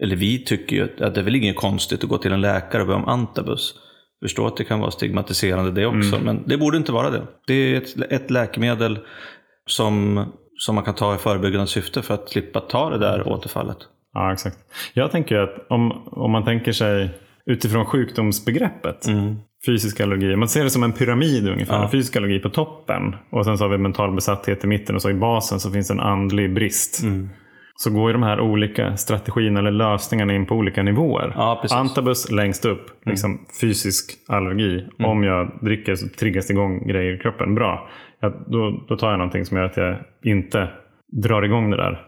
eller 0.02 0.16
vi 0.16 0.44
tycker 0.44 0.76
ju 0.76 0.83
att 0.83 1.14
det 1.14 1.20
är 1.20 1.24
väl 1.24 1.37
inget 1.37 1.57
konstigt 1.57 2.04
att 2.04 2.11
gå 2.11 2.18
till 2.18 2.33
en 2.33 2.40
läkare 2.40 2.83
och 2.83 2.88
be 2.88 2.94
om 2.94 3.09
antabus. 3.09 3.74
Förstår 4.22 4.46
att 4.46 4.57
det 4.57 4.64
kan 4.64 4.81
vara 4.81 4.90
stigmatiserande 4.90 5.70
det 5.70 5.87
också, 5.87 6.18
men 6.24 6.42
det 6.46 6.59
borde 6.59 6.76
inte 6.76 6.92
vara 6.92 7.11
det. 7.11 7.22
Det 7.46 7.54
är 7.54 7.76
ett, 7.76 8.12
ett 8.12 8.31
läkemedel 8.31 8.98
som, 9.66 10.24
som 10.57 10.74
man 10.74 10.85
kan 10.85 10.94
ta 10.94 11.14
i 11.14 11.18
förebyggande 11.18 11.66
syfte 11.66 12.02
för 12.02 12.14
att 12.14 12.28
slippa 12.28 12.61
ta 12.61 12.90
det 12.90 12.98
där 12.98 13.28
återfallet. 13.28 13.78
Ja, 14.14 14.33
exakt. 14.33 14.57
Jag 14.94 15.11
tänker 15.11 15.37
att 15.37 15.66
om, 15.68 15.92
om 16.07 16.31
man 16.31 16.44
tänker 16.44 16.73
sig 16.73 17.11
utifrån 17.47 17.85
sjukdomsbegreppet. 17.85 19.07
Fysisk 19.66 20.01
allergi. 20.01 20.37
Man 20.37 20.49
ser 20.49 20.64
det 20.64 20.71
som 20.71 20.83
en 20.83 20.92
pyramid 20.92 21.49
ungefär. 21.49 21.83
Ja. 21.83 21.90
Fysisk 21.90 22.16
allergi 22.16 22.38
på 22.38 22.49
toppen. 22.49 23.16
Och 23.31 23.44
sen 23.44 23.59
så 23.59 23.64
har 23.64 23.68
vi 23.68 23.79
mental 23.79 24.14
besatthet 24.14 24.64
i 24.64 24.66
mitten. 24.66 24.94
Och 24.94 25.03
så 25.03 25.11
i 25.11 25.14
basen 25.14 25.61
så 25.61 25.71
finns 25.71 25.90
en 25.90 26.01
andlig 26.01 26.55
brist. 26.55 27.05
Så 27.75 27.90
går 27.90 28.09
ju 28.09 28.12
de 28.12 28.23
här 28.23 28.40
olika 28.40 28.97
strategierna 28.97 29.59
eller 29.59 29.71
lösningarna 29.71 30.35
in 30.35 30.47
på 30.47 30.55
olika 30.55 30.83
nivåer. 30.83 31.33
Ja. 31.37 31.64
Antabus 31.71 32.31
längst 32.31 32.64
upp. 32.64 32.87
Liksom 33.07 33.47
fysisk 33.61 34.11
allergi. 34.29 34.87
Om 34.99 35.25
jag 35.25 35.59
dricker 35.62 35.94
så 35.94 36.09
triggas 36.09 36.47
det 36.47 36.53
igång 36.53 36.88
grejer 36.88 37.14
i 37.14 37.18
kroppen. 37.18 37.55
Bra. 37.55 37.88
Ja, 38.21 38.44
då, 38.47 38.85
då 38.88 38.97
tar 38.97 39.11
jag 39.11 39.18
någonting 39.18 39.44
som 39.44 39.57
gör 39.57 39.64
att 39.64 39.77
jag 39.77 39.97
inte 40.23 40.68
drar 41.23 41.42
igång 41.42 41.71
det 41.71 41.77
där. 41.77 42.01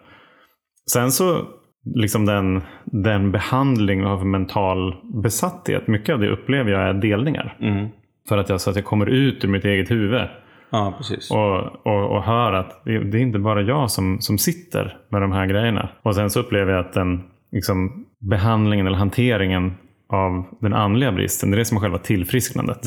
Sen 0.93 1.13
så, 1.13 1.47
liksom 1.85 2.27
den, 2.27 2.63
den 2.85 3.33
behandling 3.33 4.07
av 4.07 4.27
mental 4.27 4.95
besatthet, 5.23 5.87
mycket 5.87 6.13
av 6.13 6.21
det 6.21 6.29
upplever 6.29 6.71
jag 6.71 6.89
är 6.89 6.95
delningar. 6.95 7.57
Mm. 7.61 7.89
För 8.29 8.39
att 8.39 8.49
jag, 8.49 8.61
så 8.61 8.71
att 8.71 8.77
jag 8.77 8.85
kommer 8.85 9.07
ut 9.07 9.45
ur 9.45 9.49
mitt 9.49 9.65
eget 9.65 9.91
huvud 9.91 10.29
Ja, 10.71 10.95
precis. 10.99 11.31
och, 11.31 11.87
och, 11.87 12.17
och 12.17 12.23
hör 12.23 12.53
att 12.53 12.85
det, 12.85 12.99
det 12.99 13.19
är 13.19 13.23
inte 13.23 13.39
bara 13.39 13.63
jag 13.63 13.91
som, 13.91 14.21
som 14.21 14.39
sitter 14.39 14.97
med 15.09 15.23
de 15.23 15.33
här 15.33 15.47
grejerna. 15.47 15.89
Och 16.03 16.15
sen 16.15 16.31
så 16.31 16.41
upplever 16.41 16.73
jag 16.73 16.81
att 16.81 16.93
den 16.93 17.23
liksom, 17.53 18.07
behandlingen 18.19 18.87
eller 18.87 18.99
hanteringen 18.99 19.75
av 20.09 20.45
den 20.61 20.75
andliga 20.75 21.13
bristen, 21.13 21.51
det 21.51 21.57
är 21.57 21.59
det 21.59 21.65
som 21.65 21.77
är 21.77 21.81
själva 21.81 21.99
tillfrisknandet. 21.99 22.87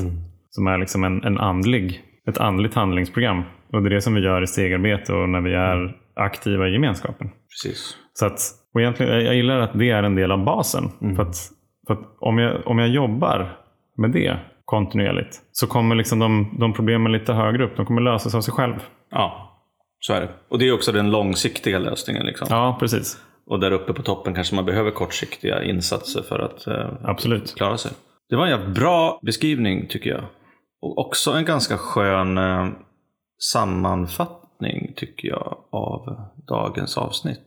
Som 0.49 0.67
är 0.67 0.77
liksom 0.77 1.03
en, 1.03 1.23
en 1.23 1.37
andlig, 1.37 2.01
ett 2.27 2.37
andligt 2.37 2.73
handlingsprogram. 2.73 3.43
Och 3.73 3.81
det 3.81 3.89
är 3.89 3.93
det 3.93 4.01
som 4.01 4.13
vi 4.13 4.21
gör 4.21 4.41
i 4.41 4.47
stegarbete 4.47 5.13
och 5.13 5.29
när 5.29 5.41
vi 5.41 5.53
är 5.53 5.95
aktiva 6.15 6.67
i 6.67 6.73
gemenskapen. 6.73 7.29
precis. 7.49 7.97
Så 8.13 8.25
att, 8.25 8.39
och 8.73 8.81
egentligen, 8.81 9.25
jag- 9.25 9.35
gillar 9.35 9.59
att 9.59 9.79
det 9.79 9.89
är 9.89 10.03
en 10.03 10.15
del 10.15 10.31
av 10.31 10.43
basen. 10.45 10.89
För 11.15 11.23
att, 11.23 11.35
för 11.87 11.93
att 11.93 11.99
om, 12.19 12.37
jag, 12.37 12.67
om 12.67 12.79
jag 12.79 12.89
jobbar 12.89 13.57
med 13.97 14.11
det 14.11 14.37
kontinuerligt 14.65 15.41
så 15.51 15.67
kommer 15.67 15.95
liksom 15.95 16.19
de, 16.19 16.55
de 16.59 16.73
problemen 16.73 17.11
lite 17.11 17.33
högre 17.33 17.63
upp. 17.65 17.77
De 17.77 17.85
kommer 17.85 18.01
lösas 18.01 18.35
av 18.35 18.41
sig 18.41 18.53
själv. 18.53 18.73
Ja, 19.11 19.49
så 19.99 20.13
är 20.13 20.21
det. 20.21 20.29
Och 20.49 20.59
det 20.59 20.67
är 20.67 20.73
också 20.73 20.91
den 20.91 21.11
långsiktiga 21.11 21.79
lösningen. 21.79 22.25
Liksom. 22.25 22.47
Ja, 22.49 22.77
precis. 22.79 23.17
Och 23.45 23.59
där 23.59 23.71
uppe 23.71 23.93
på 23.93 24.01
toppen 24.01 24.33
kanske 24.33 24.55
man 24.55 24.65
behöver 24.65 24.91
kortsiktiga 24.91 25.63
insatser 25.63 26.21
för 26.21 26.39
att 26.39 26.67
eh, 26.67 26.89
Absolut. 27.03 27.55
klara 27.55 27.77
sig. 27.77 27.91
Det 28.29 28.35
var 28.35 28.43
en 28.43 28.49
jävla 28.51 28.69
bra 28.73 29.19
beskrivning 29.21 29.87
tycker 29.87 30.09
jag. 30.09 30.23
Och 30.81 30.97
också 30.97 31.31
en 31.31 31.45
ganska 31.45 31.77
skön 31.77 32.37
eh, 32.37 32.67
sammanfattning 33.53 34.93
tycker 34.95 35.27
jag 35.27 35.57
av 35.71 36.15
dagens 36.47 36.97
avsnitt. 36.97 37.45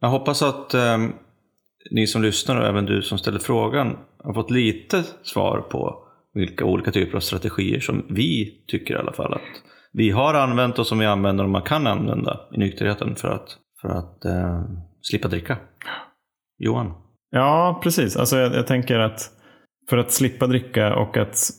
Jag 0.00 0.08
hoppas 0.08 0.42
att 0.42 0.74
eh, 0.74 0.98
ni 1.90 2.06
som 2.06 2.22
lyssnar 2.22 2.60
och 2.60 2.66
även 2.66 2.86
du 2.86 3.02
som 3.02 3.18
ställer 3.18 3.38
frågan 3.38 3.96
har 4.24 4.34
fått 4.34 4.50
lite 4.50 5.04
svar 5.22 5.60
på 5.70 6.06
vilka 6.34 6.64
olika 6.64 6.92
typer 6.92 7.16
av 7.16 7.20
strategier 7.20 7.80
som 7.80 8.06
vi 8.08 8.62
tycker 8.66 8.94
i 8.94 8.98
alla 8.98 9.12
fall 9.12 9.34
att 9.34 9.62
vi 9.92 10.10
har 10.10 10.34
använt 10.34 10.78
och 10.78 10.86
som 10.86 10.98
vi 10.98 11.06
använder 11.06 11.44
och 11.44 11.50
man 11.50 11.62
kan 11.62 11.86
använda 11.86 12.40
i 12.54 12.58
nykterheten 12.58 13.16
för 13.16 13.28
att, 13.28 13.56
för 13.80 13.88
att 13.88 14.24
eh, 14.24 14.62
slippa 15.02 15.28
dricka. 15.28 15.58
Johan? 16.58 16.92
Ja, 17.30 17.80
precis. 17.82 18.16
Alltså 18.16 18.36
jag, 18.36 18.54
jag 18.54 18.66
tänker 18.66 18.98
att 18.98 19.30
för 19.90 19.98
att 19.98 20.12
slippa 20.12 20.46
dricka 20.46 20.94
och 20.94 21.16
att 21.16 21.50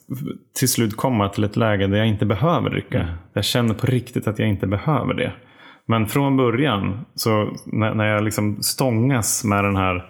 till 0.60 0.70
slut 0.70 0.98
komma 0.98 1.30
till 1.30 1.44
ett 1.44 1.56
läge 1.56 1.88
där 1.88 1.98
jag 1.98 2.08
inte 2.08 2.26
behöver 2.26 2.70
dricka. 2.70 3.18
Jag 3.34 3.46
känner 3.46 3.74
på 3.74 3.88
riktigt 3.88 4.28
att 4.28 4.40
jag 4.40 4.50
inte 4.50 4.68
behöver 4.68 5.14
det. 5.14 5.34
Men 5.92 6.08
från 6.08 6.38
början, 6.38 7.06
så 7.16 7.50
när, 7.66 7.94
när 7.94 8.06
jag 8.06 8.24
liksom 8.24 8.62
stångas 8.62 9.44
med 9.44 9.64
den 9.64 9.76
här 9.76 10.06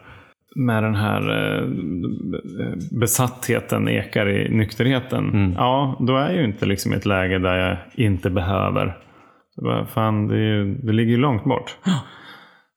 med 0.56 0.84
den 0.84 0.96
här 0.96 1.22
eh, 1.30 1.68
besattheten 3.00 3.90
ekar 3.90 4.30
i 4.30 4.50
nykterheten. 4.50 5.56
Ja, 5.58 5.98
då 6.00 6.18
är 6.18 6.30
jag 6.30 6.38
ju 6.38 6.46
inte 6.46 6.66
liksom 6.66 6.94
i 6.94 6.96
ett 6.96 7.06
läge 7.06 7.40
där 7.40 7.56
jag 7.56 7.78
inte 8.06 8.30
behöver. 8.30 8.98
Bara, 9.62 9.86
Fan, 9.86 10.28
det, 10.28 10.38
ju, 10.38 10.76
det 10.76 10.94
ligger 10.94 11.12
ju 11.12 11.18
långt 11.18 11.44
bort. 11.44 11.78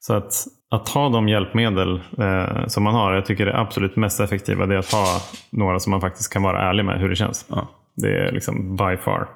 Så 0.00 0.14
att, 0.14 0.32
att 0.70 0.88
ha 0.88 1.09
de 1.09 1.28
hjälpmedel 1.28 2.00
eh, 2.18 2.66
som 2.66 2.82
man 2.82 2.94
har, 2.94 3.14
jag 3.14 3.26
tycker 3.26 3.46
det 3.46 3.59
absolut 3.59 3.96
mest 3.96 4.20
effektiva 4.20 4.66
det 4.66 4.74
är 4.74 4.78
att 4.78 4.92
ha 4.92 5.07
några 5.52 5.78
som 5.78 5.90
man 5.90 6.00
faktiskt 6.00 6.32
kan 6.32 6.42
vara 6.42 6.62
ärlig 6.62 6.84
med 6.84 7.00
hur 7.00 7.09
det 7.09 7.16
känns. 7.16 7.46
Ja. 7.50 7.68
Det 7.96 8.18
är 8.18 8.32
liksom 8.32 8.76
by 8.76 8.96
far. 8.96 9.28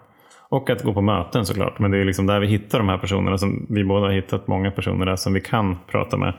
Och 0.51 0.71
att 0.71 0.83
gå 0.83 0.95
på 0.95 1.01
möten 1.01 1.47
såklart. 1.47 1.79
Men 1.79 1.91
det 1.91 1.99
är 1.99 2.05
liksom 2.05 2.27
där 2.27 2.41
vi 2.41 2.47
hittar 2.47 2.79
de 2.79 2.89
här 2.89 2.99
personerna. 2.99 3.39
som 3.39 3.67
Vi 3.71 3.85
båda 3.85 4.07
har 4.07 4.13
hittat 4.13 4.47
många 4.47 4.71
personer 4.71 5.07
där 5.07 5.17
som 5.17 5.33
vi 5.33 5.41
kan 5.41 5.77
prata 5.91 6.17
med. 6.17 6.35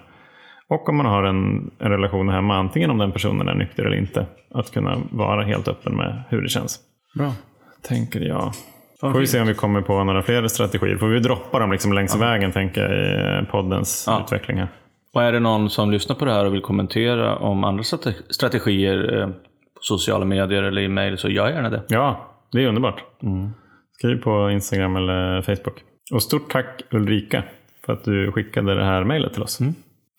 Och 0.68 0.90
om 0.90 0.98
man 0.98 1.06
har 1.06 1.24
en, 1.24 1.72
en 1.80 1.92
relation 1.92 2.30
hemma, 2.30 2.56
antingen 2.58 2.90
om 2.92 2.98
den 2.98 3.12
personen 3.12 3.48
är 3.48 3.56
nykter 3.56 3.84
eller 3.86 3.98
inte. 3.98 4.26
Att 4.54 4.72
kunna 4.74 4.98
vara 5.12 5.44
helt 5.44 5.68
öppen 5.68 5.96
med 5.98 6.24
hur 6.30 6.42
det 6.42 6.50
känns. 6.50 6.80
Bra. 7.18 7.32
Tänker 7.88 8.22
jag. 8.22 8.52
Får 9.02 9.20
vi 9.20 9.28
se 9.28 9.42
om 9.42 9.48
vi 9.48 9.54
kommer 9.54 9.82
på 9.82 10.04
några 10.04 10.22
fler 10.22 10.48
strategier. 10.48 10.98
Får 10.98 11.08
vi 11.08 11.20
droppa 11.20 11.60
dem 11.60 11.72
liksom 11.72 11.94
längs 11.94 12.22
vägen 12.22 12.52
tänker 12.52 12.82
jag 12.82 13.44
i 13.44 13.46
poddens 13.46 14.04
Ja. 14.08 14.22
utveckling 14.26 14.58
här. 14.58 14.68
Och 15.14 15.24
är 15.24 15.32
det 15.32 15.40
någon 15.40 15.70
som 15.70 15.92
lyssnar 15.92 16.16
på 16.16 16.26
det 16.26 16.34
här 16.34 16.46
och 16.46 16.54
vill 16.54 16.62
kommentera 16.62 17.36
om 17.36 17.64
andra 17.64 17.84
strate- 17.84 18.24
strategier 18.30 19.20
eh, 19.22 19.28
på 19.28 19.80
sociala 19.82 20.26
medier 20.26 20.64
eller 20.64 20.82
i 20.82 20.88
mail 20.88 21.18
så 21.18 21.30
gör 21.30 21.50
gärna 21.50 21.70
det. 21.70 21.82
Ja, 21.90 22.28
det 22.52 22.64
är 22.64 22.68
underbart. 22.68 23.04
Skriv 24.00 24.22
på 24.22 24.52
Instagram 24.52 24.96
eller 24.96 25.42
Facebook. 25.42 25.84
Och 26.14 26.24
stort 26.24 26.52
tack 26.52 26.82
Ulrika 26.92 27.44
för 27.86 27.94
att 27.94 28.04
du 28.04 28.32
skickade 28.32 28.76
det 28.76 28.86
här 28.86 29.04
mejlet 29.04 29.34
till 29.34 29.44
oss. 29.44 29.60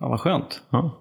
Ja, 0.00 0.08
vad 0.08 0.20
skönt. 0.20 0.62
Ja. 0.70 0.98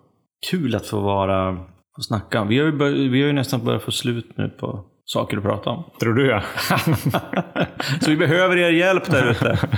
Kul 0.52 0.76
att 0.76 0.86
få 0.88 1.00
vara 1.00 1.50
och 1.98 2.06
snacka. 2.06 2.44
Vi 2.44 2.60
har, 2.60 2.66
ju 2.66 2.72
bör- 2.72 3.10
vi 3.10 3.22
har 3.22 3.28
ju 3.28 3.34
nästan 3.34 3.66
börjat 3.66 3.84
få 3.84 3.92
slut 3.92 4.38
nu 4.38 4.50
på 4.50 4.86
saker 5.06 5.38
att 5.38 5.44
prata 5.44 5.70
om. 5.70 5.84
Tror 6.00 6.14
du 6.14 6.28
ja. 6.28 6.42
Så 8.02 8.10
vi 8.10 8.18
behöver 8.18 8.58
er 8.58 8.70
hjälp 8.70 9.12
där 9.12 9.32
ute. 9.32 9.60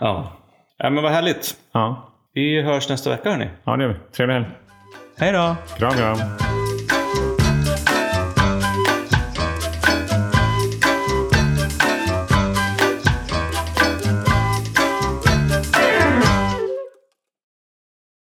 ja. 0.00 0.32
ja, 0.78 0.90
men 0.90 1.02
vad 1.02 1.12
härligt. 1.12 1.56
ja. 1.72 2.08
Vi 2.34 2.62
hörs 2.62 2.88
nästa 2.88 3.10
vecka 3.10 3.30
hörni. 3.30 3.50
Ja, 3.64 3.76
det 3.76 3.82
gör 3.82 3.90
vi. 3.90 3.98
Trevlig 4.16 4.34
helg. 4.34 4.46
Hej 5.18 5.32
då! 5.32 5.56
Kram, 5.78 5.92
kram. 5.92 6.18